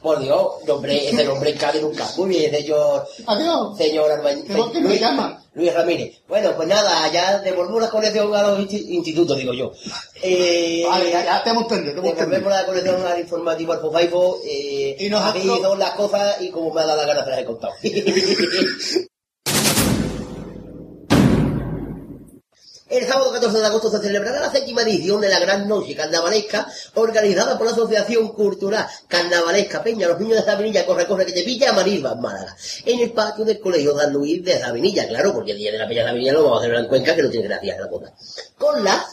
[0.00, 2.08] Por Dios, nombre, ese nombre en Cádiz nunca.
[2.16, 3.04] Muy bien, señor.
[3.26, 3.76] Adiós.
[3.76, 4.44] Señor Arbañez.
[4.46, 5.42] ¿Qué que me llama?
[5.54, 6.20] Luis Ramírez.
[6.28, 9.72] Bueno, pues nada, ya devolvemos la colección a los insti- institutos, digo yo.
[10.22, 12.38] Eh, Vale, ya, ya te hemos entendido, te hemos entendido.
[12.38, 14.38] Devolvemos la colección al informativo al Fofaifo.
[14.46, 17.30] Eh, Y nosotros- Habéis ido las cosas y como me ha dado la gana se
[17.30, 17.72] las he contado.
[22.92, 26.70] El sábado 14 de agosto se celebrará la séptima edición de la Gran Noche Carnavalesca
[26.92, 30.08] organizada por la Asociación Cultural Carnavalesca Peña.
[30.08, 32.54] Los Niños de Sabinilla Corre Corre que te pilla Marilva, Málaga,
[32.84, 35.88] en el patio del Colegio Dan Luis de Sabinilla, claro, porque el día de la
[35.88, 38.12] Peña Sabinilla lo vamos a celebrar en Cuenca que no tiene gracia la cosa.
[38.58, 39.06] Con la,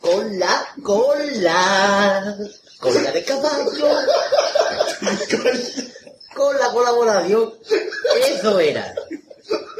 [0.00, 2.38] con la, con la,
[2.78, 3.88] con la de caballo,
[6.34, 7.52] con la colaboración,
[8.30, 8.94] eso era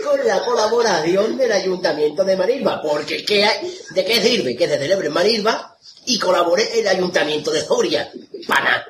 [0.05, 3.79] con la colaboración del Ayuntamiento de Marilva, porque ¿qué hay?
[3.91, 8.11] ¿de qué sirve que se celebre en Marilva y colabore el Ayuntamiento de Soria?
[8.47, 8.87] Para.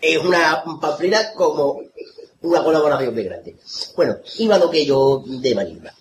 [0.00, 1.82] Es una pamplina como
[2.42, 3.56] una colaboración muy grande.
[3.96, 5.92] Bueno, iba lo que yo de Marilva.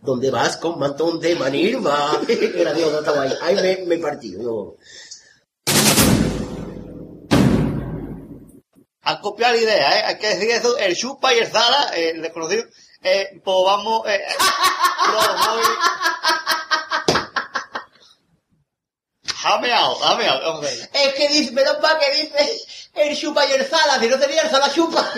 [0.00, 2.20] ¿Dónde vas con mantón de Manilva?
[2.28, 3.32] Gracioso, estaba ahí.
[3.40, 4.32] Ahí me, me partí.
[4.32, 4.76] yo.
[9.04, 10.02] Han copiado la idea, ¿eh?
[10.06, 12.64] Hay que decir eso, el Chupa y el Zara, eh, el desconocido,
[13.04, 14.24] eh, pues vamos, eh.
[19.42, 20.90] Jameado, jameado, vamos a ver.
[20.94, 22.60] Es que dice, menos mal que dice
[22.94, 25.12] el chupa y el sala, si no sería el sala chupa.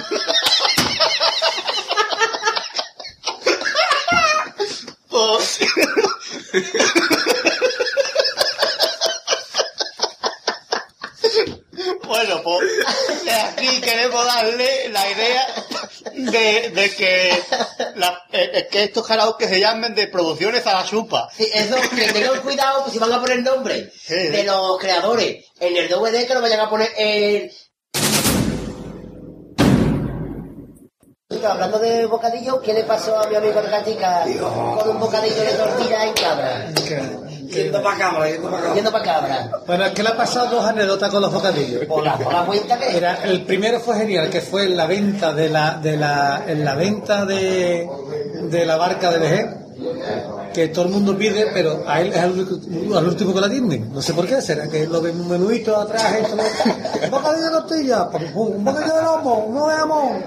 [5.08, 5.60] Pues...
[12.04, 12.62] Bueno, pues
[13.44, 15.46] aquí queremos darle la idea
[16.16, 17.43] de, de que,
[17.97, 21.28] la- eh, eh, que estos karaoke se llamen de producciones a la chupa.
[21.36, 25.76] Sí, eso, que tengan cuidado pues, si van a poner nombre de los creadores en
[25.76, 27.51] el DVD que lo vayan a poner el...
[31.47, 34.24] Hablando de bocadillo, ¿qué le pasó a mi amigo el Gatica
[34.78, 36.72] con un bocadillo de tortilla en cabra?
[37.48, 38.74] Yendo para cabra, yendo para cabra.
[38.74, 39.51] Yendo para cabra.
[39.66, 41.82] Bueno, es que le ha pasado dos anécdotas con los bocadillos.
[41.89, 42.97] Hola, hola, cuenta que...
[42.97, 46.64] Era, el primero fue genial, que fue en la venta de la, de la, en
[46.64, 47.89] la venta de,
[48.51, 49.56] de la barca de Vejer,
[50.55, 52.31] que todo el mundo pide, pero a él es al,
[53.06, 53.93] último que la atienden.
[53.93, 56.43] No sé por qué, será que lo ven un menudito atrás, esto, lo-
[57.05, 60.24] un bocadillo de tortilla, pum, un bocadillo de lomo, uno de jamón.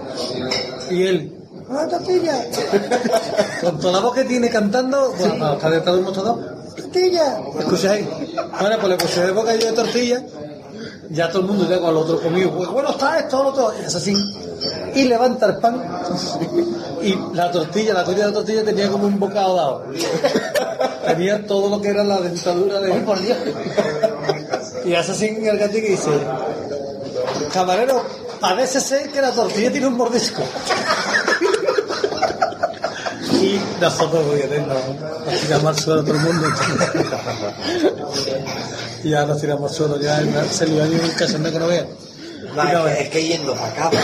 [0.91, 1.35] Y él,
[1.67, 2.45] una tortilla.
[3.61, 6.58] Con toda la voz que tiene cantando, bueno, para estar detrás de un mostrador,
[6.91, 7.39] tortilla.
[7.59, 8.05] ¿Escucháis?
[8.59, 10.23] Bueno, pues le puse el bocadillo de tortilla
[11.09, 13.73] ya todo el mundo ya con el otro comido, pues bueno está esto, lo otro,
[13.81, 14.15] y es así,
[14.93, 15.83] y levanta el pan,
[17.01, 19.83] y la tortilla, la tortilla de la tortilla tenía como un bocado dado,
[21.07, 22.93] tenía todo lo que era la dentadura de...
[23.01, 23.37] por Dios!
[24.85, 26.11] Y hace así el gatito y dice,
[27.51, 28.03] camarero,
[28.39, 30.43] parece ser que la tortilla tiene un mordisco.
[33.41, 36.47] Y nosotros, oye, nos, nos tiramos al suelo todo el mundo.
[39.03, 41.87] y ya nos tiramos al suelo, ya se le dio un cachondeo que no vea.
[42.55, 43.99] No, es, que, es que yendo para cabra,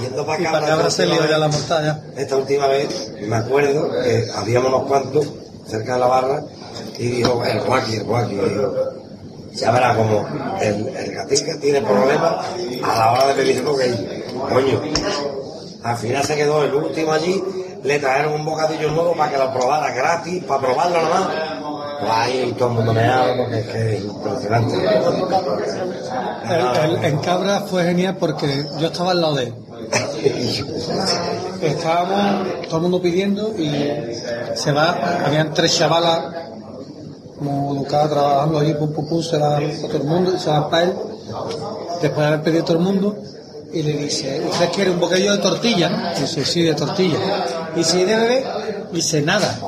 [0.00, 2.00] yendo para Y cabra, para esta se ya la montaña.
[2.16, 5.26] Esta última vez, me acuerdo que habíamos unos cuantos
[5.66, 6.42] cerca de la barra
[6.98, 8.74] y dijo, el guaki, el dijo,
[9.52, 10.26] ya verá como
[10.60, 12.46] el, el gatica tiene problemas
[12.82, 14.08] a la hora de pedir bocadillo.
[14.48, 14.82] Coño,
[15.82, 17.42] al final se quedó el último allí,
[17.86, 21.28] le trajeron un bocadillo nuevo para que lo probara gratis, para probarlo nomás.
[22.00, 24.74] Pues ahí todo el mundo me habla porque es que es impresionante.
[26.50, 29.54] El- el- en Cabra fue genial porque yo estaba al lado de él.
[31.62, 33.90] Estábamos todo el mundo pidiendo y
[34.54, 36.20] se va, habían tres chavalas
[37.38, 40.50] como educadas trabajando allí, pum pum pum, se van para todo el mundo y se
[40.50, 40.94] van para él.
[42.02, 43.16] Después de haber pedido todo el mundo
[43.76, 46.14] y le dice, ¿usted quiere un bocadillo de tortilla?
[46.18, 47.18] Dice, sí, de tortilla.
[47.76, 48.44] Y si de bebé,
[48.90, 49.58] dice, nada.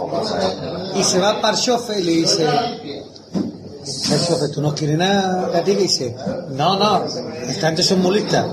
[0.97, 5.51] Y se va para el chofer y le dice, el chofer, ¿tú no quieres nada,
[5.53, 5.81] gatito?
[5.81, 6.17] Y dice,
[6.53, 7.05] no, no,
[7.47, 8.47] esta gente son muy listas.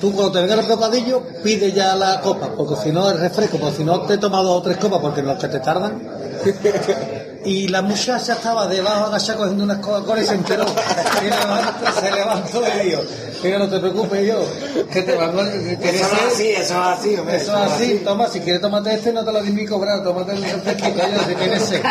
[0.00, 3.58] Tú cuando te venga el bocadillo, pide ya la copa, porque si no el refresco,
[3.58, 6.00] porque si no te tomas dos o tres copas, porque los que te tardan.
[7.44, 10.64] Y la muchacha estaba debajo agachada cogiendo unas Coca-Cola y se enteró.
[10.64, 13.02] Y se levantó y dijo,
[13.42, 14.44] mira, no te preocupes yo,
[14.90, 15.42] que te van a...
[15.42, 19.12] Eso es así, eso es así, hombre, Eso es así, toma, si quieres tomate este,
[19.12, 21.82] no te lo di ni cobrar, tómate el refresquito, yo, si tienes sed.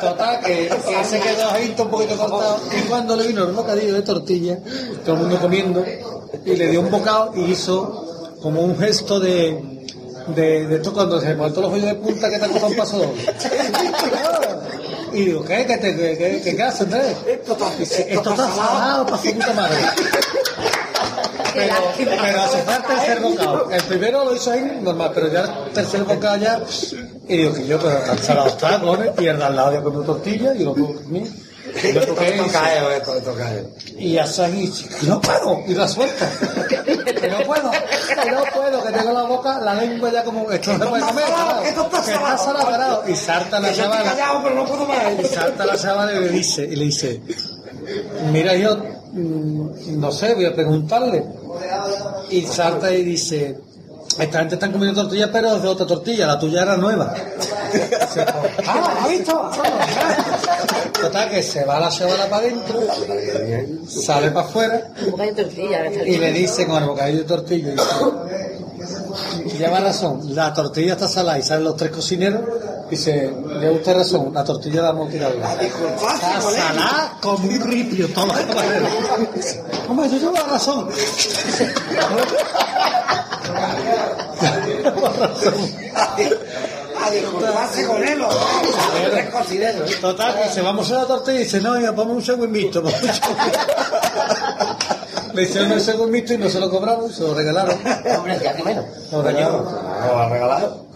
[0.00, 2.60] Total, que, que se quedó ahí un poquito cortado.
[2.76, 4.58] Y cuando le vino el bocadillo de tortilla,
[5.04, 5.84] todo el mundo comiendo,
[6.44, 9.79] y le dio un bocado y hizo como un gesto de,
[10.34, 12.98] de, de esto cuando se muerto los hoyos de punta que te copa un paso
[12.98, 13.24] doble.
[15.12, 15.66] Y digo, ¿qué?
[15.66, 17.16] ¿Qué, te, qué, qué, qué, qué haces, Andrés?
[17.26, 19.76] Esto está, esto está salado para su puta madre.
[21.52, 23.70] Pero, pero hace falta el tercer bocado.
[23.70, 26.62] El primero lo hizo ahí normal, pero ya el tercer bocado ya.
[27.28, 29.10] Y digo que yo, pero tan salado está, cojones.
[29.18, 31.20] Y el de al lado ya comió tortilla y lo comí.
[31.20, 31.49] Y
[33.98, 34.72] y hace ahí,
[35.02, 36.30] y no puedo, y la suelta.
[36.68, 40.72] Que no puedo, que no puedo, que tengo la boca, la lengua ya como, esto
[40.78, 41.24] no se puede comer,
[41.62, 41.90] Que está
[42.66, 43.08] carajo.
[43.08, 45.20] Y salta la más.
[45.20, 47.20] Y salta la chavala y le dice, y le dice,
[48.32, 48.76] mira yo,
[49.12, 51.24] mm, no sé, voy a preguntarle.
[52.30, 53.58] Y salta y dice,
[54.20, 57.14] esta gente está comiendo tortillas, pero es de otra tortilla, la tuya era nueva.
[57.72, 58.26] Dice,
[58.66, 59.50] ah, ¿ha visto?
[61.00, 62.78] Total, que se va la chavala para adentro,
[63.86, 64.90] sale para afuera
[66.04, 67.84] y le dice con el bocadillo de tortilla, dice,
[69.56, 72.42] lleva razón, la tortilla está salada y salen los tres cocineros,
[72.90, 75.32] dice, lleva usted razón, la tortilla la vamos a tirar.
[75.32, 78.26] Está salada como un ripio, todo.
[79.88, 80.88] Hombre, yo llevo razón.
[85.22, 88.20] A disculparse con él.
[90.00, 92.82] Total, se vamos a la tortilla y dice, no, ya ponme un segundo segundo".
[95.32, 97.78] Le hicieron el segundo mixto y no se lo cobraron, se lo regalaron.
[98.16, 98.84] Hombre, ya que menos.
[99.12, 99.64] Lo regalaron.
[99.64, 100.86] Lo ha regalado.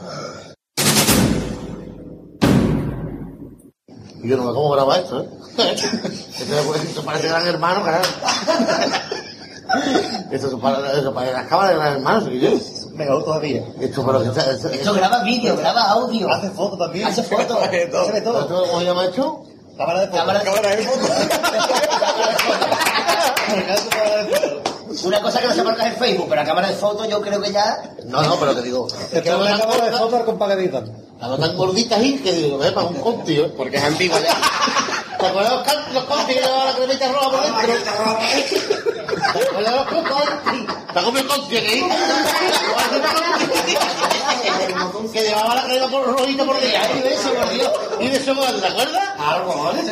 [4.23, 5.29] Y yo no me cómo graba esto, ¿eh?
[6.35, 8.05] Esto, esto parece gran hermano, carajo.
[10.31, 12.51] Esto eso parece las cámaras de gran hermano, ¿sí yo?
[12.95, 13.63] Mejor todavía.
[13.81, 16.31] Esto, pero que está- esto- Esto graba vídeo, graba audio.
[16.31, 17.07] Hace fotos también.
[17.09, 17.59] Hace fotos.
[17.65, 17.71] Se
[18.13, 18.41] ve todo.
[18.41, 19.43] ¿Esto ¿Cómo se llama esto?
[19.77, 20.21] Cámara de fotos.
[20.45, 20.85] Cámara de
[25.05, 27.41] Una cosa que no se marca en Facebook, pero la cámara de fotos yo creo
[27.43, 27.83] que ya...
[28.07, 28.87] No, no, pero te digo.
[29.13, 30.85] Esta es una cámara de fotos con pagadita.
[31.21, 33.53] La no tan gordita ahí que digo, eh, para un conti, ¿eh?
[33.57, 34.35] Porque es antigua ya.
[35.19, 37.65] ¿Te acuerdas los, los conti que llevaban la cremita roja por dentro?
[39.15, 40.67] ¿Te acuerdas los conti?
[40.93, 41.85] ¿Te has comido conti aquí?
[45.13, 46.97] que llevaba la crema por rojita por dentro.
[46.97, 47.71] Y de eso, por Dios.
[48.01, 49.03] Y de eso, ¿te acuerdas?
[49.19, 49.83] Algo, ¿vale?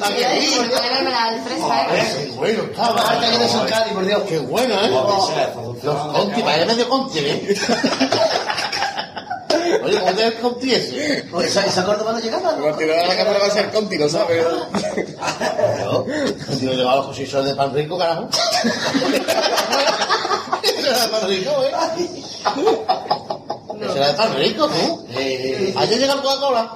[2.37, 2.95] Bueno estaba.
[2.95, 4.23] Marca que no es un Cádiz, por Dios.
[4.29, 4.91] Qué bueno, ¿eh?
[5.83, 7.57] Los conti, vaya medio conti, ¿eh?
[9.85, 11.25] Oye, ¿cómo te ves conti ese?
[11.31, 12.53] Pues esa, esa Córdoba no llegaba.
[12.53, 12.59] ¿no?
[12.61, 14.45] Cuando tiró la cámara va a ser conti, lo sabes.
[15.81, 16.07] Yo,
[16.61, 18.29] yo llevaba los cosechos de pan rico, carajo.
[20.63, 21.73] Eso era de pan rico, ¿eh?
[23.81, 25.07] Eso era de pan rico, tú.
[25.77, 26.73] Ayer llega el Coca-Cola.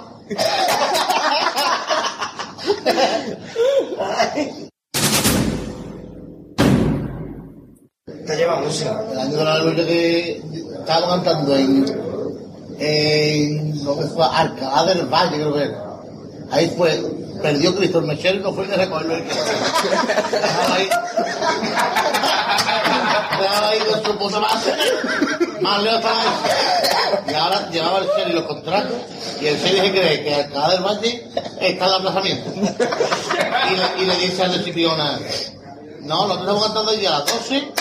[8.26, 9.04] Te lleva música.
[9.12, 10.42] El año de la lucha que
[10.80, 11.84] estábamos cantando en,
[12.78, 15.84] en lo que fue Alcalá del Valle, creo que era.
[16.50, 17.02] Ahí fue,
[17.42, 19.14] perdió Cristo el mechero y no fue ni a recogerlo.
[19.14, 20.88] Ahí.
[23.40, 24.40] Dejaba ahí con su.
[25.60, 26.32] Más lejos estaba eso.
[27.28, 28.96] Y ahora llevaba el Sherry los contratos
[29.40, 31.28] y el Sherry se cree que Alcalá del Valle
[31.60, 32.50] está el aplazamiento.
[32.56, 35.18] Y le, y le dice a la
[36.06, 37.72] no, nosotros estamos cantando ya a las 12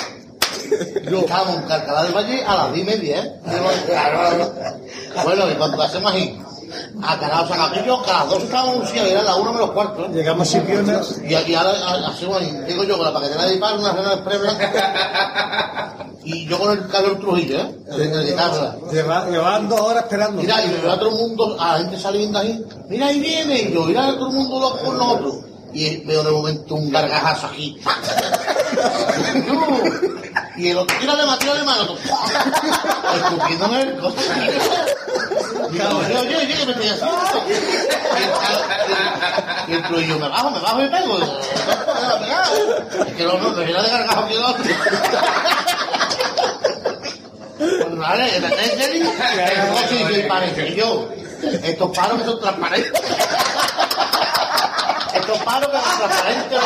[1.09, 3.39] yo estábamos en Alcalá del Valle a las 10 y media, ¿eh?
[5.23, 6.37] Bueno, y cuando hacemos ahí,
[7.01, 10.05] a Canal San que a las 2 estábamos en Lucía, era las 1 menos cuarto,
[10.05, 10.09] ¿eh?
[10.13, 11.01] Llegamos a Sipiona.
[11.23, 11.71] Y, y ahora
[12.07, 15.95] hacemos ahí, digo yo, con la paquetera de pan, una cena de blanca.
[16.23, 17.75] Y yo con el Carlos Trujillo, ¿eh?
[17.97, 18.75] De, guitarra.
[18.91, 20.41] Llevaban dos horas esperando.
[20.41, 23.19] Mira, y me veo a todo el mundo, a la gente saliendo ahí, mira ahí
[23.19, 25.35] viene, y yo, mira a todo el mundo loco con nosotros.
[25.73, 27.77] Y veo de momento un gargajazo aquí.
[30.57, 31.97] y el otro, tírale más, tírale más, el otro,
[33.15, 34.21] escupiéndome el coche.
[35.71, 37.43] Y yo, oye, que me estoy haciendo.
[37.47, 41.17] Y el tal- Y el Trujillo, me bajo, me bajo y me pego.
[43.07, 44.63] Es que no, no, no era de gargajo que el otro.
[47.57, 51.09] Pues vale, en el serio, el coche dice, parece yo,
[51.63, 53.01] estos paros que son transparentes.
[55.25, 56.59] Estos paros que son transparentes,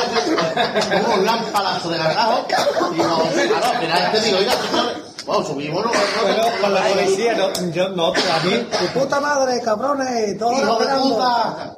[1.08, 2.46] unos lámparas de gargajo,
[2.94, 3.18] y no,
[3.48, 5.92] claro, al final te digo, oiga, señores, bueno, subimos, no,
[6.26, 10.64] Pero con la policía, no, yo no, a mí, tu puta madre, cabrones, dos horas
[10.64, 11.78] Hijo de puta.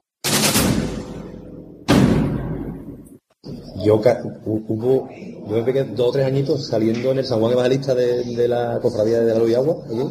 [3.83, 4.01] Yo
[4.45, 5.09] hubo,
[5.47, 8.47] yo me pegué dos o tres añitos saliendo en el San Juan Evangelista de, de
[8.47, 10.03] la cofradía de la Luz y Agua, allí,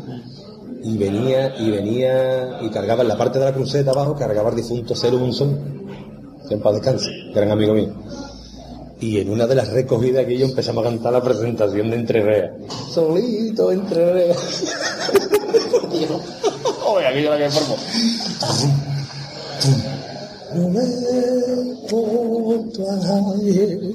[0.85, 4.57] y venía, y venía, y cargaba en la parte de la cruceta abajo, cargaba el
[4.57, 5.81] difunto Cero Munson,
[6.51, 7.95] que en paz descanse, gran amigo mío.
[8.99, 12.23] Y en una de las recogidas que yo empezamos a cantar la presentación de Entre
[12.23, 12.51] Reas.
[12.93, 14.37] Solito Entre Reas.
[16.87, 17.77] Oye, aquí yo la que formo.
[20.55, 20.83] No me
[21.73, 23.95] importa a nadie.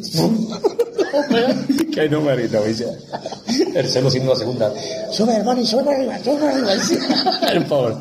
[1.94, 2.88] Qué numerito, ¿viste?
[3.73, 4.73] El solo siendo la segunda.
[5.11, 6.73] Sube, hermano, y sube para arriba, sube para arriba.
[7.52, 7.95] El pobre.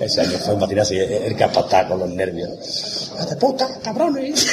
[0.00, 3.10] Ese año fue un matinal así, el que apataba con los nervios.
[3.28, 4.46] ¡De puta, cabrones!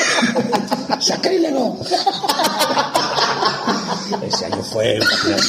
[0.99, 1.77] ¡Sacrílego!
[4.21, 5.41] Ese año fue un matinal.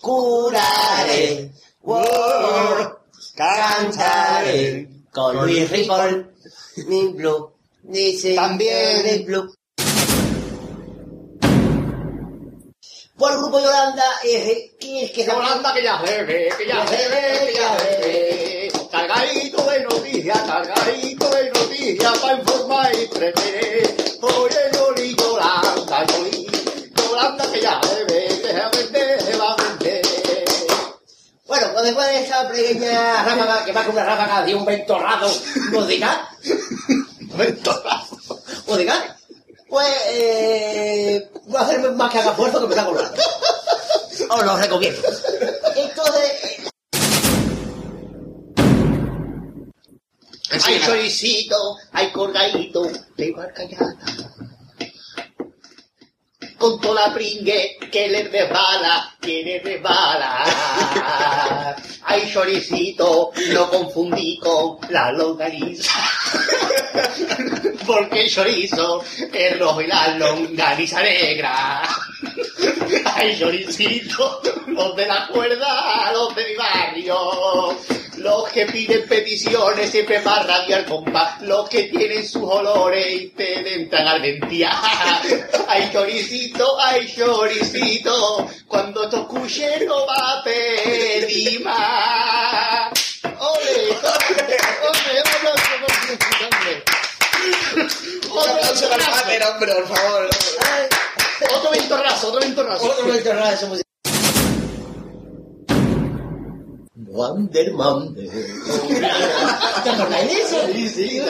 [0.00, 1.50] Curaré,
[1.82, 2.75] wow,
[3.76, 6.32] cantaré con Luis Ripoll,
[6.86, 9.52] mi blue, dice también blue.
[13.18, 16.86] Por el grupo Yolanda, eh, ¿quién es que Yolanda que ya se ve, que ya
[16.86, 18.72] se ve, que ya se ve.
[18.90, 23.96] Cargadito de noticias, cargadito de noticias para informar y entretener.
[24.22, 26.46] Oye, Yoli, Yolanda, Yoli,
[26.96, 30.06] Yolanda que ya se ve, que se vende, se va a vender.
[31.46, 35.30] Bueno, pues después de esa pequeña ráfaga, que más que una ráfaga de un ventorrado
[35.70, 36.28] musical,
[37.20, 38.18] ventorrado
[38.66, 39.16] musical,
[39.68, 43.22] pues eh, voy a hacer más que haga esfuerzo que me está colgando.
[44.28, 45.00] Os lo recomiendo.
[45.76, 46.70] Entonces, eh,
[50.64, 53.96] Hay choricito, hay colgadito de barcallata.
[56.58, 60.44] Con toda la pringue que le resbala, que le resbala.
[62.04, 65.92] Hay choricito, lo confundí con la longaniza.
[67.86, 71.82] Porque el chorizo es rojo y la longaniza negra.
[73.16, 77.76] Hay choricito, los de la cuerda, los de mi barrio.
[78.16, 81.40] Los que piden peticiones siempre para rabiar compás.
[81.42, 84.22] Los que tienen sus olores y te entran al.
[85.68, 86.45] Ay, choricito,
[86.80, 88.48] ay, choricito.
[88.66, 92.90] Cuando esto escuche no va a pedir más.
[93.22, 93.90] ¡Ole!
[93.90, 94.52] ¡Ole!
[94.82, 95.22] ¡Ole!
[95.50, 96.82] ¡Ole!
[98.50, 100.30] aplauso para el Pater, hombre, por favor.
[101.54, 102.84] Otro ventorrazo, otro ventorrazo.
[102.84, 103.85] Otro ventorrazo musical.
[107.16, 108.30] Wonder Monday.
[109.82, 110.56] ¿Te acordáis de eso?
[110.72, 111.20] Sí, sí.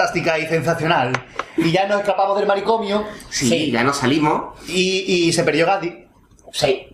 [0.00, 1.12] fantástica y sensacional.
[1.56, 3.04] Y ya nos escapamos del manicomio.
[3.28, 4.58] Sí, ya nos salimos.
[4.68, 6.06] Y, y se perdió Gadi.
[6.52, 6.86] Sí.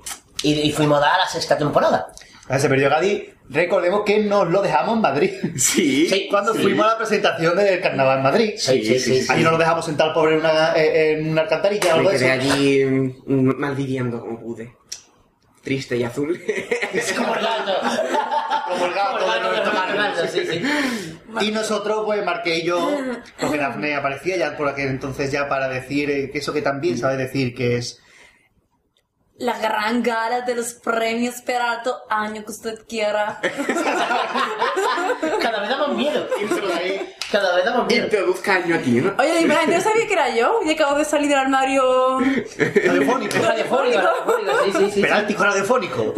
[0.42, 2.08] Y, y fuimos a dar la sexta temporada.
[2.48, 3.30] Ah, Se perdió Gadi.
[3.48, 5.30] Recordemos que nos lo dejamos en Madrid.
[5.56, 6.26] Sí.
[6.28, 6.62] Cuando sí.
[6.62, 8.54] fuimos a la presentación del carnaval en Madrid.
[8.56, 12.10] Sí, sí, sí, nos lo dejamos sentado pobre en una, eh, en una alcantarilla Me
[12.10, 14.74] quedé allí mm, malviviendo como pude.
[15.66, 16.40] Triste y azul.
[17.16, 17.72] Como el gato.
[18.68, 20.30] Como el gato de Roberto Carlos.
[20.32, 20.62] sí, sí.
[21.40, 22.88] Y nosotros, pues marqué yo,
[23.40, 26.96] porque Dafne aparecía ya por aquel entonces ya para decir eh, que eso que también
[26.96, 28.00] sabe decir que es
[29.38, 33.38] La gran gala de los premios Peralto, año que usted quiera.
[35.42, 36.26] Cada vez damos miedo.
[37.30, 38.04] Cada vez damos miedo.
[38.04, 39.12] Introduzca año aquí, ¿no?
[39.18, 42.18] Oye, y la gente no sabía que era yo y acabo de salir del armario.
[42.18, 43.36] radiofónico.
[43.38, 45.00] Radiofónico, radiofónico, sí, sí, sí.
[45.02, 46.14] Peráltico radiofónico.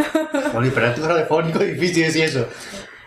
[0.55, 2.47] Oli, Peráltico radiofónico, difícil decir eso.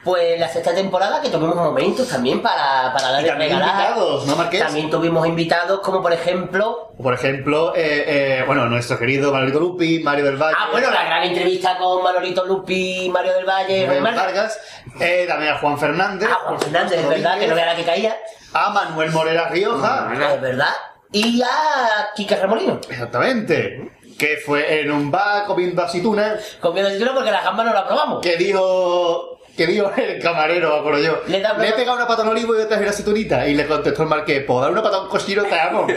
[0.03, 4.35] Pues la sexta temporada que tuvimos momentos también para, para dar Y también invitados, ¿no,
[4.35, 4.61] Marqués?
[4.61, 6.91] También tuvimos invitados como por ejemplo...
[7.01, 10.55] Por ejemplo, eh, eh, bueno, nuestro querido Manolito Lupi, Mario del Valle.
[10.57, 14.59] Ah, bueno, la gran entrevista con Manolito Lupi, Mario del Valle, Manuel Vargas,
[14.99, 16.29] eh, también a Juan Fernández.
[16.31, 18.17] Ah, Juan Fernández, es verdad, que no vea la que caía.
[18.53, 20.11] A Manuel Morera Rioja.
[20.33, 20.73] Es verdad.
[21.11, 22.79] y a Kike Remolino.
[22.89, 23.91] Exactamente.
[24.17, 26.57] Que fue en un bar comiendo aceitunas.
[26.59, 28.21] Comiendo aceitunas porque la gamba no la probamos.
[28.21, 29.39] Que dijo.
[29.61, 31.21] Que dijo el camarero, me acuerdo yo.
[31.27, 33.47] Le Le, da- he pegado una pata a un olivo y otra una aceitunita.
[33.47, 35.43] Y le contestó el marqués, ¿puedo dar una pata a un cochino?
[35.43, 35.85] Te amo.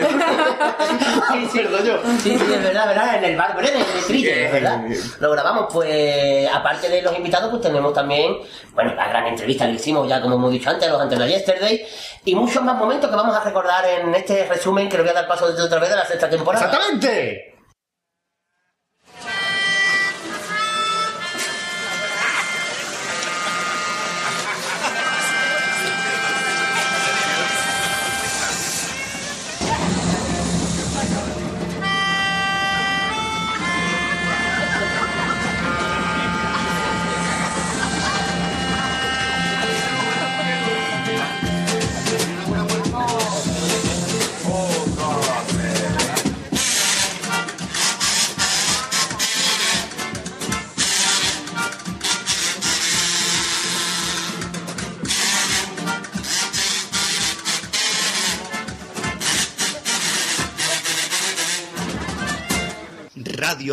[1.51, 1.99] Sí, yo.
[2.23, 3.70] Sí, sí, es verdad, verdad, en el bar de
[4.07, 4.81] Trille, es verdad.
[5.20, 8.36] Lo grabamos, pues, aparte de los invitados, pues tenemos también,
[8.74, 11.86] bueno, la gran entrevista que hicimos ya, como hemos dicho antes, los Antena Yesterday,
[12.24, 15.15] y muchos más momentos que vamos a recordar en este resumen que le voy a
[15.15, 16.66] dar paso desde otra vez de la sexta temporada.
[16.66, 17.54] ¡Exactamente!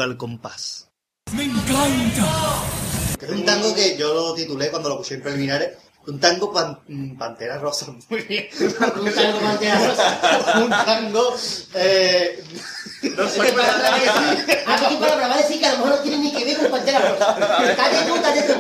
[0.02, 0.88] Radio al compás.
[1.34, 2.64] ¡Me encanta!
[3.22, 5.78] Es un tango que yo lo titulé cuando lo puse en preliminares.
[6.08, 6.80] Un tango pan-
[7.20, 7.86] pantera rosa.
[8.10, 8.48] Muy bien.
[8.60, 8.74] un
[9.14, 10.54] tango pantera rosa.
[10.64, 11.36] un tango.
[11.76, 12.44] Eh,
[13.16, 14.58] no sé ¿Qué palabra va a decir?
[14.66, 16.58] ¿A qué palabra va a decir que a lo mejor no tiene ni que ver
[16.58, 17.36] con Pantera Rosa?
[17.76, 18.60] Cállate tú, cállate tú.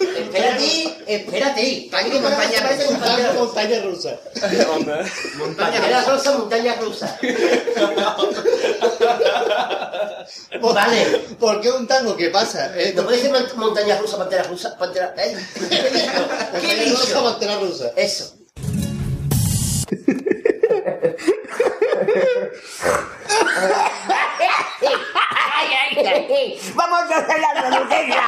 [0.00, 1.90] Montaña Espérate, espérate.
[2.20, 3.36] Montaña parece con Pantera Rosa.
[3.38, 5.56] Montaña rusa.
[5.56, 7.18] Pantera Rosa, montaña rusa.
[10.60, 11.04] Vale.
[11.40, 12.16] ¿Por qué un tango?
[12.16, 12.72] ¿Qué pasa?
[12.78, 15.14] Eh, No puede ser mon- montaña rusa, pantera rusa, pantera...
[15.18, 15.36] ¿eh?
[15.54, 15.60] ¿Qué
[16.52, 16.96] Montaña dicho?
[16.96, 17.92] rusa, pantera rusa.
[17.96, 18.34] Eso.
[26.74, 28.22] Vamos a hacer la Nutella.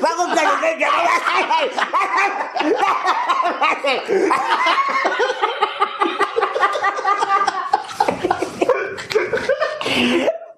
[0.00, 0.88] Vamos a Nutella.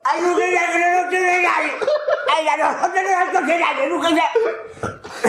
[0.05, 1.73] Ay, Nutella, que no tiene nadie.
[2.37, 3.85] Ay, a nosotros no nos coge nadie.
[5.23, 5.29] Se...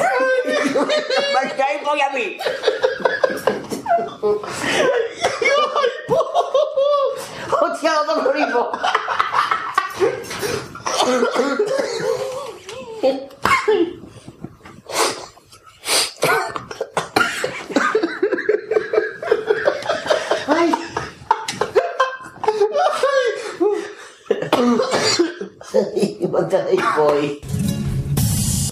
[1.44, 2.38] Me cae por a mí.
[7.62, 8.68] ¡Hostia, los dos morimos!
[20.48, 20.74] ¡Ay!
[26.98, 27.42] voy.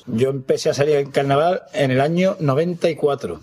[0.08, 3.40] Yo empecé a salir en carnaval en el año 94,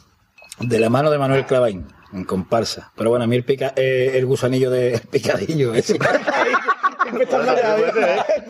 [0.59, 2.91] de la mano de Manuel Clavain, en comparsa.
[2.97, 5.97] Pero bueno, a mí el, pica- eh, el gusanillo de el picadillo ese.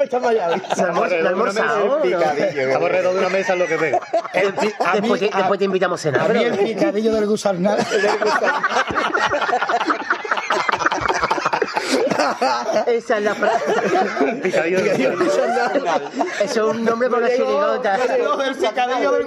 [0.01, 0.33] Estamos
[1.05, 1.53] alrededor
[3.12, 4.01] de una mesa lo que veo.
[4.95, 6.31] Después, te, después te invitamos a cenar.
[6.31, 7.77] A mí el picadillo del gusarnal.
[12.86, 13.65] Esa es la frase.
[14.43, 15.01] Picadillo del
[16.43, 17.98] Eso es un nombre para una chirigota.
[17.98, 19.27] Picadillo del.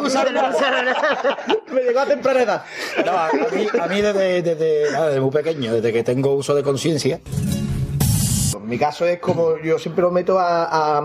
[1.71, 2.63] Me llegó a temprana edad.
[3.05, 6.55] No, a mí, a mí desde, desde, nada, desde muy pequeño, desde que tengo uso
[6.55, 7.19] de conciencia.
[8.53, 11.01] En mi caso es como yo siempre lo meto a, a,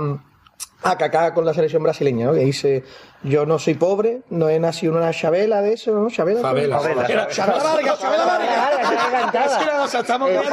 [0.82, 2.32] a cacar con la selección brasileña, ¿no?
[2.34, 2.84] Que dice,
[3.24, 6.10] yo no soy pobre, no he nacido en una chabela de eso, ¿no?
[6.10, 6.40] Chabela.
[6.40, 6.78] Favela.
[6.78, 9.52] Chabela, Chabela Vargas, Chabela Vargas.
[9.52, 10.48] Es que no, o sea, estamos viendo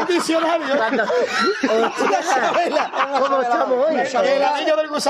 [0.00, 0.66] un diccionario.
[0.74, 2.90] Hostia, Chabela.
[3.20, 3.96] ¿Cómo estamos hoy?
[4.10, 4.46] Chabela.
[4.54, 5.00] Picadillo del yo-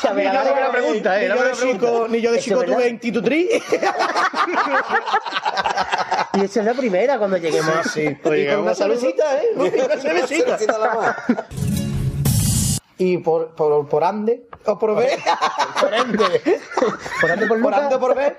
[0.00, 0.70] Chabela yo de- Vargas.
[0.70, 1.28] pregunta, ¿eh?
[1.28, 3.62] Ni yo de chico, ni yo de chico tuve institutriz.
[6.32, 7.74] Y esa es la primera cuando lleguemos.
[7.92, 9.48] Sí, y con una cervecita, ¿eh?
[9.56, 10.56] Una cervecita.
[13.00, 15.18] Y por, por, por ande, o por ver.
[15.80, 16.18] por ande.
[17.20, 18.36] Por ande, por Por ande, por ver.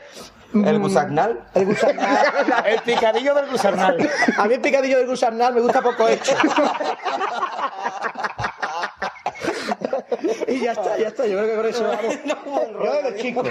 [0.54, 1.50] El gusarnal.
[1.56, 2.64] El gusarnal.
[2.68, 3.98] El picadillo del gusarnal.
[4.38, 6.34] A mí el picadillo del gusarnal me gusta poco hecho.
[10.48, 11.26] y ya está, ya está.
[11.26, 12.20] Yo creo que con eso vamos.
[12.86, 13.42] Yo desde chico.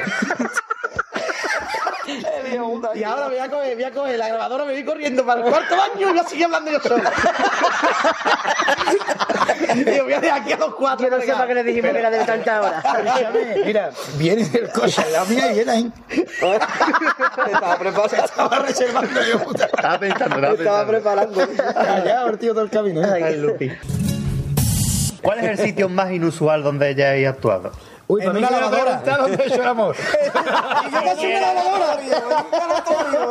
[2.94, 5.50] Y ahora voy a, coger, voy a coger la grabadora, me voy corriendo para el
[5.50, 6.96] cuarto baño y voy a seguir hablando yo solo.
[9.74, 11.08] y voy a dejar aquí a los cuatro.
[11.08, 12.82] Yo no sé para qué le dijimos que era de tanta hora.
[13.64, 15.92] Mira, viene el coche la mía y viene ahí.
[16.08, 18.24] Estaba preparando.
[18.24, 19.64] Estaba reservando yo, puta.
[19.66, 21.40] Estaba pensando, estaba Estaba preparando.
[22.30, 23.02] El tío todo el camino.
[23.04, 23.78] ¿eh?
[25.22, 27.72] ¿Cuál es el sitio más inusual donde hayáis actuado?
[28.10, 29.02] Uy, En una lavadora.
[29.04, 29.10] el.
[29.46, 31.38] Y yo una en un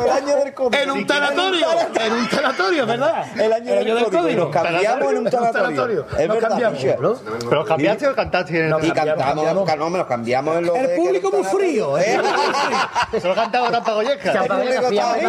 [0.03, 0.81] el año del código.
[0.83, 1.67] En un tanatorio,
[1.99, 3.25] en un tanatorio, ¿verdad?
[3.39, 4.43] El año del código.
[4.45, 6.05] Nos cambiamos en un tanatorio.
[6.17, 7.19] Es Nos verdad, cambiamos.
[7.49, 8.65] ¿Pero cambiaste o cantaste?
[8.67, 9.45] en el- Y cantamos,
[9.77, 12.19] no, me los cambiamos en los El de- público que muy no frío, ¿eh?
[13.19, 14.31] Se lo cantaba Rampa Goyesca.
[14.31, 15.25] El público estaba ahí.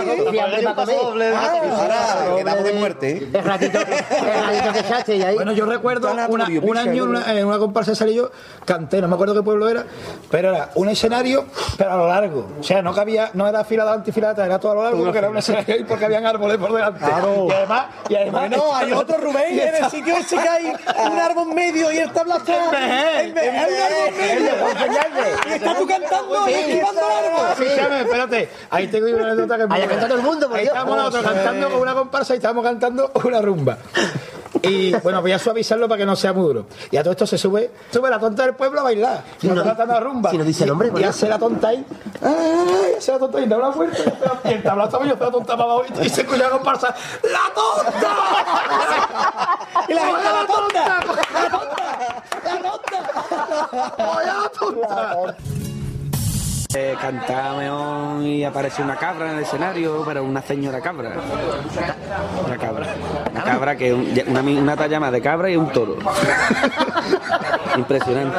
[1.34, 3.28] Ah, Ahora quedamos de muerte.
[3.32, 5.34] El ratito, el ratito que echaste ahí.
[5.34, 8.30] Bueno, yo recuerdo un año en una, comparsa de Sarillo,
[8.64, 9.84] canté, no me acuerdo pueblo era,
[10.30, 11.46] pero era un escenario,
[11.76, 12.48] pero a lo largo.
[12.60, 14.82] O sea, no cabía, no era fila adelante y fila atrás, era todo a lo
[14.84, 16.98] largo porque era un escenario y porque habían árboles por delante.
[17.04, 17.46] Claro.
[17.48, 21.18] Y además, y además Bueno, hay otro Rubén en el sitio ese que hay un
[21.18, 22.70] árbol medio y el tabla está.
[22.72, 23.40] Medio.
[25.48, 28.00] Y estás tú cantando y esquivando el árbol.
[28.00, 28.48] Espérate.
[28.70, 30.68] Ahí tengo una anécdota que muy Ahí todo el mundo, por Dios.
[30.68, 31.34] estábamos nosotros José.
[31.34, 33.78] cantando con una comparsa y estábamos cantando una rumba.
[34.62, 36.66] Y bueno, voy a suavizarlo para que no sea muy duro.
[36.90, 39.22] Y a todo esto se sube, sube la tonta del pueblo a bailar.
[39.42, 40.30] Y nos cantando la rumba.
[40.30, 41.84] si no dice el nombre, Y, y hace la tonta ahí.
[42.22, 42.94] ¡Ay!
[42.98, 43.98] Hace la tonta ahí, una vuelta.
[44.02, 46.94] Y la- el tablazo estaba yo, la tonta para abajo y- se escucha la comparsa.
[47.22, 48.08] ¡La tonta!
[49.88, 51.00] Y la gente, la tonta.
[52.44, 52.60] ¡La
[54.58, 55.36] tonta!
[56.72, 61.14] Eh, cantaba y apareció una cabra en el escenario, pero una señora cabra.
[62.46, 62.86] Una cabra.
[63.32, 65.96] Una cabra que un- una, una talla más de cabra y un toro.
[67.76, 68.38] Impresionante.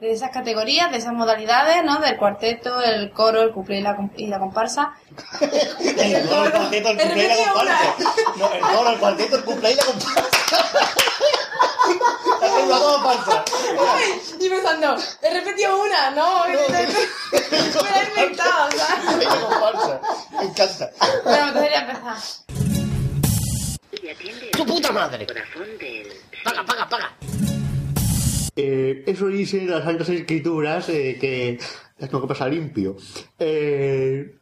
[0.00, 1.98] De esas categorías, de esas modalidades, ¿no?
[2.00, 4.94] Del cuarteto, el coro, el cuplé y la, y la comparsa.
[5.40, 7.94] El coro, el cuarteto, el cumple y la comparsa.
[8.36, 10.20] No, el coro, el cuarteto, el cumple y la comparsa.
[12.68, 13.44] La comparsa.
[14.38, 18.68] Y pensando, he repetido una, no, me la he inventado.
[18.72, 20.00] Y la comparsa.
[20.38, 20.90] Me encanta.
[21.24, 22.16] Bueno, entonces ya empezar.
[24.52, 25.26] ¡Tu puta madre!
[26.44, 27.10] Paga, paga, paga.
[28.62, 31.58] Eh, eso dice las Santas Escrituras eh, que
[31.96, 32.94] las tengo que pasar limpio.
[33.38, 34.36] Eh...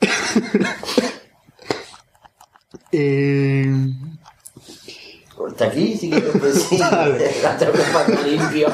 [2.92, 3.72] eh...
[5.36, 6.78] Corta aquí, sí que pues sí.
[6.78, 8.66] La tengo que pasar limpio.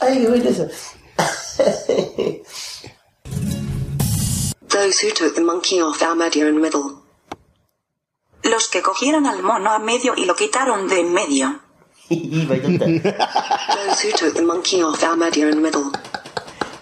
[0.00, 0.68] Ay, qué bueno eso.
[4.68, 6.97] Those who took the monkey off our medio and middle.
[8.48, 11.60] Los que cogieron al mono a medio y lo quitaron de en medio.
[12.08, 12.16] Those
[14.02, 15.92] who took the monkey off our medio and middle.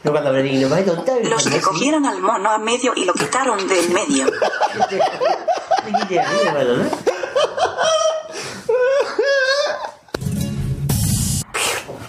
[0.04, 1.14] No, cuando venís, no vais tonta.
[1.24, 4.26] Los que cogieron al mono a medio y lo quitaron de en medio.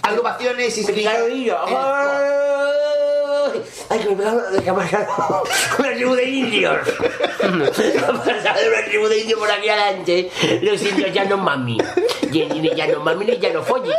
[0.02, 0.84] Agrupaciones y
[3.52, 3.86] cigarrillos.
[3.88, 3.98] ¡Ay!
[3.98, 4.14] Ay, que
[4.56, 5.44] de que ha pasado
[5.78, 6.76] una tribu de indios.
[6.78, 10.30] Ha pasado una tribu de indios por aquí adelante.
[10.62, 11.78] Los indios ya no mami.
[12.30, 13.92] Y ya no mami ni ya no follen.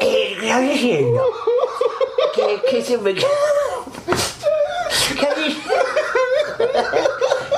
[0.00, 1.22] Eh, ¿Qué está diciendo?
[2.34, 3.14] Que, que se me...
[3.14, 3.26] ¿Qué?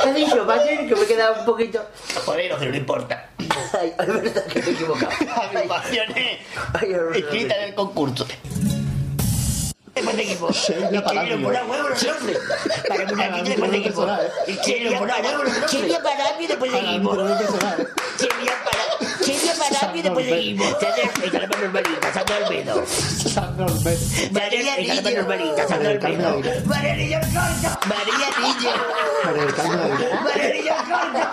[0.03, 0.87] ¿Qué ha dicho, padre?
[0.87, 1.85] Que me he quedado un poquito...
[2.25, 3.29] Joder, no, no importa.
[3.79, 5.13] Ay, es verdad que me he equivocado.
[5.43, 6.39] Agrupaciones
[7.15, 8.27] escritas en el concurso.
[9.95, 10.49] Después de equipo.
[10.49, 12.39] Ingeniero por huevo los nombres.
[12.89, 14.07] Para niña después de equipo.
[14.47, 15.53] Ingeniero por huevo los
[16.03, 17.11] para mí después de equipo.
[18.19, 18.83] Chevia para...
[19.23, 20.65] Chevia para mí después de equipo.
[21.31, 22.85] Sandra normalita, Sandra Almedo.
[24.33, 24.95] María Niño.
[25.69, 26.41] Sandra Almedo.
[26.65, 27.69] María Niño Corto.
[27.87, 28.73] María Niño.
[29.25, 30.13] María del Carmen Navidad.
[30.25, 31.29] María Niño Corto.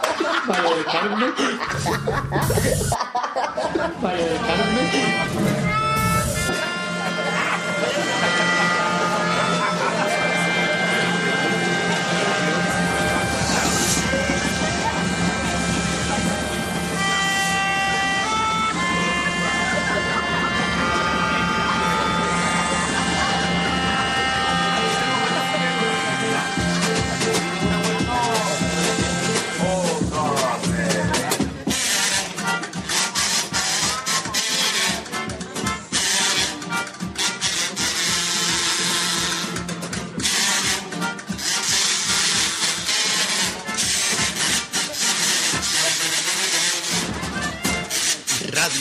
[0.47, 1.33] María del Carmen.
[4.01, 5.08] María del Carmen.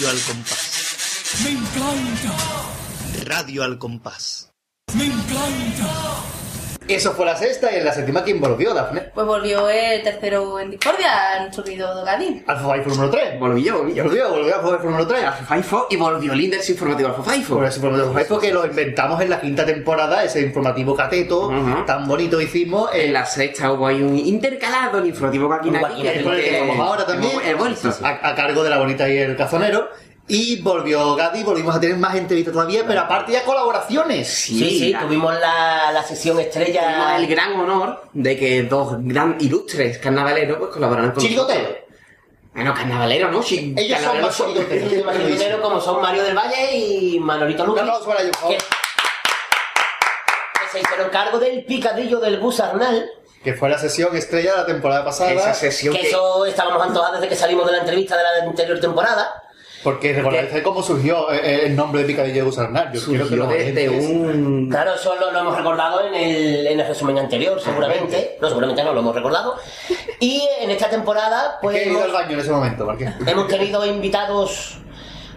[0.08, 1.34] Radio al compás.
[1.44, 2.36] Me encanta.
[3.26, 4.50] Radio al compás.
[4.94, 6.37] Me encanta.
[6.88, 9.02] Eso fue la sexta y en la séptima ¿quién volvió, Dafne?
[9.14, 12.42] Pues volvió el tercero en discordia, nuestro querido Gadi.
[12.46, 13.38] Alfa Faifo número 3.
[13.38, 14.04] Volví yo, volví yo.
[14.04, 15.24] Volvió, volvió Alfa Faifo número 3.
[15.24, 17.54] Alfa Faifo y volvió el Index Informativo Alfa Faifo.
[17.56, 21.52] Por ese informativo Faifo que lo inventamos en la quinta temporada, ese informativo cateto,
[21.86, 22.90] tan bonito hicimos.
[22.94, 27.04] En la sexta hubo ahí un intercalado el informativo Caquinati, que el que vamos ahora
[27.06, 27.88] también, He vuelto.
[28.02, 29.88] a, a cargo de la bonita y el cazonero.
[30.30, 34.28] Y volvió Gadi, volvimos a tener más entrevistas todavía, pero aparte ya colaboraciones.
[34.28, 36.82] Sí, sí, tuvimos la, la sesión estrella.
[36.82, 41.66] Tuvimos el gran honor de que dos gran ilustres carnavaleros pues colaboraran con nosotros.
[42.54, 43.42] Bueno, carnavalero, ¿no?
[43.42, 47.88] Sí, Ellos son más chirigoteros como son Mario del Valle y Manolito Lucas.
[48.48, 48.58] que, que
[50.72, 53.08] se hicieron cargo del picadillo del bus Arnal.
[53.44, 55.30] Que fue la sesión estrella de la temporada pasada.
[55.58, 55.68] que
[56.08, 59.42] eso estábamos antojados desde que salimos de la entrevista de la anterior temporada.
[59.82, 62.92] Porque recordáis cómo surgió eh, el nombre de Picadillo de Gusarnal.
[62.92, 64.68] Yo quiero que lo oyentes- un...
[64.70, 68.38] Claro, eso lo, lo hemos recordado en el, en el resumen anterior, seguramente.
[68.40, 69.56] No, seguramente no, lo hemos recordado.
[70.20, 71.76] Y en esta temporada, pues.
[71.76, 73.12] Es que he ido al hemos, baño en ese momento, ¿por qué?
[73.26, 74.78] hemos tenido invitados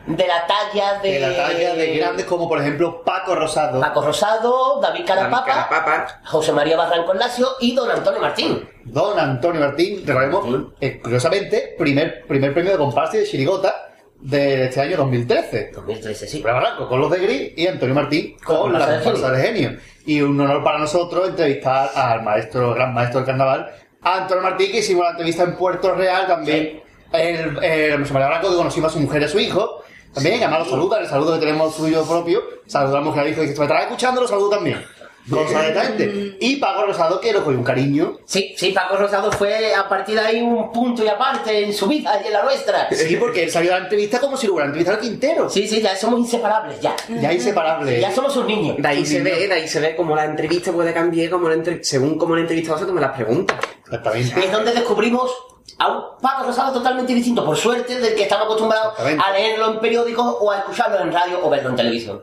[0.08, 1.12] de la talla de.
[1.12, 3.80] De la talla de grandes como por ejemplo Paco Rosado.
[3.80, 8.68] Paco Rosado, David Carapapa, José María Barranco Lacio y don Antonio Martín.
[8.86, 13.90] Don Antonio Martín, recordemos, eh, curiosamente, primer, primer premio de comparsa y de chirigota
[14.22, 15.72] de este año 2013.
[15.74, 16.42] 2013, sí.
[16.42, 19.78] Barranco con los de Gris y Antonio Martín con, la la de genio.
[20.06, 23.72] Y un honor para nosotros entrevistar al maestro, gran maestro del carnaval,
[24.02, 26.82] Antonio Martín, que hicimos la entrevista en Puerto Real también.
[27.12, 29.84] El, el José María Barranco, que conocimos a su mujer y a su hijo.
[30.14, 32.42] También, además lo saluda, el saludo que tenemos suyo propio.
[32.68, 34.84] Saludamos a la hija que me estará escuchando, lo saludo también.
[35.30, 36.38] Consagramente.
[36.40, 38.18] Y Paco Rosado, que lo fue un cariño.
[38.26, 41.88] Sí, sí, Paco Rosado fue a partir de ahí un punto y aparte en su
[41.88, 42.88] vida y en la nuestra.
[42.92, 45.50] Sí, porque él salió a la entrevista como si lo hubiera entrevistado al Quintero.
[45.50, 46.96] Sí, sí, ya somos inseparables, ya.
[47.10, 48.02] Ya inseparables.
[48.02, 48.78] Ya somos sus niños.
[48.78, 49.38] De ahí Sus se niños.
[49.40, 52.36] ve, de ahí se ve cómo la entrevista puede cambiar como la entre- según cómo
[52.36, 53.58] el entrevistado se tome las preguntas.
[53.86, 54.40] Exactamente.
[54.46, 55.32] Es donde descubrimos
[55.78, 59.80] a un Paco Rosado totalmente distinto, por suerte, del que estamos acostumbrados a leerlo en
[59.80, 62.22] periódicos o a escucharlo en radio o verlo en televisión.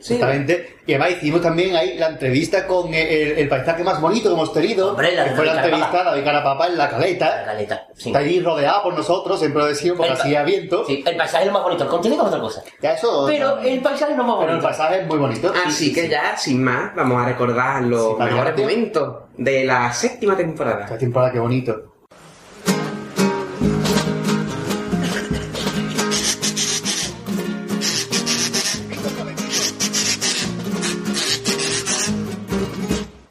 [0.00, 0.76] Exactamente.
[0.86, 4.34] Y además hicimos también ahí la entrevista con el, el- el paisaje más bonito que
[4.34, 4.90] hemos tenido.
[4.90, 6.16] Hombre, la que fue la entrevista Carapapa.
[6.16, 7.36] de Carapapa en la caleta.
[7.36, 8.08] La caleta, sí.
[8.08, 10.84] Está allí rodeada por nosotros, siempre lo decimos, porque hacía viento.
[10.86, 12.62] Sí, el paisaje es lo más bonito, el contenido es otra cosa.
[12.82, 13.24] Ya eso.
[13.28, 14.54] Pero no- el paisaje es lo más Pero bonito.
[14.56, 15.52] el paisaje es muy bonito.
[15.66, 20.84] Así que ya, sin más, vamos a recordar los mejores momentos de la séptima temporada.
[20.84, 21.89] Esta temporada, qué bonito.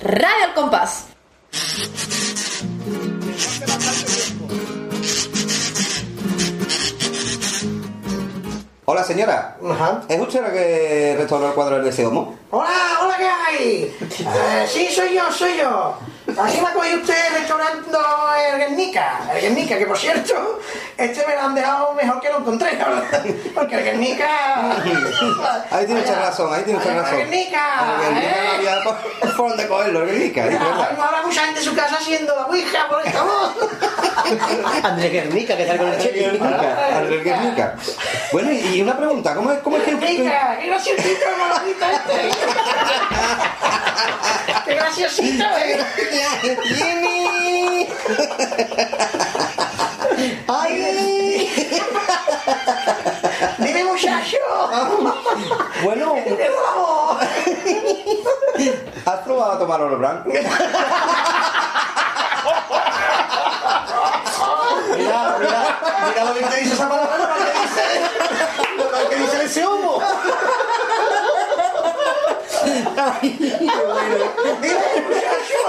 [0.10, 1.06] Radio al compás.
[8.86, 9.58] Hola señora,
[10.08, 12.34] ¿es usted la que restauró el cuadro del deseo?
[12.50, 12.70] Hola,
[13.04, 13.98] hola, ¿qué hay?
[14.20, 15.96] Eh, sí, soy yo, soy yo.
[16.28, 18.00] Aquí me ha cogido usted restaurando
[18.52, 19.20] el Guernica.
[19.34, 20.60] El Guernica, que por cierto,
[20.96, 23.26] este me lo han dejado mejor que lo encontré, la verdad.
[23.56, 24.28] Porque el Guernica...
[25.72, 27.18] Ahí tiene usted razón, ahí tiene usted Ay, razón.
[27.18, 27.62] Guernica,
[28.08, 28.44] El Guernica ¿eh?
[28.44, 28.96] no había por,
[29.36, 32.88] por dónde cogerlo, el Guernica, no habrá mucha gente en su casa haciendo la ouija
[32.88, 33.56] por esta voz.
[34.84, 36.40] Andrés Guernica, que sale con el cheque.
[36.96, 37.76] Andrés Guernica.
[38.32, 42.30] Bueno, y una pregunta, ¿cómo es, cómo es que Guernica, qué graciosito, mamacita este.
[44.66, 45.86] Qué graciosito, eh.
[46.64, 47.90] tiene?
[50.48, 51.50] ¡Ay!
[53.58, 54.38] ¡Dime, muchacho!
[55.84, 57.18] Bueno, ¡Que te pierdo la voz!
[59.06, 60.30] ¿has probado a tomar oro blanco?
[64.96, 67.84] Mira, mira, mira lo que te dice esa palabra, lo que dice,
[68.78, 70.02] lo que dice ese humo.
[72.66, 72.82] ¡Dime,
[75.08, 75.64] muchacho!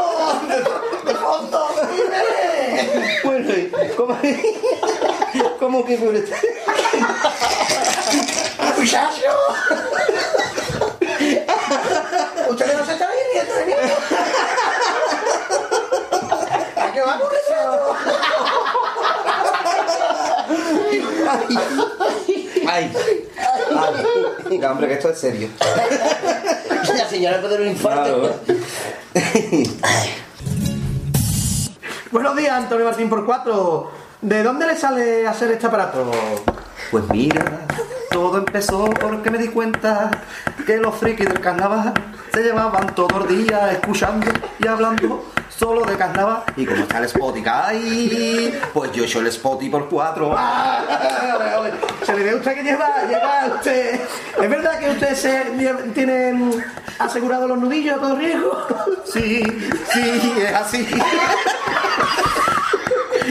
[1.05, 1.61] ¡De fondo!
[1.93, 2.25] ¡Dime!
[3.25, 3.63] Bueno, ¿y
[3.97, 4.19] ¿cómo,
[5.59, 6.37] cómo que fue usted?
[8.77, 9.31] ¡Muchacho!
[12.49, 13.73] Ustedes no se están riendo de mí.
[16.77, 17.61] ¿A qué va con eso?
[22.73, 22.93] Ay,
[24.49, 25.49] ay, hombre, que esto es serio.
[26.97, 28.41] La señora puede dar un infarto.
[32.13, 33.91] Buenos días, Antonio Martín por cuatro.
[34.21, 36.13] ¿De dónde le sale hacer este aparato?
[36.93, 37.67] Pues mira,
[38.13, 40.09] todo empezó porque me di cuenta
[40.65, 41.93] que los frikis del carnaval
[42.33, 44.31] se llevaban todo el día escuchando
[44.61, 45.25] y hablando
[45.61, 46.43] solo de carnaval.
[46.57, 50.35] Y como está el Spotify, pues yo he hecho el Spotify por cuatro.
[50.35, 50.83] Ah.
[52.03, 54.01] Se le ve a usted que lleva, lleva usted.
[54.41, 55.45] ¿Es verdad que usted se,
[55.93, 56.53] tiene mm,
[56.99, 58.67] asegurado los nudillos a todo riesgo?
[59.05, 59.43] Sí,
[59.93, 60.89] sí, es así.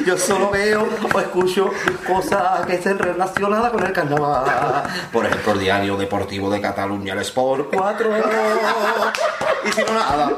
[0.06, 1.72] Yo solo veo o escucho
[2.06, 4.84] cosas que estén relacionadas con el carnaval.
[5.12, 8.10] Por ejemplo, el diario deportivo de Cataluña, el Sport 4.
[9.66, 10.32] Y si no, nada.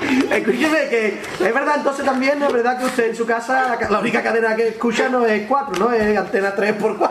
[0.30, 3.98] Escúcheme que es verdad entonces también, es verdad que usted en su casa la, la
[3.98, 5.92] única cadena que escucha no es 4, ¿no?
[5.92, 7.08] Es antena 3x4.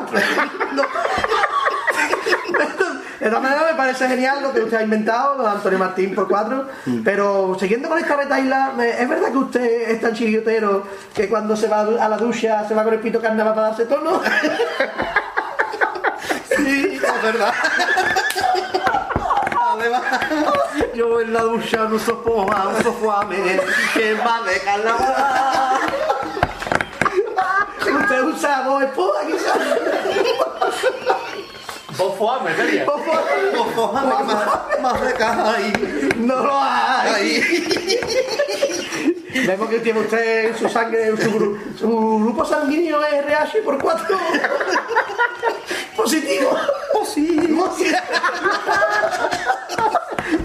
[0.74, 0.84] No.
[3.28, 6.66] De todas maneras me parece genial lo que usted ha inventado, Antonio Martín por 4,
[7.04, 10.84] pero siguiendo con esta retaila, me- ¿es verdad que usted es tan chiriotero
[11.14, 13.84] que cuando se va a la ducha se va con el pito carnaval para darse
[13.86, 14.22] tono?
[16.56, 17.54] Sí, es verdad.
[19.72, 20.02] Además,
[20.96, 23.60] yo en la ducha no soporto un sofuame
[23.94, 25.80] que va de carnaval.
[28.02, 29.58] Usted usa voz esposa, quizás.
[32.18, 32.86] Bofuame, sería.
[32.86, 32.92] Que
[34.24, 36.10] más, más de caja ahí.
[36.18, 37.14] No lo hay.
[37.14, 38.00] Ahí.
[39.46, 43.78] Vemos que tiene usted en su sangre, su, gru- su grupo sanguíneo es RH por
[43.82, 44.18] 4.
[45.96, 46.58] Positivo.
[46.94, 47.76] Positivo.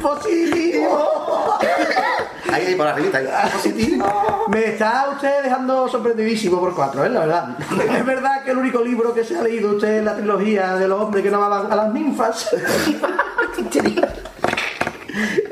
[0.01, 1.59] Positivo.
[2.53, 3.27] Ahí, por arribita, ahí.
[3.53, 4.47] Positivo.
[4.49, 7.09] Me está usted dejando sorprendidísimo por 4, ¿eh?
[7.09, 7.57] La verdad.
[7.97, 10.89] Es verdad que el único libro que se ha leído usted es la trilogía de
[10.89, 12.51] los hombres que no amaban a las ninfas.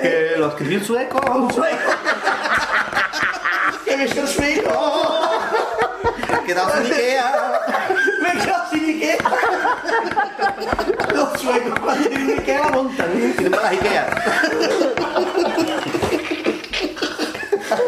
[0.01, 1.21] Que lo escribió un sueco.
[1.33, 1.77] Un sueco.
[3.85, 5.29] Que es el sueco.
[6.47, 7.61] Quedado sin Ikea.
[8.23, 9.19] Me quedo sin Ikea.
[11.15, 13.13] Los suecos cuando tienen Ikea la montan.
[13.13, 14.07] Tienen para las Ikea.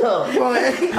[0.02, 0.90] Pues,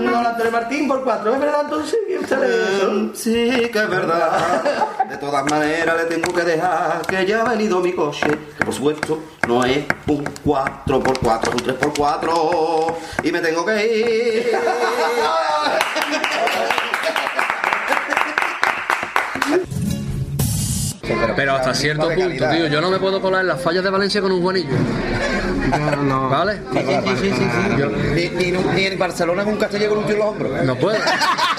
[0.00, 1.98] no, Antonio Martín por 4, ¿es verdad entonces?
[2.08, 3.10] eso?
[3.14, 4.98] Sí, que es verdad.
[5.08, 8.26] De todas maneras le tengo que dejar que ya ha venido mi coche.
[8.58, 12.94] Que por supuesto no es un 4x4, es un 3x4.
[13.24, 14.50] Y me tengo que ir.
[21.36, 24.20] Pero hasta cierto punto, tío, yo no me puedo colar en las fallas de Valencia
[24.20, 24.74] con un guanillo.
[26.30, 26.60] ¿Vale?
[26.72, 27.76] Sí, sí, sí, sí, sí.
[27.78, 30.62] Yo- Ni, ni, ni en Barcelona con un castellano con un tío en los hombros.
[30.64, 30.98] No puedo.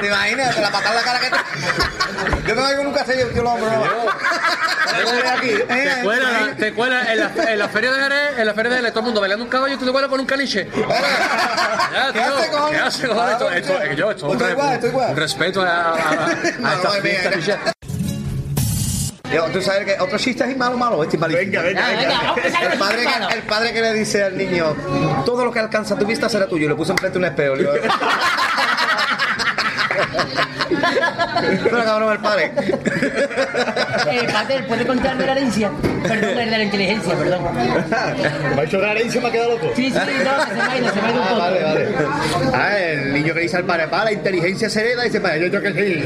[0.00, 0.54] ¿Te imaginas?
[0.54, 2.48] Te la patada en la cara que te...
[2.48, 3.72] Yo me voy con un los hombros.
[3.72, 5.30] ¿no?
[5.30, 8.54] Aquí, Te eh, cuela, te cuela en, la, en la feria de Jerez, en la
[8.54, 10.26] feria de Jerez, todo el mundo bailando un caballo y tú te cuelas con un
[10.26, 10.68] caniche.
[11.92, 12.78] Ya, tío, hace, cojones?
[12.80, 13.32] ¿Qué hace, cojones?
[13.32, 15.10] Esto, esto, eh, yo, esto es un, igual, estoy igual.
[15.10, 17.32] un respeto a, a, a, a estas no, fiestas.
[17.34, 17.72] venga.
[19.32, 21.62] Yo, Tú sabes que otro chiste es malo, malo, este es malísimo.
[21.62, 22.34] Venga, venga, venga.
[22.72, 24.74] El padre, que, el padre que le dice al niño,
[25.24, 26.66] todo lo que alcanza tu vista será tuyo.
[26.66, 27.54] Y le puso enfrente un espejo.
[31.50, 32.52] Digo, Pero cabrón, el padre.
[34.10, 35.70] Eh, Pater, ¿puede contarme la herencia?
[36.02, 37.42] Perdón, de la inteligencia, perdón.
[37.54, 39.72] ¿Me ha hecho la herencia me ha quedado loco?
[39.76, 41.40] Sí, sí, no, que se me ha ido, se me ha ido un Ah, poco.
[41.40, 41.88] vale, vale.
[42.54, 45.46] Ah, el niño que dice al padre, para, la inteligencia se hereda, dice, para, yo,
[45.48, 46.04] yo que sí.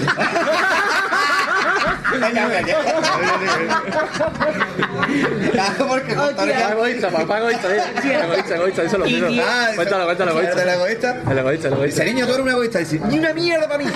[5.88, 9.42] Porque egoísta, papá egoísta, egoísta, egoísta, díselo, díselo.
[9.42, 10.62] Ah, Cuéntalo, cuéntalo, egoísta.
[10.62, 11.22] ¿El egoísta?
[11.30, 12.02] El egoísta, el egoísta.
[12.02, 12.78] Dice, niño, tú eres un egoísta.
[12.78, 13.86] Dice, ni una mierda para mí.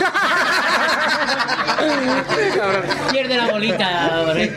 [3.11, 4.53] Pierde la bolita, hombre.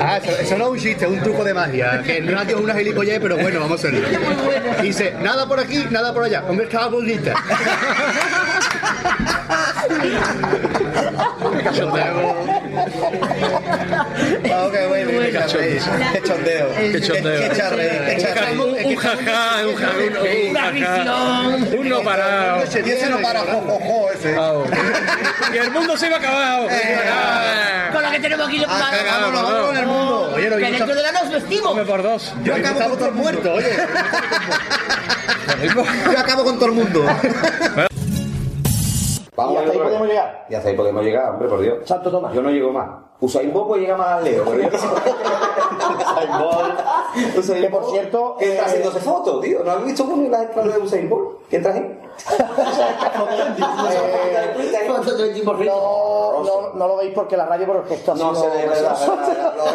[0.00, 2.02] Ah, eso, eso no es un chiste, es un truco de magia.
[2.02, 4.08] Que el radio es una gilipollez, pero bueno, vamos a hacerlo.
[4.80, 6.44] Dice, nada por aquí, nada por allá.
[6.48, 7.34] Hombre, estaba bolita.
[14.54, 15.82] Oh, qué bueno, qué chondeo.
[16.12, 16.68] Qué chondeo.
[16.74, 17.40] Qué chondeo.
[17.50, 18.58] Qué charre, qué charre.
[18.58, 20.70] Un jajá, un jajá, un Una jajá.
[20.72, 21.78] visión.
[21.80, 22.62] Un no parado.
[22.84, 24.34] Y ese no para, jo, jo, jo, ese.
[25.72, 27.92] El mundo se iba a acabar.
[27.92, 30.32] Con lo que tenemos aquí, Ah, cagamos, nos vamos en el mundo.
[30.34, 31.78] Oye, no, que dentro de la nos vestimos.
[31.80, 32.34] Por dos.
[32.42, 33.76] Yo acabo con todo el muerto, oye.
[36.12, 37.04] Yo acabo con todo el mundo.
[39.34, 40.46] Vamos ¿Y hasta ahí podemos llegar?
[40.50, 41.78] Y hasta ahí podemos llegar, hombre, por Dios.
[41.86, 42.34] Santo Tomás.
[42.34, 42.88] Yo no llego más.
[43.22, 44.86] Usain Bolt puede llegar más al Leo, pero yo no sé.
[45.96, 47.38] Usain Bolt.
[47.38, 47.92] Usain Que por Bolt.
[47.94, 49.62] cierto, ¿Qué está eh, haciéndose fotos, tío?
[49.64, 51.38] ¿No has visto con las entradas de Usain Bolt?
[51.48, 51.98] ¿Qué traje?
[55.64, 58.46] No, no, no lo veis porque la radio, pero es que esto ha No se
[58.48, 58.96] ve, verdad,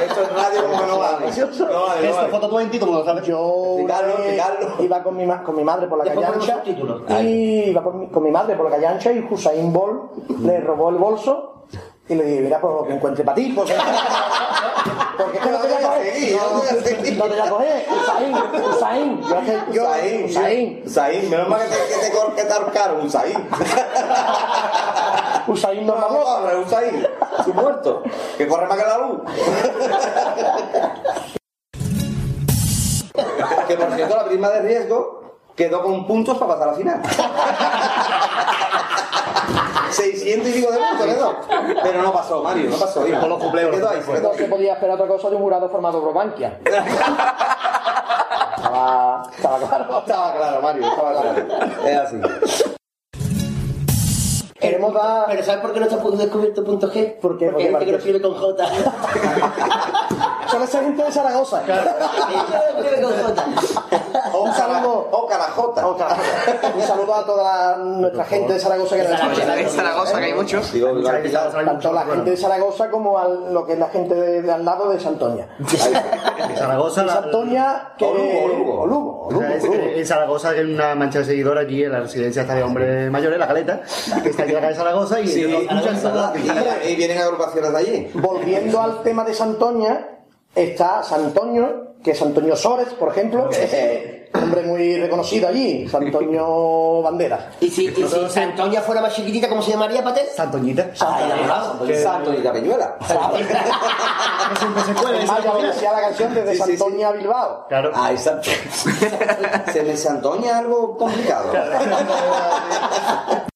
[0.06, 1.26] hecho en radio como que no vale.
[1.26, 2.30] No Esto vale.
[2.30, 3.78] foto 20, como lo sabes, yo
[4.80, 6.64] iba con mi, ma- con mi madre por la calle ancha
[7.22, 10.12] y iba con mi, madre por la calle ancha y Hussein Bolt
[10.42, 11.54] le robó el bolso
[12.10, 13.70] y le dije, mira, pues lo que encuentre para ti, pues,
[15.18, 17.18] porque es que no yo voy a seguir.
[17.18, 17.84] ¿Dónde la coges?
[17.90, 19.22] Usain, Usain.
[19.22, 19.42] Yo
[19.74, 20.84] yo, Usain, Usain.
[20.86, 23.36] Usain, menos mal que te, que te, te ahorcaron, Usain.
[25.48, 27.08] Usain no No, no, hombre, Usain,
[27.44, 28.04] su muerto,
[28.38, 29.20] que corre más que la luz.
[33.68, 35.24] que por cierto, la prima de riesgo
[35.56, 37.02] quedó con puntos para pasar a la final.
[39.98, 41.36] 600 y pico de puntos quedó.
[41.82, 43.02] Pero no pasó, Mario, no pasó.
[43.02, 43.76] Con los cumpleaños.
[43.76, 44.38] quedó ahí, No ahí.
[44.38, 46.60] se podía esperar otra cosa de un jurado formado por Bankia.
[48.58, 50.00] estaba, estaba claro.
[50.00, 51.46] Estaba claro, Mario, estaba claro.
[51.88, 52.22] Es así.
[54.60, 55.26] Queremos dar.
[55.28, 57.20] Pero ¿sabes por qué no está descubierto punto G?
[57.20, 57.46] ¿Por qué?
[57.48, 58.66] Porque hay gente que lo escribe con J.
[60.50, 61.64] Son esa gente de Zaragoza.
[61.66, 61.74] lo
[62.84, 63.46] escribe con J.
[64.44, 65.08] Un saludo.
[65.12, 65.88] O carajota.
[65.88, 66.72] O carajota.
[66.76, 69.60] Un saludo a toda nuestra gente de Zaragoza que nos escucha.
[69.60, 70.72] En Zaragoza, que hay muchos.
[70.74, 71.52] Digo, el Pilar.
[71.52, 74.64] Tanto la gente de Zaragoza como al- lo que es la gente de, de al
[74.66, 75.48] lado de Santoña.
[76.56, 78.06] Zaragoza, la- Santoña que...
[78.06, 78.82] O Lugo, o Lugo.
[78.82, 79.76] O Lugo, o O Lugo, sea, es- Lugo.
[79.76, 83.38] en Zaragoza hay una mancha de seguidores allí en la residencia esta de hombres mayores,
[83.40, 83.82] la caleta,
[84.24, 85.42] que está aquí en la calle Zaragoza Sí,
[86.84, 88.12] y, y vienen agrupaciones de allí.
[88.16, 90.08] Volviendo al tema de Santoña,
[90.56, 95.50] está Santoño, que es Antonio Sores, por ejemplo, que es eh, un hombre muy reconocido
[95.50, 97.52] allí, Santoño Bandera.
[97.60, 100.26] Y si, y si Santoña fuera más chiquitita, ¿cómo se llamaría, Pater?
[100.34, 100.96] Santoñita.
[100.96, 102.98] Santo y la Peñuela.
[104.48, 106.78] Es más, ya me decía la canción desde Sí, sí, sí.
[106.78, 107.68] Santoña a Bilbao.
[107.68, 107.92] Claro.
[107.94, 108.50] Ah, exacto.
[109.74, 111.52] Se me se antoña algo complicado.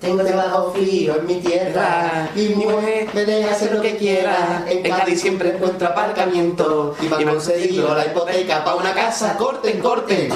[0.00, 4.64] Tengo debajo frío en mi tierra y mi mujer me deja hacer lo que quiera.
[4.66, 9.36] En Cádiz siempre encuentro aparcamiento y me han conseguido la hipoteca para una casa.
[9.36, 10.30] Corten, corten.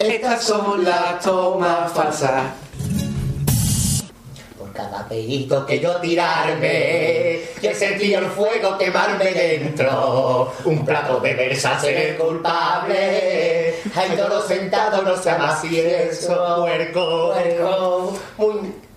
[0.00, 2.42] Estas son las tomas falsas.
[4.58, 10.52] Por cada pedito que yo tirarme, he sentido el fuego quemarme dentro.
[10.64, 13.74] Un plato de versa ser el culpable.
[13.94, 16.62] Hay todo sentado, no sea más si eso.
[16.62, 17.32] Puerco.
[17.32, 18.18] Puerco.
[18.38, 18.87] Muy.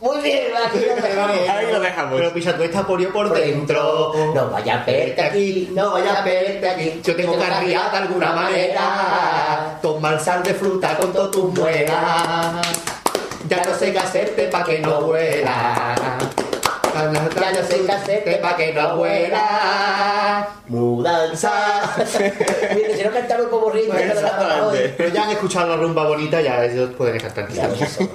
[0.00, 1.48] Muy bien, aquí lo dejamos.
[1.48, 2.14] Ahí lo dejamos.
[2.14, 4.12] Pero pisa, tú estás por por por dentro.
[4.34, 7.00] No vaya a verte aquí, no vaya a verte aquí.
[7.02, 9.78] Yo tengo carriada de alguna manera.
[9.82, 12.66] Toma el sal de fruta con todas tus muelas.
[13.48, 15.96] Ya no sé qué hacerte pa' que no vuela.
[16.94, 20.48] Ya no sé qué hacerte pa' que no vuela.
[20.68, 21.50] Mudanza.
[22.74, 24.94] Mire, si no cantamos como ritmo, ya no la vamos hoy.
[24.96, 27.98] Pero ya han escuchado la rumba bonita, ya ellos pueden estar tranquilos.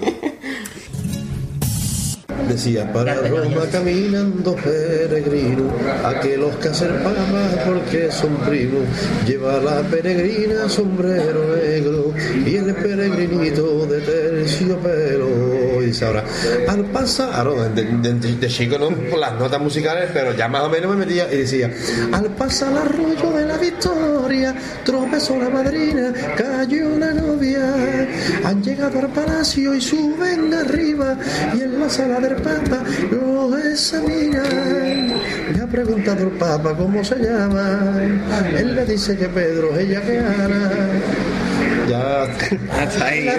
[2.48, 5.72] Decía para Roma caminando peregrino,
[6.04, 8.84] a que los caser pagan más porque son primos.
[9.26, 12.14] Lleva la peregrina sombrero negro
[12.46, 15.53] y el peregrinito de terciopelo.
[15.86, 16.24] Dice ahora,
[16.68, 20.64] al pasar, ah, de, de- de chico no por las notas musicales, pero ya más
[20.64, 21.72] o menos me metía y decía,
[22.12, 24.56] al pasar el arroyo de la victoria,
[24.86, 27.62] tropezó la madrina, cayó la novia.
[28.46, 31.18] Han llegado al palacio y suben arriba
[31.56, 35.14] y en la sala del papa lo examinan.
[35.54, 37.80] Le ha preguntado el papa cómo se llama.
[38.58, 40.72] Él le dice que Pedro, ella que Ana.
[41.88, 42.24] Ya.
[42.24, 43.30] Hasta ahí.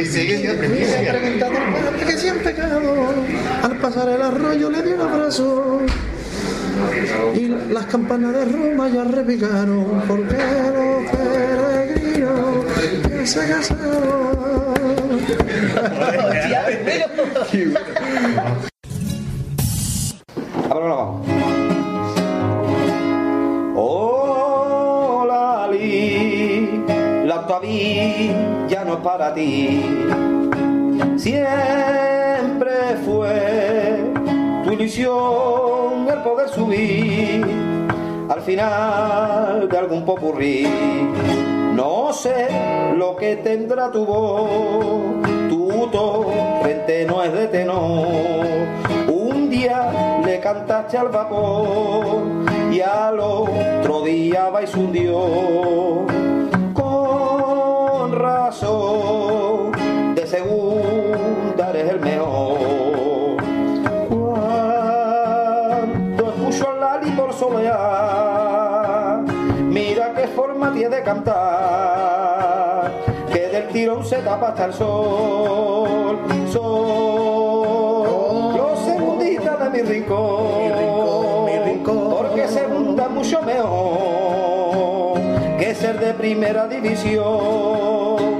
[0.00, 1.52] Y sigue, preguntado
[1.86, 2.16] al que
[3.78, 5.80] pasar el arroyo le dio un abrazo.
[7.34, 10.36] Y las campanas de Roma ya repicaron porque
[10.74, 12.64] los peregrinos
[13.08, 14.34] ya se casaron.
[20.70, 21.26] Ahora vamos.
[23.76, 24.10] Hola,
[27.60, 29.80] no es para ti.
[31.16, 32.72] Siempre
[33.04, 34.12] fue
[34.64, 37.46] tu ilusión el poder subir
[38.28, 40.66] al final de algún popurrí.
[41.74, 42.48] No sé
[42.96, 48.06] lo que tendrá tu voz, tu torrente no es de tenor.
[49.08, 52.22] Un día le cantaste al vapor
[52.72, 54.78] y al otro día va y se
[58.60, 63.36] de segunda eres el mejor.
[64.08, 64.68] Cuando
[66.28, 69.22] escucho al Lali por solear,
[69.60, 72.92] mira qué forma tiene de cantar,
[73.32, 76.20] que del tirón se tapa hasta el sol,
[76.52, 78.06] sol.
[78.56, 85.18] Los segunditas de mi rincón, mi rincón, porque segunda mucho mejor
[85.58, 88.33] que ser de primera división.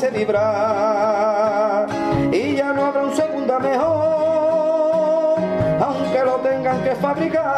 [0.00, 1.86] hace vibrar
[2.32, 5.38] y ya no habrá un segunda mejor,
[5.78, 7.50] aunque lo tengan que fabricar.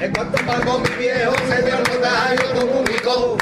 [0.00, 3.36] En cuanto pagó mi viejo, se dio el notario comunicó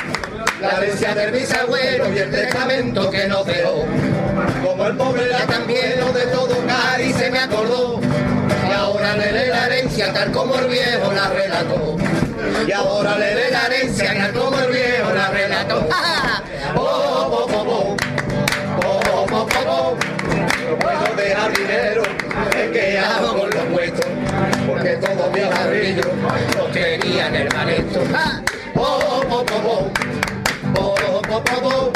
[0.61, 3.85] la herencia del bisabuelo y el testamento que nos dejó.
[4.65, 8.01] Como el pobre era tan lleno de todo cari se me acordó.
[8.69, 11.97] Y ahora le lee la herencia tal como el viejo la relató.
[12.67, 15.89] Y ahora le lee la herencia tal como el viejo la relató.
[15.93, 16.43] ¡Ah!
[16.75, 17.97] Oh, oh,
[19.69, 19.97] oh.
[20.69, 22.03] No puedo dejar dinero,
[22.57, 24.07] es que hago con los puestos,
[24.67, 26.07] porque todos mis ladrillos
[26.57, 28.03] los tenían hermanito.
[28.15, 28.41] ¡Ah!
[28.43, 28.56] Oh, oh, oh, oh.
[31.39, 31.93] Oh.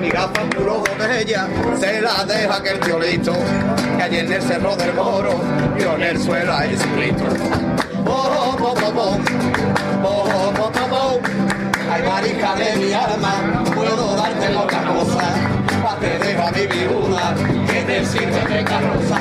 [0.00, 1.46] Mi gafa puro botella
[1.78, 3.32] se la deja que el tío listo,
[3.96, 5.40] que allí en el cerro del moro
[5.76, 7.24] vio en el suelo a Jesucristo.
[8.04, 9.18] Oh, oh, oh,
[10.92, 11.20] oh.
[11.92, 15.34] Ay, marica de mi alma, puedo darte poca cosa.
[15.84, 17.34] Pa' te dejo mi viuda,
[17.70, 19.16] que te sirve de carroza.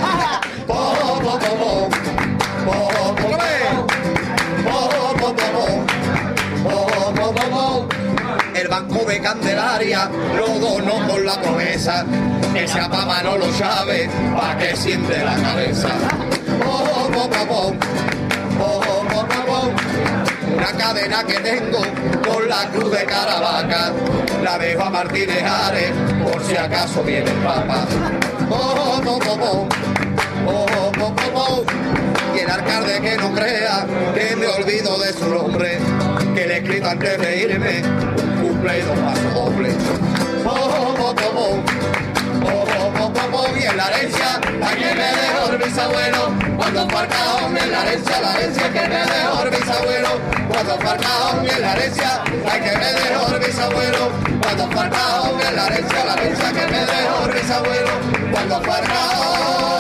[0.67, 0.73] Oh.
[0.75, 1.89] Oh, oh, oh, oh.
[2.65, 3.93] Oh,
[8.73, 12.03] banco de Candelaria lo donó con la promesa.
[12.55, 15.89] Ese papá no lo sabe, pa' que siente la cabeza.
[16.65, 17.73] Oh, oh, oh, oh, oh.
[18.59, 20.57] Oh, oh, oh, oh, oh.
[20.57, 21.81] Una cadena que tengo
[22.27, 23.91] con la cruz de Caravaca.
[24.43, 25.91] La dejo a Martínez Ares
[26.23, 27.85] por si acaso viene el Papa.
[28.49, 29.67] Oh, oh, oh, oh, oh.
[30.45, 31.63] Oh, oh, oh, oh, oh.
[32.35, 33.85] Y el alcalde que no crea
[34.15, 35.77] que me olvido de su nombre,
[36.33, 37.81] que le he escrito antes de irme,
[38.72, 39.23] y dos pasos.
[43.60, 48.22] Y en la herencia, a que me dejó el bisabuelo, cuando cajón en la herencia,
[48.22, 50.10] la herencia que me dejó el bisabuelo,
[50.49, 54.11] cuando cajón en la herencia, ay que me dejó el bisabuelo,
[54.41, 57.91] cuando cajón en la herencia, la herencia que me dejó el bisabuelo,
[58.31, 59.72] cuando fue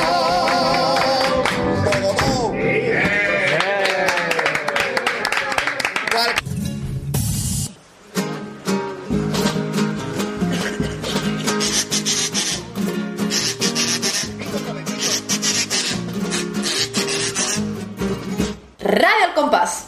[18.83, 19.87] Radio al compás.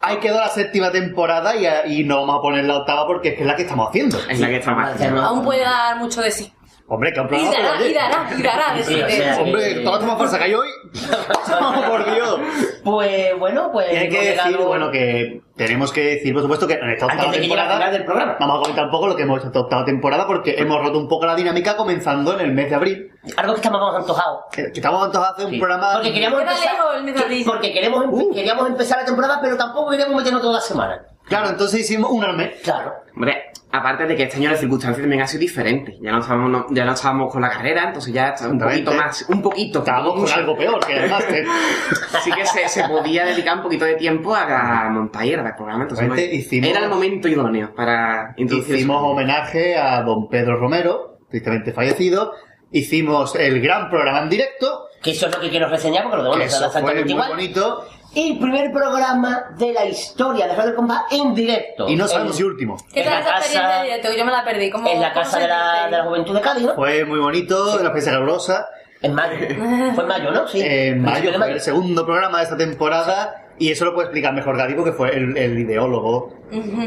[0.00, 3.34] Ahí quedó la séptima temporada y, y no vamos a poner la octava porque es
[3.36, 4.18] que es la que estamos haciendo.
[4.28, 5.22] Es la que estamos haciendo.
[5.22, 6.52] Aún puede dar mucho de sí.
[6.88, 9.02] Hombre, que un Y programa dará, y dará, y dará sí.
[9.02, 10.68] O sea, Hombre, que- toda la falsa que hay hoy.
[11.88, 12.40] por Dios.
[12.84, 13.92] Pues bueno, pues.
[13.92, 17.32] Y hay que decir, bueno, que tenemos que decir, por supuesto, que en esta octava
[17.32, 17.90] de temporada.
[17.90, 18.36] del programa.
[18.38, 20.98] Vamos a comentar un poco lo que hemos hecho esta octava temporada porque hemos roto
[20.98, 23.10] un poco la dinámica comenzando en el mes de abril.
[23.36, 24.40] Algo que estamos antojados.
[24.52, 25.92] Que que estamos antojados de hacer un programa.
[25.94, 26.72] Porque queríamos empezar.
[26.72, 27.44] lejos el mes de abril.
[27.46, 31.02] Porque queríamos, empe- queríamos empezar la temporada, pero tampoco queríamos meternos toda la semana.
[31.24, 32.60] Claro, entonces hicimos un al mes.
[32.62, 32.92] Claro.
[33.16, 35.96] Hombre, aparte de que este año las circunstancias también han sido diferentes.
[36.00, 38.92] Ya no estábamos, no- ya no estábamos con la carrera, entonces ya está un poquito
[38.92, 39.78] más, un poquito.
[39.80, 41.44] Estábamos con algo peor, que el máster.
[42.16, 45.82] Así que se, se podía dedicar un poquito de tiempo a, a montar grabar programa.
[45.82, 49.06] Entonces, Realmente no- hicimos- era el momento idóneo para introducir Hicimos eso.
[49.06, 52.32] homenaje a don Pedro Romero, tristemente fallecido.
[52.72, 54.86] Hicimos el gran programa en directo.
[55.02, 57.28] Que eso es lo que quiero reseñar porque lo fue exactamente muy igual.
[57.30, 57.86] bonito.
[58.16, 61.86] El primer programa de la historia de Radio Combat en directo.
[61.88, 62.76] Y no sabemos En- si último.
[62.92, 64.08] ¿Qué En tal la esa experiencia casa- de directo?
[64.16, 64.70] Yo me la perdí.
[64.70, 66.74] ¿Cómo, En la cómo casa de la, de la Juventud de Cádiz, ¿no?
[66.74, 68.66] Fue muy bonito, una experiencia calurosa.
[69.02, 69.36] En mayo.
[69.94, 70.48] Fue en mayo, ¿no?
[70.48, 70.62] Sí.
[70.64, 73.42] En mayo fue el segundo programa de esta temporada.
[73.58, 76.32] Y eso lo puede explicar mejor Gary porque fue el, el ideólogo.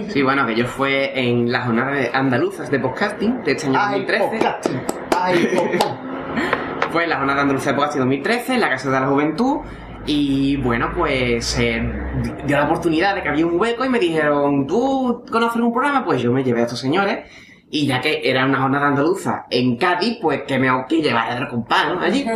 [0.10, 4.06] Sí, bueno, aquello fue en la jornada de andaluzas de podcasting de este año Ay,
[4.06, 4.26] 2013.
[4.26, 4.82] podcasting.
[5.20, 5.98] Ay, po- po.
[6.92, 9.58] Fue en la jornada andaluza de podcasting 2013, en la Casa de la Juventud.
[10.10, 11.82] Y bueno, pues se
[12.48, 16.04] dio la oportunidad de que había un hueco y me dijeron, ¿tú conoces un programa?
[16.04, 17.30] Pues yo me llevé a estos señores.
[17.70, 21.36] Y ya que era una jornada andaluza en Cádiz, pues que me que llevar a
[21.36, 22.00] dar compás, ¿no?
[22.02, 22.26] Allí.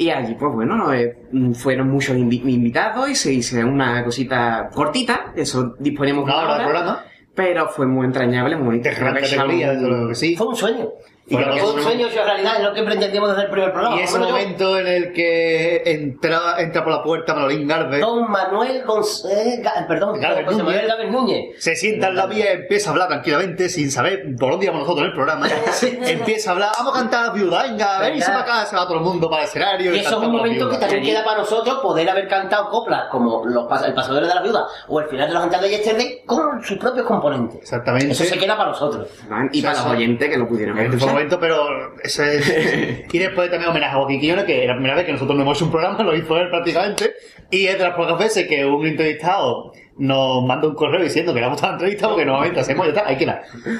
[0.00, 1.18] Y allí, pues bueno, no, eh,
[1.54, 6.30] fueron muchos invi- invitados y se hizo una cosita cortita, eso disponemos de
[6.62, 7.04] programa.
[7.34, 8.88] Pero fue muy entrañable, muy bonito.
[8.90, 10.36] De gran categoría, desde luego que sí.
[10.36, 10.88] Fue un sueño.
[11.30, 13.96] Y que fue un sueño hecho realidad, es lo que pretendíamos desde el primer programa.
[13.96, 18.82] Y ese momento en el que entra, entra por la puerta Manolín Garbe, Don Manuel
[18.84, 20.64] González, perdón, Gálvez José Núñez.
[20.74, 21.62] Manuel Gálvez Núñez.
[21.62, 24.82] se sienta en la vía y empieza a hablar tranquilamente sin saber por dónde íbamos
[24.82, 25.48] nosotros en el programa.
[26.10, 28.40] empieza a hablar, vamos a cantar la viuda, venga, venís Venga.
[28.44, 29.94] para acá, se va todo el mundo para el escenario.
[29.94, 33.44] Y eso es un momento que también queda para nosotros poder haber cantado coplas como
[33.44, 36.22] los pas- el pasador de la viuda o el final de los cantantes de Yesterday
[36.26, 37.60] con sus propios componentes.
[37.60, 38.12] Exactamente.
[38.12, 39.08] Eso se queda para nosotros.
[39.52, 41.17] Y para los oyentes que lo pudieron escuchar.
[41.18, 45.04] Momento, pero ese y después también homenaje a Joaquín Quiñones, que era la primera vez
[45.04, 47.14] que nosotros no hemos hecho un programa, lo hizo él prácticamente,
[47.50, 51.40] y es de las pocas veces que un entrevistado nos manda un correo diciendo que
[51.40, 53.34] le ha gustado la entrevista, porque normalmente hacemos ya está, hay que ir.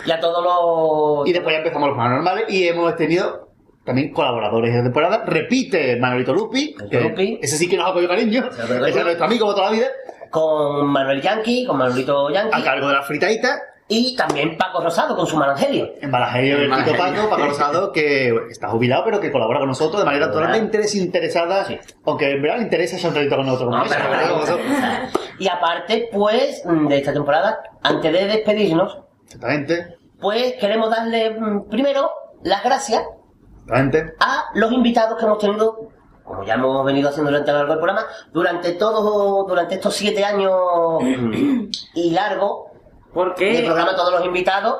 [0.05, 1.29] Y a todos los...
[1.29, 3.49] Y después ya empezamos los programas normales y hemos tenido
[3.85, 5.25] también colaboradores de temporada.
[5.25, 8.49] Repite Manolito Lupi, que ese sí que nos ha cogido cariño.
[8.51, 9.87] Ese es nuestro amigo de toda la vida.
[10.31, 12.61] Con Manuel Yankee, con Manolito Yankee.
[12.61, 13.63] A cargo de la fritadita.
[13.91, 15.95] Y también Paco Rosado con su Marangelio.
[16.03, 16.99] En Balajerio, el Balajerio.
[16.99, 21.67] Paco, Paco Rosado, que está jubilado, pero que colabora con nosotros de manera totalmente desinteresada.
[22.05, 23.75] Aunque en verdad le interesa ese entrevista con nosotros.
[25.39, 29.97] Y aparte, pues, de esta temporada, antes de despedirnos, Exactamente.
[30.21, 32.11] pues queremos darle mm, primero
[32.43, 33.03] las gracias
[33.65, 34.15] Exactamente.
[34.21, 35.89] a los invitados que hemos tenido,
[36.25, 40.25] como ya hemos venido haciendo durante lo largo del programa, durante todos, durante estos siete
[40.25, 40.53] años
[41.01, 42.68] mm, y largo
[43.25, 44.77] Porque del programa, todos los invitados.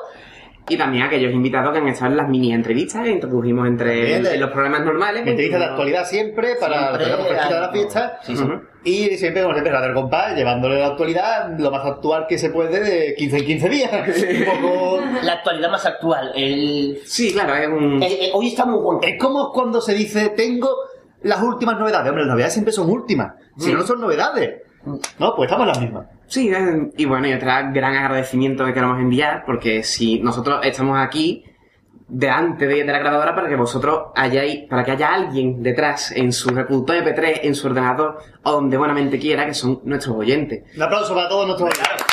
[0.71, 4.23] Y también aquellos invitados que han estado en las mini entrevistas que introdujimos entre También
[4.23, 5.21] de- en los programas normales.
[5.23, 8.19] pues, Entrevistas de no- actualidad siempre para Siempre la de fiesta.
[8.21, 8.43] Sí, sí.
[8.43, 8.53] Ujú.
[8.83, 12.51] Y siempre, como siempre, Radio El Compás, llevándole la actualidad lo más actual que se
[12.51, 13.91] puede de 15 en 15 días.
[14.39, 14.99] Un poco...
[15.23, 16.31] La actualidad más actual.
[16.35, 16.99] El...
[17.03, 18.03] Sí, claro, es un...
[18.33, 18.99] hoy está muy bueno.
[19.01, 20.69] Es como cuando se dice, tengo
[21.23, 22.07] las últimas novedades.
[22.09, 23.33] Hombre, las novedades siempre son últimas.
[23.57, 24.61] Si no, no son novedades.
[25.17, 26.05] No, pues estamos en las mismas.
[26.29, 30.97] Sí, eh, y bueno, y otro gran agradecimiento que queremos enviar, porque si nosotros estamos
[30.99, 31.43] aquí
[32.07, 36.31] delante de, de la grabadora para que vosotros hayáis, para que haya alguien detrás en
[36.31, 40.63] su reproductor MP3, en su ordenador, o donde buenamente quiera, que son nuestros oyentes.
[40.75, 42.05] Un aplauso para todos nuestros oyentes.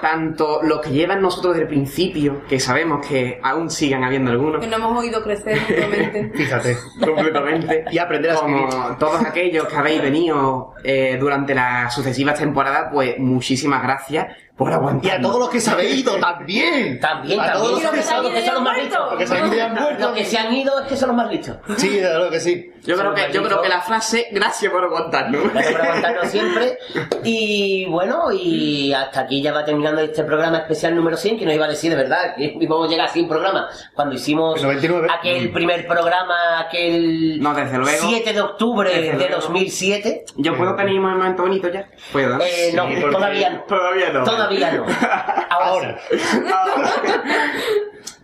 [0.00, 4.60] Tanto los que llevan nosotros desde el principio, que sabemos que aún sigan habiendo algunos,
[4.60, 6.30] Que no hemos oído crecer mutuamente.
[6.34, 6.76] Fíjate.
[7.04, 7.84] completamente.
[7.90, 8.96] y aprender a Como seguir.
[8.98, 14.26] todos aquellos que habéis venido eh, durante las sucesivas temporadas, pues muchísimas gracias
[14.58, 15.04] por aguantar.
[15.06, 16.98] Y a todos los que se habéis ido también.
[16.98, 17.84] También, a todos también.
[17.84, 18.98] los que se han Los que son los más listos.
[19.08, 20.00] Porque se han ido y han muerto.
[20.08, 21.56] Los que se han ido es que son los más listos.
[21.76, 22.72] Sí, de verdad que sí.
[22.84, 25.52] Yo creo que, yo creo que la frase, gracias por aguantarnos.
[25.52, 26.78] Gracias por aguantarnos siempre.
[27.22, 31.54] Y bueno, y hasta aquí ya va terminando este programa especial número 100, que nos
[31.54, 33.90] iba a decir de verdad que íbamos a llegar a 100 programas.
[33.94, 35.08] Cuando hicimos El 99.
[35.18, 37.98] aquel primer programa, aquel No, desde luego.
[38.08, 39.36] 7 de octubre Desde de luego.
[39.36, 40.24] 2007.
[40.36, 41.88] ¿Yo puedo tener un momento bonito ya?
[42.10, 42.38] ¿Puedo?
[42.40, 43.60] Eh, no, todavía no.
[43.64, 44.24] Todavía no.
[44.24, 44.86] Todavía no.
[45.50, 45.98] Ahora.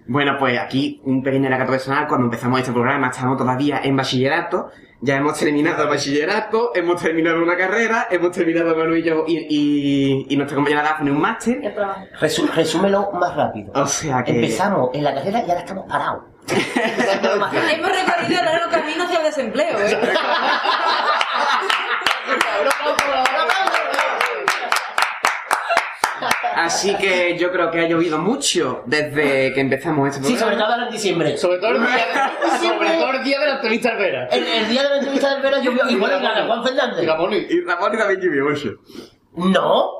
[0.06, 2.06] Bueno, pues aquí un pequeño relato personal.
[2.06, 4.70] Cuando empezamos este programa estábamos todavía en bachillerato.
[5.00, 9.38] Ya hemos terminado el bachillerato, hemos terminado una carrera, hemos terminado Manu y yo y,
[9.48, 11.74] y, y nuestra compañera Daphne un máster.
[12.54, 13.72] Resúmelo más rápido.
[13.74, 14.32] O sea que...
[14.32, 16.22] Empezamos en la carrera y ahora estamos parados.
[16.48, 19.98] Hemos recorrido el largo camino hacia el desempleo, ¿eh?
[26.56, 30.50] Así que yo creo que ha llovido mucho desde que empezamos este Sí, programa.
[30.52, 31.36] sobre todo ahora en diciembre.
[31.38, 34.28] Sobre todo el día de, sobre todo el día de la entrevista al Vera.
[34.30, 35.82] El, el día de la entrevista del Vera llovió.
[35.88, 37.02] Y bueno, y la de Juan Fernández.
[37.02, 38.70] Y Ramón, Y Ramón también llovió mucho.
[39.36, 39.90] No.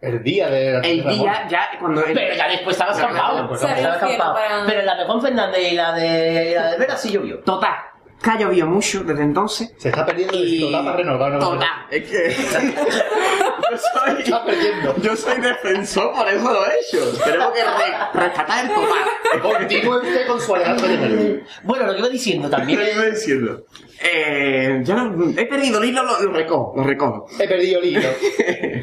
[0.00, 2.02] el día de la El día, ya, cuando...
[2.04, 3.48] Pero ya después estaba escampado.
[3.48, 3.94] pues, Estaba claro.
[3.94, 4.34] escampado.
[4.34, 7.38] Para- Pero la de Juan Fernández y la de, y la de Vera sí llovió.
[7.40, 7.74] Total,
[8.22, 9.74] que ha llovido mucho desde entonces.
[9.78, 11.32] Se está perdiendo el Y- total para renovar.
[11.32, 11.38] ¿no?
[11.40, 12.36] Total, es que...
[13.70, 14.22] yo soy...
[14.22, 14.94] Está perdiendo.
[15.02, 17.24] Yo soy defensor, por eso lo he hecho.
[17.24, 19.42] Tenemos que re- rescatar el total.
[19.42, 21.40] Continúe usted con su alegato de nervio.
[21.64, 22.94] Bueno, lo que iba diciendo también ¿Qué es...
[22.96, 23.64] iba diciendo?
[24.04, 27.26] Eh, yo no, he perdido el hilo, lo, lo recojo, lo recojo.
[27.38, 28.08] He perdido el hilo.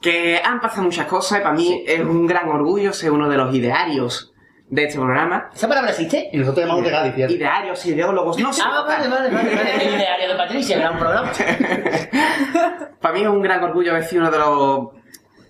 [0.00, 3.36] Que han pasado muchas cosas y para mí es un gran orgullo ser uno de
[3.36, 4.31] los idearios
[4.72, 5.50] de este programa.
[5.54, 6.30] ¿Esa palabra existe?
[6.32, 7.34] Y nosotros llamamos de Cádiz, fíjate.
[7.34, 8.62] Idearios, ideólogos, no sé.
[8.64, 9.54] Ah, vale, vale, vale.
[9.54, 9.74] vale.
[9.86, 11.30] El ideario de Patricia, gran programa.
[13.02, 14.88] Para mí es un gran orgullo haber sido uno de los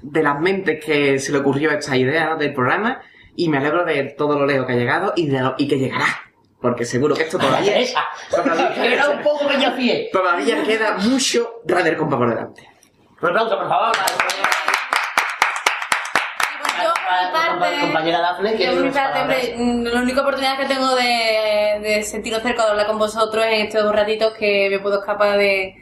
[0.03, 3.01] de las mentes que se le ocurrió esta idea del programa
[3.37, 5.79] y me alegro de todo lo lejos que ha llegado y, de lo- y que
[5.79, 6.07] llegará.
[6.61, 8.01] Porque seguro que esto todavía, Esa.
[8.83, 10.09] Era un poco peñafiel.
[10.13, 12.69] todavía queda mucho Radio Compa por delante.
[13.21, 13.93] Un aplauso, por favor.
[17.71, 18.67] Compa- compañera Dafne, que
[19.57, 23.67] mm, la única oportunidad que tengo de, de sentiros cerca de hablar con vosotros en
[23.67, 25.75] estos dos ratitos que me puedo escapar de,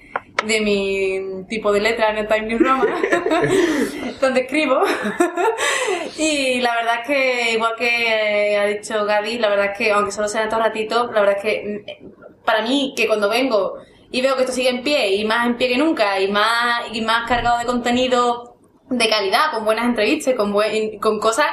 [0.47, 2.89] de mi tipo de letra en el Time New Roman,
[4.21, 4.81] donde escribo.
[6.19, 9.93] y la verdad es que, igual que eh, ha dicho Gadi, la verdad es que,
[9.93, 13.75] aunque solo sean estos ratitos, la verdad es que mm, para mí, que cuando vengo
[14.13, 16.83] y veo que esto sigue en pie, y más en pie que nunca, y más,
[16.93, 18.57] y más cargado de contenido
[18.89, 21.47] de calidad, con buenas entrevistas, con, buen- con cosas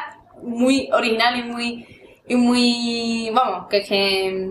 [0.48, 1.88] muy originales y muy,
[2.28, 4.50] y muy, vamos, que, que,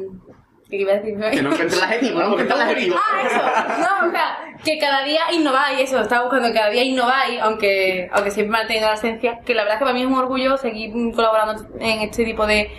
[0.70, 1.18] ¿qué iba a decir?
[1.18, 2.96] Que no encuentres el adjetivo, no encuentres el adjetivo.
[2.98, 3.80] Ah, eso.
[3.80, 8.08] No, o sea, que cada día innováis, eso, estaba buscando que cada día innováis, aunque,
[8.12, 10.56] aunque siempre mantenga la esencia, que la verdad es que para mí es un orgullo
[10.56, 12.70] seguir colaborando en este tipo de,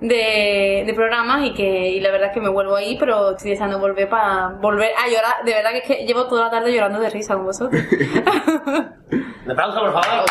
[0.00, 3.50] de, de programas y que y la verdad es que me vuelvo ahí, pero estoy
[3.50, 5.44] deseando volver para volver a llorar.
[5.44, 7.80] De verdad que es que llevo toda la tarde llorando de risa con vosotros.
[9.10, 10.26] Un aplauso, por favor.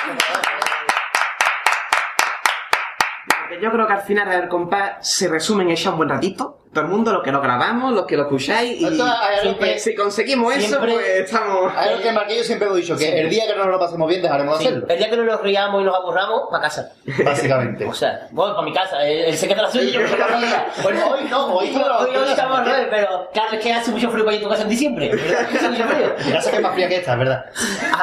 [3.62, 6.60] Yo creo que al final el compás se resume en un buen ratito.
[6.76, 8.82] Todo el mundo, los que lo grabamos, los que lo escucháis.
[8.82, 9.06] Y Esto
[9.42, 11.72] siempre- que- si conseguimos eso, pues estamos.
[11.74, 14.10] Hay algo que Marquillo siempre hemos dicho, que el día que no nos lo pasemos
[14.10, 14.88] bien dejaremos de Sí, hacerlo.
[14.90, 16.92] El día que no nos riamos y nos aburramos, para casa.
[17.24, 17.86] Básicamente.
[17.86, 19.08] O sea, voy para mi casa.
[19.08, 20.68] Él, él se queda la suya y yo me quedo la mía.
[20.84, 23.92] Bueno, hoy no, hoy lo- hoy, hoy estamos al revés, pero claro, es que hace
[23.92, 25.12] mucho frío para ir a tu casa en diciembre.
[25.14, 26.16] Hace mucho frío.
[26.46, 27.46] Que es más fría que esta, es verdad.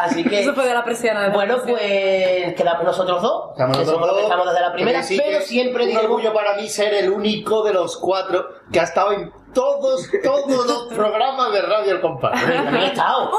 [0.00, 0.40] Así que.
[0.40, 1.16] Eso fue de la presión.
[1.34, 3.50] Bueno, pues quedamos nosotros dos.
[3.52, 6.10] Estamos nosotros dos, estamos desde la primera, pero siempre un digamos.
[6.10, 10.66] orgullo para mí ser el único de los cuatro que ha estado en todos, todos
[10.66, 12.40] los programas de Radio El Compás.
[12.40, 13.30] También he estado.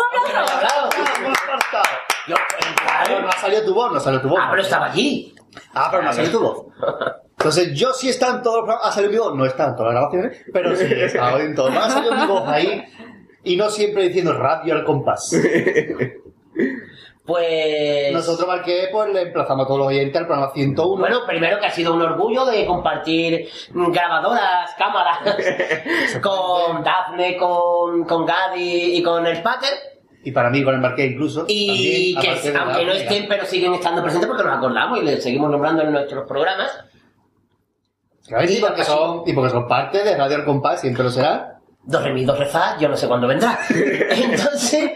[2.28, 2.36] Yo,
[2.76, 4.40] Claro, no ha salido tu voz, no ha salido tu voz.
[4.42, 5.36] Ah, pero estaba allí.
[5.74, 6.66] Ah, pero no ha salido tu voz.
[7.38, 8.88] Entonces, yo sí está en todos los programas.
[8.88, 11.56] Ha salido mi voz, no está en todas las grabaciones, pero sí he estado en
[11.56, 11.76] todos.
[11.76, 12.84] Ha salido mi voz ahí.
[13.44, 15.32] Y no siempre diciendo Radio al compás.
[17.26, 18.12] Pues.
[18.12, 21.00] Nosotros, Marqué, pues le emplazamos a todos los oyentes al programa 101.
[21.00, 25.20] Bueno, primero que ha sido un orgullo de compartir grabadoras, cámaras
[26.22, 29.94] con Dafne, con, con Gadi y con el Pater.
[30.26, 31.46] Y para mí, con el Marqué incluso.
[31.48, 35.24] Y también, que aunque no estén, pero siguen estando presentes porque nos acordamos y les
[35.24, 36.72] seguimos nombrando en nuestros programas.
[38.28, 41.60] Claro, y porque son, y porque son parte de Radio al compás, siempre lo será.
[41.86, 43.60] Dos remis, dos rezas, yo no sé cuándo vendrá.
[43.70, 44.92] Entonces,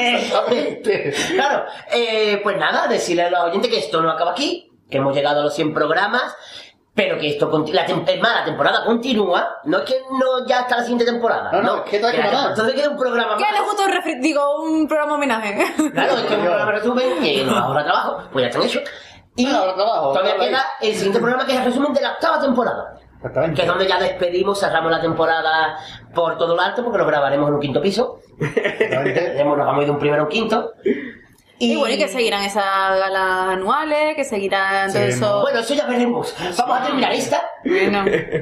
[0.00, 4.98] eh, claro, eh, pues nada, decirle a los oyentes que esto no acaba aquí, que
[4.98, 6.34] hemos llegado a los 100 programas,
[6.94, 10.60] pero que esto la, tem- es más, la temporada continúa, no es que no ya
[10.62, 11.50] está la siguiente temporada.
[11.52, 12.48] No, no, es que todavía.
[12.50, 13.52] Entonces queda un programa ¿Qué más.
[13.52, 15.56] le gustó un refri- Digo, un programa homenaje.
[15.92, 18.82] Claro, es que es un programa resumen que nos ahorra trabajo, pues ya están hechos.
[19.36, 19.46] Y
[20.12, 22.98] todavía queda el siguiente programa que es el resumen de la octava temporada.
[23.54, 25.78] Que es donde ya despedimos, cerramos la temporada
[26.14, 28.20] por todo lo alto, porque lo grabaremos en un quinto piso.
[28.40, 30.72] Hemos- Nos vamos a ir de un primero a un quinto.
[31.62, 35.40] Y, bueno, y que seguirán esas galas anuales, que seguirán todo eso.
[35.42, 36.34] Bueno, eso ya veremos.
[36.56, 37.42] Vamos a terminar esta.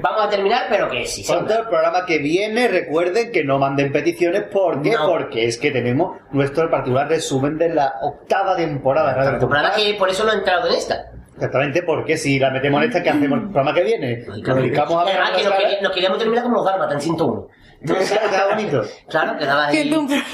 [0.01, 1.25] Vamos a terminar, pero que sí.
[1.27, 4.43] Pronto el programa que viene, recuerden que no manden peticiones.
[4.45, 4.95] ¿Por qué?
[5.05, 10.09] Porque es que tenemos nuestro particular resumen de la octava temporada al temporada que por
[10.09, 11.07] eso no ha entrado en esta.
[11.39, 14.25] Exactamente, porque si la metemos en esta, ¿qué hacemos el programa que viene?
[14.27, 16.95] Lo dedicamos a Y ver además que nos, quería- nos queríamos terminar como los Dálmatas
[16.97, 17.49] en 101.
[17.81, 18.19] Entonces,
[18.51, 18.83] bonito.
[19.09, 19.89] Claro, quedaba ahí.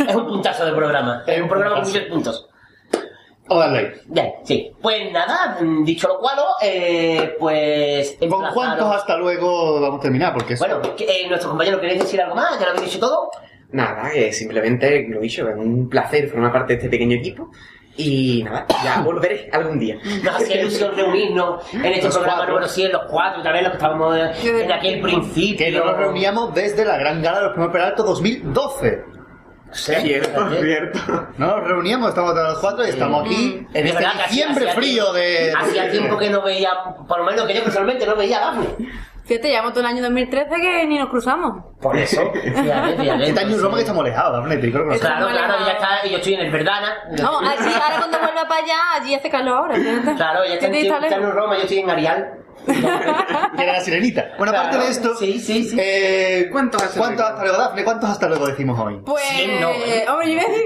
[0.08, 1.22] Es un puntazo de programa.
[1.26, 2.48] Es un programa con muchos puntos.
[3.48, 3.92] O darle.
[4.06, 4.72] Bien, sí.
[4.80, 8.16] Pues nada, mm, dicho lo cual, eh, pues.
[8.18, 10.32] ¿Con emplazaros- cuántos hasta luego vamos a terminar?
[10.32, 12.58] Porque Bueno, eh, nuestros compañeros, ¿queréis decir algo más?
[12.58, 13.30] ¿Ya lo habéis dicho todo?
[13.72, 17.50] Nada, que simplemente lo he dicho, es un placer formar parte de este pequeño equipo.
[17.96, 19.96] Y nada, ya volveré algún día.
[20.22, 22.54] Nos hacía ilusión reunirnos en este Los programa cuatro.
[22.54, 25.66] número 100, los cuatro, otra vez los que estábamos en, en aquel principio.
[25.66, 29.04] Que no nos reuníamos desde la Gran Gala de los Premios Peralto 2012.
[29.72, 30.98] Cierto, cierto.
[31.36, 35.04] No nos reuníamos, estamos todos los cuatro y estamos aquí en De este diciembre frío
[35.06, 35.52] tiempo- de...
[35.52, 36.70] Hacía tiempo que no veía,
[37.08, 38.68] por lo menos que yo personalmente no veía a Daphne.
[39.24, 41.64] Fíjate, llevamos todo el año 2013 que ni nos cruzamos.
[41.80, 43.28] Por eso, fíjate, fíjate.
[43.28, 46.06] Este año Roma que estamos alejados, Daphne, te creo que lo Claro, claro, ya está,
[46.06, 46.94] y yo estoy en el Verdana.
[47.20, 50.14] No, allí, ahora cuando vuelva para allá, allí hace calor ahora, fíjate.
[50.16, 51.32] Claro, ya está, ¿Qué te en, en?
[51.32, 52.43] Roma, yo estoy en Arial.
[52.66, 54.32] Era la sirenita.
[54.38, 55.14] Bueno, aparte de esto,
[55.78, 57.84] eh, ¿cuántos hasta, luego, Dafne?
[57.84, 59.00] ¿Cuántos hasta luego decimos hoy?
[59.04, 60.04] Pues, Cien no, ¿eh?
[60.08, 60.64] hombre, yo iba a decir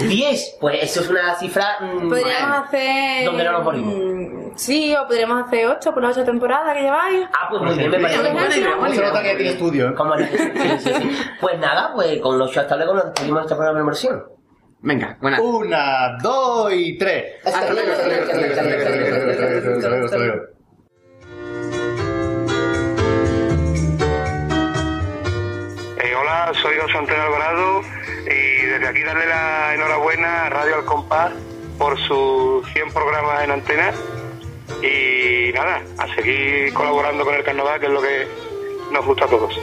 [0.00, 0.08] 10.
[0.10, 1.78] 10, pues eso es una cifra.
[1.80, 3.24] mm, Podríamos hacer.
[3.24, 3.94] ¿Dónde no nos morimos?
[3.94, 7.26] mm, Sí, o podríamos hacer 8 por las 8 temporadas que lleváis.
[7.32, 8.18] Ah, pues muy bien, me parece.
[8.30, 8.76] Por ejemplo.
[8.76, 9.94] ¿Cómo se nota que tiene estudio?
[10.28, 11.10] Sí, sí, sí.
[11.40, 14.22] Pues nada, pues con los shows hasta luego nos despedimos de este programa de inmersión.
[14.80, 15.40] Venga, buena.
[15.40, 17.34] Una, dos y tres.
[17.44, 18.62] Hasta luego, hasta luego, hasta luego, hasta
[19.88, 20.42] luego, hasta luego,
[28.88, 31.32] aquí darle la enhorabuena a Radio Al Compás
[31.78, 33.92] por sus 100 programas en antena
[34.82, 38.26] y nada, a seguir colaborando con el carnaval que es lo que
[38.90, 39.54] nos gusta a todos.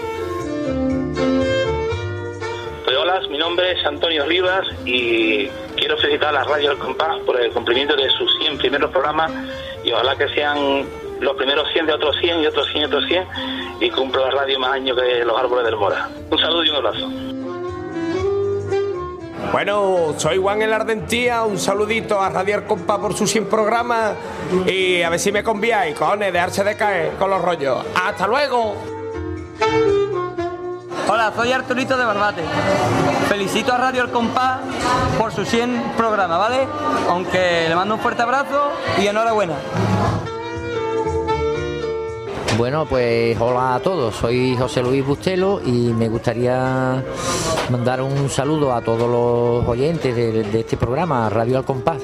[2.97, 7.39] Hola, mi nombre es Antonio Rivas y quiero felicitar a la Radio El Compás por
[7.39, 9.31] el cumplimiento de sus 100 primeros programas
[9.83, 10.85] y ojalá que sean
[11.19, 13.27] los primeros 100 de otros 100 y otros 100 y otros 100
[13.81, 16.09] y cumpla la radio más años que los árboles del Mora.
[16.29, 17.44] Un saludo y un abrazo.
[19.51, 24.13] Bueno, soy Juan El Ardentía, un saludito a Radio El Compa por sus 100 programas
[24.65, 27.85] y a ver si me conviáis, cojones, dejarse de caer con los rollos.
[27.95, 28.75] ¡Hasta luego!
[31.07, 32.41] Hola, soy Arturito de Barbate.
[33.29, 34.59] Felicito a Radio El Compás
[35.17, 36.67] por sus 100 programas, ¿vale?
[37.09, 39.55] Aunque le mando un fuerte abrazo y enhorabuena.
[42.57, 47.03] Bueno, pues hola a todos, soy José Luis Bustelo y me gustaría
[47.69, 52.01] mandar un saludo a todos los oyentes de, de este programa, Radio Al Compás.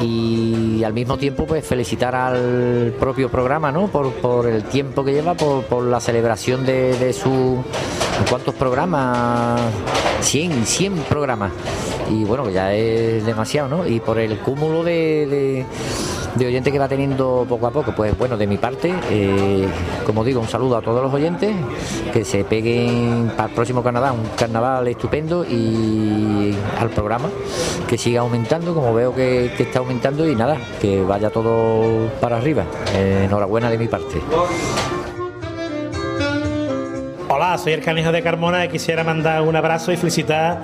[0.00, 3.86] y al mismo tiempo pues felicitar al propio programa, ¿no?
[3.86, 7.62] Por, el tiempo que lleva, por, la celebración de, su...
[8.28, 9.60] ¿Cuántos programas?
[10.20, 11.52] 100, 100 programas.
[12.10, 13.86] Y bueno, ya es demasiado, ¿no?
[13.86, 15.64] Y por el cúmulo de,
[16.34, 17.92] de oyentes que va teniendo poco a poco.
[17.94, 19.68] Pues bueno, de mi parte, eh,
[20.06, 21.54] como digo, un saludo a todos los oyentes,
[22.12, 27.28] que se peguen para el próximo carnaval, un carnaval estupendo y al programa,
[27.88, 32.64] que siga aumentando, como veo que, está aumentando y nada, que vaya todo para arriba.
[32.94, 34.20] Eh, enhorabuena de mi parte.
[37.34, 40.58] Hola, soy el canijo de Carmona y quisiera mandar un abrazo y felicitar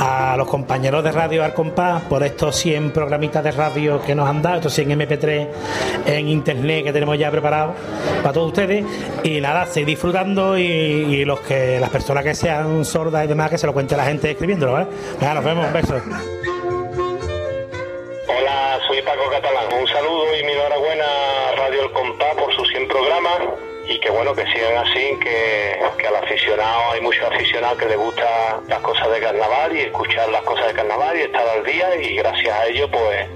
[0.00, 4.40] a los compañeros de Radio Arcompás por estos 100 programitas de radio que nos han
[4.40, 5.48] dado, estos 100 MP3
[6.06, 7.74] en internet que tenemos ya preparados
[8.22, 8.86] para todos ustedes.
[9.22, 13.58] Y nada, seguir disfrutando y, los que las personas que sean sordas y demás que
[13.58, 14.86] se lo cuente la gente escribiéndolo, ¿vale?
[15.20, 15.94] Venga, nos vemos, un beso.
[18.28, 19.66] Hola, soy Paco Catalán.
[19.78, 24.10] Un saludo y mi enhorabuena a Radio El Compás por sus 100 programas y que
[24.10, 28.80] bueno, que sigan así, que, que al aficionado, hay muchos aficionados que les gustan las
[28.80, 32.54] cosas de carnaval y escuchar las cosas de carnaval y estar al día y gracias
[32.54, 33.28] a ello pues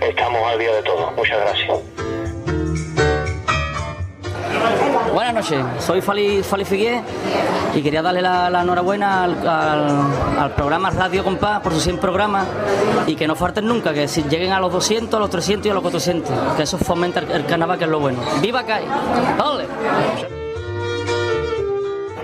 [0.00, 1.10] estamos al día de todo.
[1.12, 2.05] Muchas gracias.
[5.16, 7.00] Buenas noches, soy Fali, Fali Figué
[7.74, 12.46] y quería darle la, enhorabuena al, programa Radio Compás por sus 100 programas
[13.06, 15.70] y que no falten nunca, que si lleguen a los 200, a los 300 y
[15.70, 18.18] a los 400, que eso fomenta el, el carnaval, que es lo bueno.
[18.42, 18.84] ¡Viva CAI!
[19.42, 19.64] ¡Ole!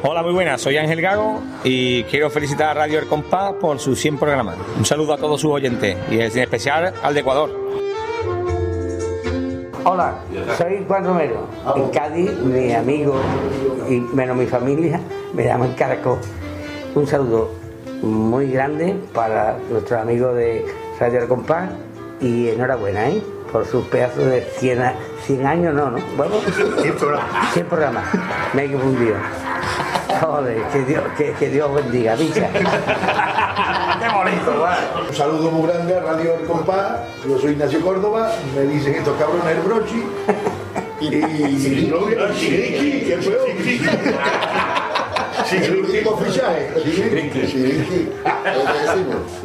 [0.02, 3.98] Hola, muy buenas, soy Ángel Gago y quiero felicitar a Radio El Compás por sus
[4.00, 4.56] 100 programas.
[4.76, 7.62] Un saludo a todos sus oyentes y en especial al de Ecuador.
[9.84, 10.14] Hola,
[10.56, 11.46] soy Juan Romero.
[11.76, 13.14] En Cádiz, mi amigo
[13.88, 15.00] y menos mi familia
[15.34, 16.18] me llaman Caracol.
[16.94, 17.50] Un saludo
[18.02, 20.64] muy grande para nuestros amigos de
[21.00, 21.70] Radio El Compás
[22.20, 23.22] y enhorabuena, ¿eh?
[23.50, 24.94] Por sus pedazos de 100, a-
[25.24, 25.98] 100 años, no, ¿no?
[26.16, 26.34] Bueno,
[26.82, 27.52] 100 programas.
[27.52, 28.04] 100 programas.
[28.54, 29.16] Me he confundido.
[30.20, 32.48] Joder, que Dios, que, que Dios bendiga, bicha.
[34.02, 34.66] Qué bonito,
[35.08, 37.02] Un saludo muy grande a Radio El Compás.
[37.24, 38.32] Yo soy Ignacio Córdoba.
[38.52, 40.02] Me dicen estos cabrones el brochi.
[41.00, 41.08] Y.
[47.10, 47.46] Chiriqui.
[47.46, 48.08] Chiriqui.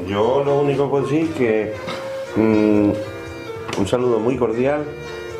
[0.07, 1.73] Yo lo único que puedo decir es que
[2.35, 2.91] mm,
[3.79, 4.85] un saludo muy cordial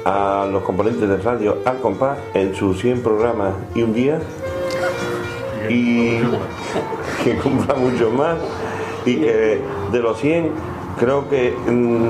[0.06, 4.20] a los componentes de Radio Al Compás en sus 100 programas y un día
[5.70, 6.20] y
[7.24, 8.38] que cumpla mucho más
[9.08, 9.60] y que
[9.92, 10.52] de los 100
[11.00, 12.10] creo que mm,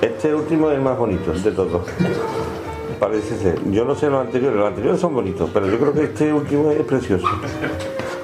[0.00, 1.82] este último es el más bonito de todos.
[2.98, 3.70] Parece ser.
[3.70, 6.70] Yo no sé los anteriores, los anteriores son bonitos, pero yo creo que este último
[6.70, 7.26] es precioso.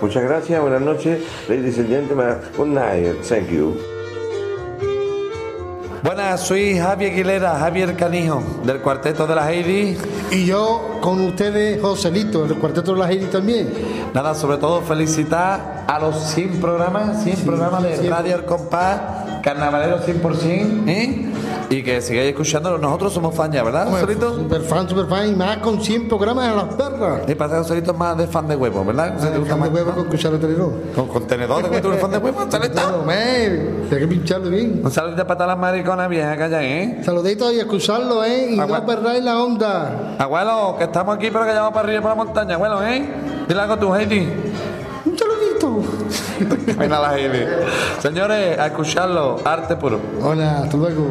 [0.01, 3.98] Muchas gracias, buenas noches, ladies and gentlemen, good night, thank you.
[6.09, 9.95] Buenas, soy Javier Aguilera, Javier Canijo, del Cuarteto de las Heidi.
[10.31, 13.69] Y yo con ustedes, Joselito, del Cuarteto de las Heidi también.
[14.15, 18.11] Nada, sobre todo felicitar a los 100 programas, 100 programas de 100.
[18.11, 19.03] Radio El Compás,
[19.43, 21.27] Carnavalero 100%, ¿eh?
[21.71, 22.81] Y que sigáis escuchándonos.
[22.81, 24.35] Nosotros somos fan ya, ¿verdad, Joselito?
[24.35, 27.21] Super fan, super fan, y más con 100 programas a las perras.
[27.29, 29.19] Y parece que Joselito es más de fan de huevos, ¿verdad?
[29.19, 29.79] ¿Se te gusta Fan de más?
[29.79, 30.73] huevo con cuchara de tenedor.
[30.95, 31.63] ¿Con, con tenedor?
[31.81, 32.19] ¿Tú eres fan de
[33.07, 34.81] me, hay que pincharlo bien.
[34.85, 37.01] Un saludito para todas las mariconas viejas que hay ahí, ¿eh?
[37.05, 38.55] Saluditos y escucharlo, ¿eh?
[38.55, 40.17] Y Agua- no perdáis la onda.
[40.19, 43.05] Abuelo, que estamos aquí pero que llevamos para arriba por la montaña, abuelo, ¿eh?
[43.47, 44.29] Dile algo tú, Heidi.
[45.05, 45.83] Un saludito.
[46.79, 47.45] Venga la Heidi.
[48.01, 49.99] Señores, a escucharlo, arte puro.
[50.23, 51.11] Hola, hasta luego.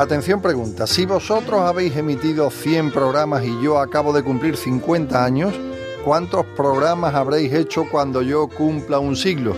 [0.00, 5.52] Atención pregunta, si vosotros habéis emitido 100 programas y yo acabo de cumplir 50 años,
[6.02, 9.54] ¿cuántos programas habréis hecho cuando yo cumpla un siglo?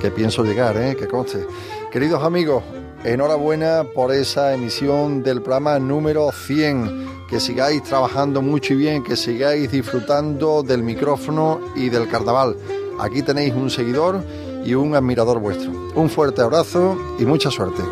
[0.00, 0.94] Que pienso llegar, ¿eh?
[0.94, 1.44] Que conste.
[1.90, 2.62] Queridos amigos,
[3.02, 7.26] enhorabuena por esa emisión del programa número 100.
[7.28, 12.54] Que sigáis trabajando mucho y bien, que sigáis disfrutando del micrófono y del carnaval.
[13.00, 14.22] Aquí tenéis un seguidor
[14.64, 15.72] y un admirador vuestro.
[15.96, 17.82] Un fuerte abrazo y mucha suerte.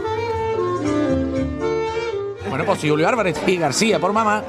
[2.66, 4.42] Pues soy Julio Álvarez y García por mamá.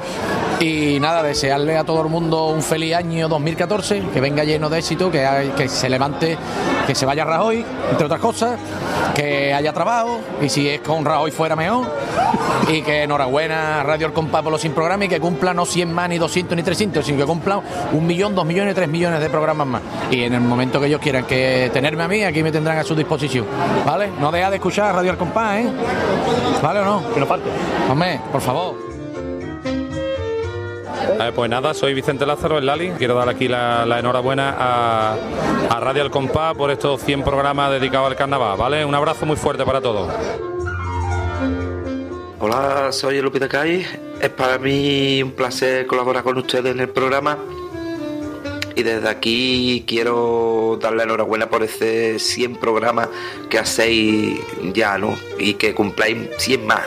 [0.60, 4.80] Y nada, desearle a todo el mundo un feliz año 2014, que venga lleno de
[4.80, 6.38] éxito, que, hay- que se levante,
[6.88, 8.58] que se vaya Rajoy, entre otras cosas,
[9.14, 11.86] que haya trabajo, y si es con Rajoy fuera mejor.
[12.68, 15.66] Y que enhorabuena a Radio El Compás por los sin programas y que cumpla no
[15.66, 17.60] 100 más, ni 200, ni 300, sino que cumpla
[17.92, 19.82] un millón, dos millones, tres millones de programas más.
[20.10, 22.84] Y en el momento que ellos quieran que tenerme a mí, aquí me tendrán a
[22.84, 23.46] su disposición.
[23.86, 24.10] ¿Vale?
[24.20, 25.70] No deja de escuchar Radio El Compás, ¿eh?
[26.64, 27.14] ¿Vale o no?
[27.14, 27.50] Que no falte.
[27.92, 28.85] Hombre, por favor.
[31.36, 32.92] Pues nada, soy Vicente Lázaro, el Lali.
[32.98, 35.18] Quiero dar aquí la, enhorabuena a,
[35.70, 38.84] a Radio El Compás por estos 100 programas dedicados al carnaval, ¿vale?
[38.86, 40.12] Un abrazo muy fuerte para todos.
[42.40, 43.86] Hola, soy Lupita Cay.
[44.22, 47.38] Es para mí un placer colaborar con ustedes en el programa.
[48.76, 53.08] Y desde aquí quiero darle enhorabuena por ese 100 programas
[53.50, 54.40] que hacéis
[54.74, 55.16] ya, ¿no?
[55.40, 56.84] Y que cumpláis 100 más.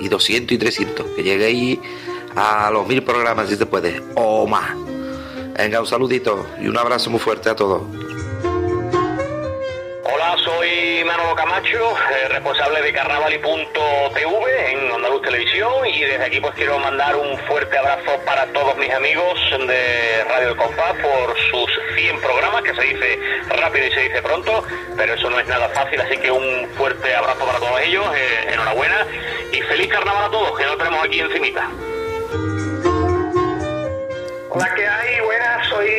[0.00, 1.06] Y 200 y 300.
[1.16, 1.78] Que lleguéis
[2.36, 4.02] a los 1000 programas si se puede.
[4.14, 4.74] O más.
[5.56, 7.82] Venga, un saludito y un abrazo muy fuerte a todos.
[10.04, 16.54] Hola, soy Manolo Camacho, eh, responsable de Carnavali.tv en Andaluz Televisión y desde aquí pues
[16.54, 21.70] quiero mandar un fuerte abrazo para todos mis amigos de Radio El Compás por sus
[21.94, 23.18] 100 programas, que se dice
[23.60, 24.64] rápido y se dice pronto,
[24.96, 28.52] pero eso no es nada fácil, así que un fuerte abrazo para todos ellos, eh,
[28.52, 29.06] enhorabuena
[29.52, 31.68] y feliz carnaval a todos, que lo tenemos aquí encimita.
[34.50, 35.20] Hola, ¿qué hay?
[35.20, 35.90] Buenas, soy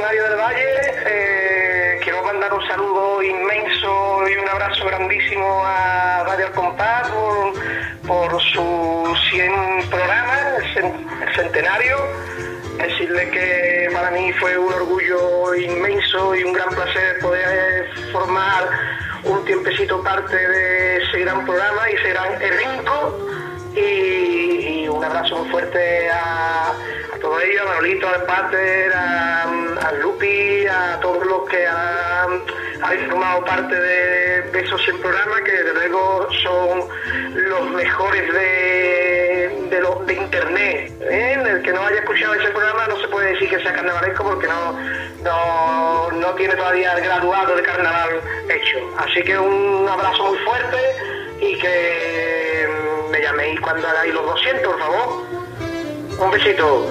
[0.00, 0.64] Mario del Valle.
[1.06, 7.52] Eh, quiero mandar un saludo inmenso y un abrazo grandísimo a Radio El Compás por,
[8.04, 11.96] por sus 100 programas, el centenario.
[12.78, 18.68] Decirle que para mí fue un orgullo inmenso y un gran placer poder formar
[19.22, 23.26] un tiempecito parte de ese gran programa y ese gran elenco.
[23.76, 30.66] Y, un abrazo muy fuerte a, a todos ellos, a Manolito, a Pater, a, Lupi,
[30.66, 32.42] a todos los que han,
[33.10, 36.88] formado parte de, esos 100 programas, que desde luego son
[37.34, 39.68] los mejores de,
[40.06, 40.92] de, internet.
[41.02, 41.36] ¿eh?
[41.46, 44.46] El que no haya escuchado ese programa no se puede decir que sea carnavalesco porque
[44.46, 44.72] no,
[45.22, 48.78] no, no tiene todavía el graduado de carnaval hecho.
[48.98, 50.78] Así que un abrazo muy fuerte
[51.40, 52.85] y que
[53.16, 55.24] me llaméis cuando hagáis los 200, por favor.
[56.18, 56.86] Un besito.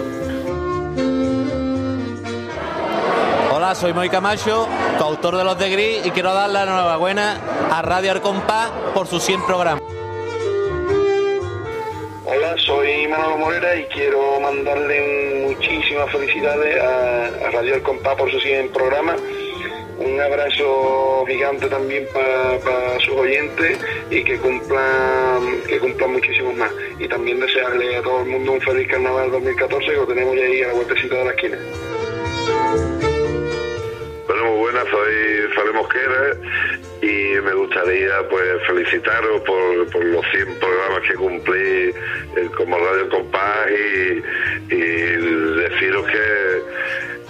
[3.51, 7.37] Hola, soy Moy Camacho, coautor de Los de Gris, y quiero dar la enhorabuena
[7.71, 9.83] a Radio Arcompás por sus 100 programas.
[12.25, 18.39] Hola, soy Manolo Morera y quiero mandarle muchísimas felicidades a, Radio El Compás por su
[18.39, 19.15] 100 programa.
[19.97, 26.71] Un abrazo gigante también para sus oyentes y que cumplan, que cumplan muchísimos más.
[26.99, 30.43] Y también desearle a todo el mundo un feliz carnaval 2014 que lo tenemos ya
[30.43, 31.57] ahí a la vueltecita de la esquina.
[34.27, 35.13] Bueno, muy buenas, soy
[35.55, 36.37] Fale Mosquera
[37.01, 43.69] y me gustaría pues felicitaros por, los 100 programas que cumplí eh, como Radio Compás
[44.69, 46.61] y deciros que,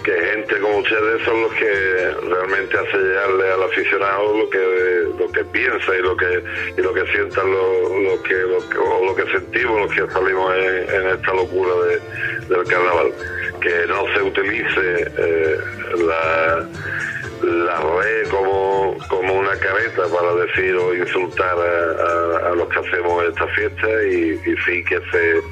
[0.06, 5.32] que gente como ustedes son los que realmente hace llegarle al aficionado lo que lo
[5.32, 6.44] que piensa y lo que
[6.78, 10.12] y lo que sientan lo, lo que, lo que- o lo que sentimos los que
[10.12, 13.12] salimos en, esta locura de- del carnaval.
[13.60, 15.58] Que no se utilice eh,
[16.06, 16.68] la
[17.42, 23.46] la red como, como una careta para decir o insultar a, los que hacemos esta
[23.48, 25.42] fiesta y, y sí que se,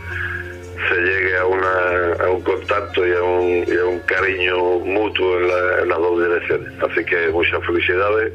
[2.21, 6.73] a un contacto y a un, cariño mutuo en, la- en las dos direcciones.
[6.83, 8.33] Así que muchas felicidades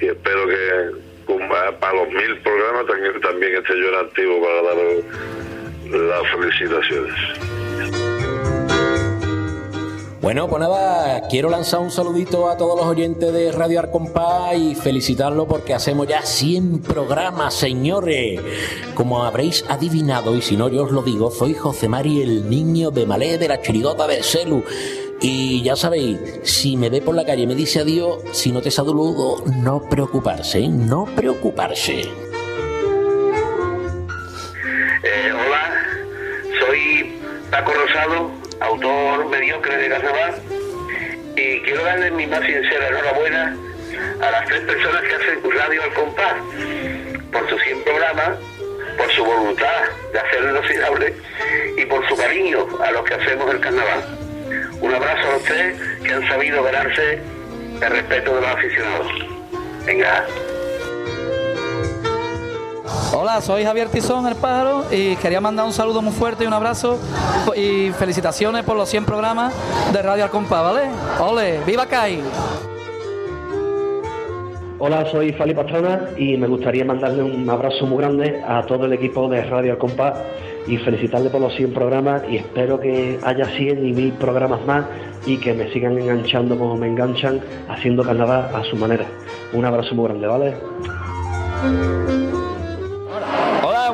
[0.00, 1.08] y espero que
[1.80, 5.04] para los mil programas también, también esté yo en activo para daros
[5.90, 7.67] las felicitaciones.
[10.20, 14.74] Bueno, pues nada, quiero lanzar un saludito a todos los oyentes de Radio Arcompá y
[14.74, 18.40] felicitarlo porque hacemos ya 100 programas, señores.
[18.94, 22.90] Como habréis adivinado, y si no yo os lo digo, soy José Mari, el niño
[22.90, 24.64] de Malé de la chirigota del Celu.
[25.20, 28.60] Y ya sabéis, si me ve por la calle y me dice adiós, si no
[28.60, 30.68] te saludo, no preocuparse, ¿eh?
[30.68, 32.00] no preocuparse.
[35.04, 35.72] Eh, hola,
[36.58, 40.34] soy Paco Rosado, autor mediocre de carnaval,
[41.36, 43.56] y quiero darle mi más sincera enhorabuena
[44.20, 46.34] a las tres personas que hacen Radio al compás
[47.32, 48.38] por sus 100 programas,
[48.96, 51.14] por su voluntad de hacer lo inoxidable
[51.76, 54.18] y por su cariño a los que hacemos el carnaval.
[54.80, 57.20] Un abrazo a tres que han sabido ganarse
[57.80, 59.12] el respeto de los aficionados.
[59.84, 60.26] Venga.
[63.14, 66.52] Hola, soy Javier Tizón, el pájaro, y quería mandar un saludo muy fuerte y un
[66.52, 66.98] abrazo
[67.56, 69.54] y felicitaciones por los 100 programas
[69.92, 70.88] de Radio Al Compás, ¿vale?
[71.20, 71.60] ¡Ole!
[71.66, 72.20] ¡Viva CAI!
[74.80, 78.92] Hola, soy Fali Pastrana y me gustaría mandarle un abrazo muy grande a todo el
[78.92, 80.14] equipo de Radio Al
[80.68, 84.84] y felicitarle por los 100 programas y espero que haya 100 y 1000 programas más
[85.26, 89.06] y que me sigan enganchando como me enganchan haciendo carnaval a su manera.
[89.52, 90.54] Un abrazo muy grande, ¿vale?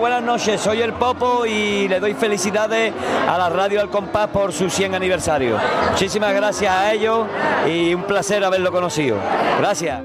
[0.05, 2.93] Buenas noches, soy el Popo y le doy felicidades
[3.27, 5.57] a la radio Al Compás por su 100 aniversario.
[5.93, 7.27] Muchísimas gracias a ellos
[7.67, 9.17] y un placer haberlo conocido.
[9.59, 10.03] Gracias.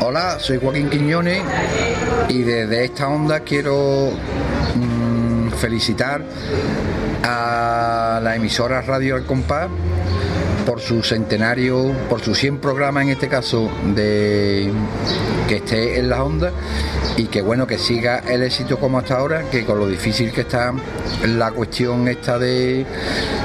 [0.00, 1.42] Hola, soy Joaquín Quiñones
[2.30, 4.08] y desde esta onda quiero
[4.74, 6.22] mm, felicitar
[7.22, 9.68] a la emisora Radio Al Compás
[10.70, 14.70] por su centenario, por sus 100 programas en este caso, de
[15.48, 16.52] que esté en la onda
[17.16, 20.42] y que bueno, que siga el éxito como hasta ahora, que con lo difícil que
[20.42, 20.72] está
[21.26, 22.86] la cuestión esta de,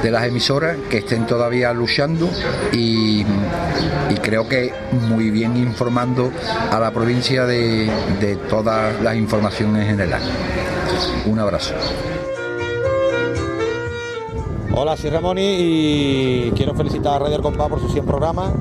[0.04, 2.30] de las emisoras, que estén todavía luchando
[2.72, 3.26] y,
[4.22, 4.72] creo que
[5.10, 6.32] muy bien informando
[6.72, 7.90] a la provincia de,
[8.22, 10.22] de todas las informaciones en general.
[11.26, 11.74] Un abrazo.
[14.74, 18.52] Hola, soy Ramoni y quiero felicitar a Radio El Compás por sus 100 programas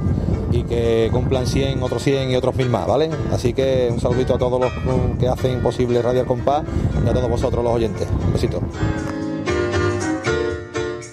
[0.52, 3.10] y que cumplan 100, otros 100 y otros mil más, ¿vale?
[3.32, 6.62] Así que un saludito a todos los mm, que hacen posible Radio El Compás
[7.04, 8.06] y a todos vosotros los oyentes.
[8.24, 8.60] Un besito.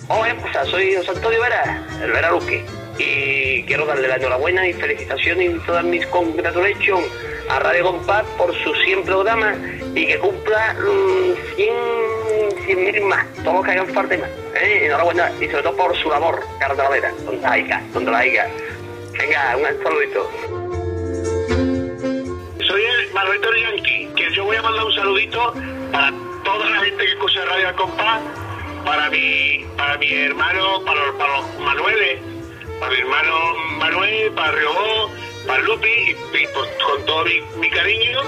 [0.07, 2.65] Hola, pues, soy José Antonio Vera, el Vera Luque,
[2.99, 7.05] y quiero darle la enhorabuena y felicitaciones y todas mis congratulations
[7.49, 9.57] a Radio Compás por sus 100 programas
[9.95, 12.20] y que cumpla mm, 100
[12.65, 14.29] 100 mil más, todos los que hagan falta y más.
[14.55, 14.85] ¿eh?
[14.85, 18.11] Enhorabuena y sobre todo por su labor, Carlos de la Vera, donde la haya, donde
[18.11, 18.47] la haya.
[19.17, 20.29] Venga, un saludito.
[22.65, 25.53] Soy el Manuel Yankee, que yo voy a mandar un saludito
[25.91, 28.21] para toda la gente que escucha Radio Al Compás,
[28.85, 32.19] para mi, para mi hermano, para, para los Manueles,
[32.79, 35.11] para mi hermano Manuel, para Riobó,
[35.47, 37.25] para Lupi, y, con todo
[37.59, 38.21] mi cariño,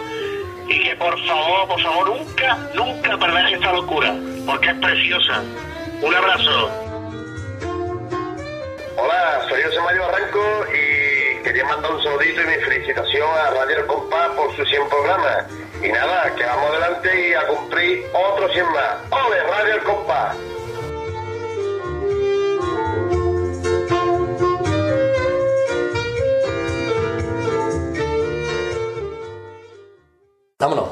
[0.68, 5.44] y que por favor, por favor, nunca, nunca perdáis esta locura, porque es preciosa.
[6.02, 6.72] Un abrazo.
[8.98, 13.80] Hola, soy José Mario Barranco y quería mandar un saludito y mi felicitación a Radio
[13.80, 15.46] El Compás por sus 100 programas.
[15.82, 18.96] Y nada, que vamos adelante y a cumplir otros 100 más.
[19.12, 20.53] ¡Ole, Radio El Compás!
[30.64, 30.86] Vámonos.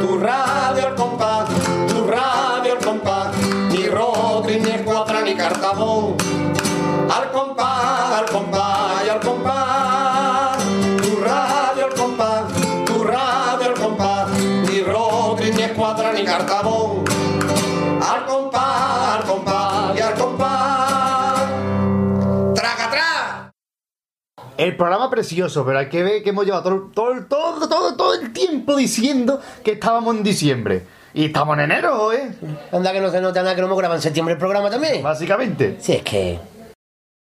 [0.00, 1.46] Tu radio al compás,
[1.86, 3.36] tu radio al compás,
[3.70, 6.16] ni Rodri, ni Escuadra, ni Cartabón.
[7.10, 8.85] Al compás, al compás.
[24.56, 28.14] El programa precioso, pero hay que ver que hemos llevado todo, todo, todo, todo, todo
[28.14, 30.86] el tiempo diciendo que estábamos en diciembre.
[31.12, 32.30] Y estamos en enero, ¿eh?
[32.72, 35.02] Anda que no se nota nada que no hemos grabado en septiembre el programa también.
[35.02, 35.76] Básicamente.
[35.80, 36.38] Sí, es que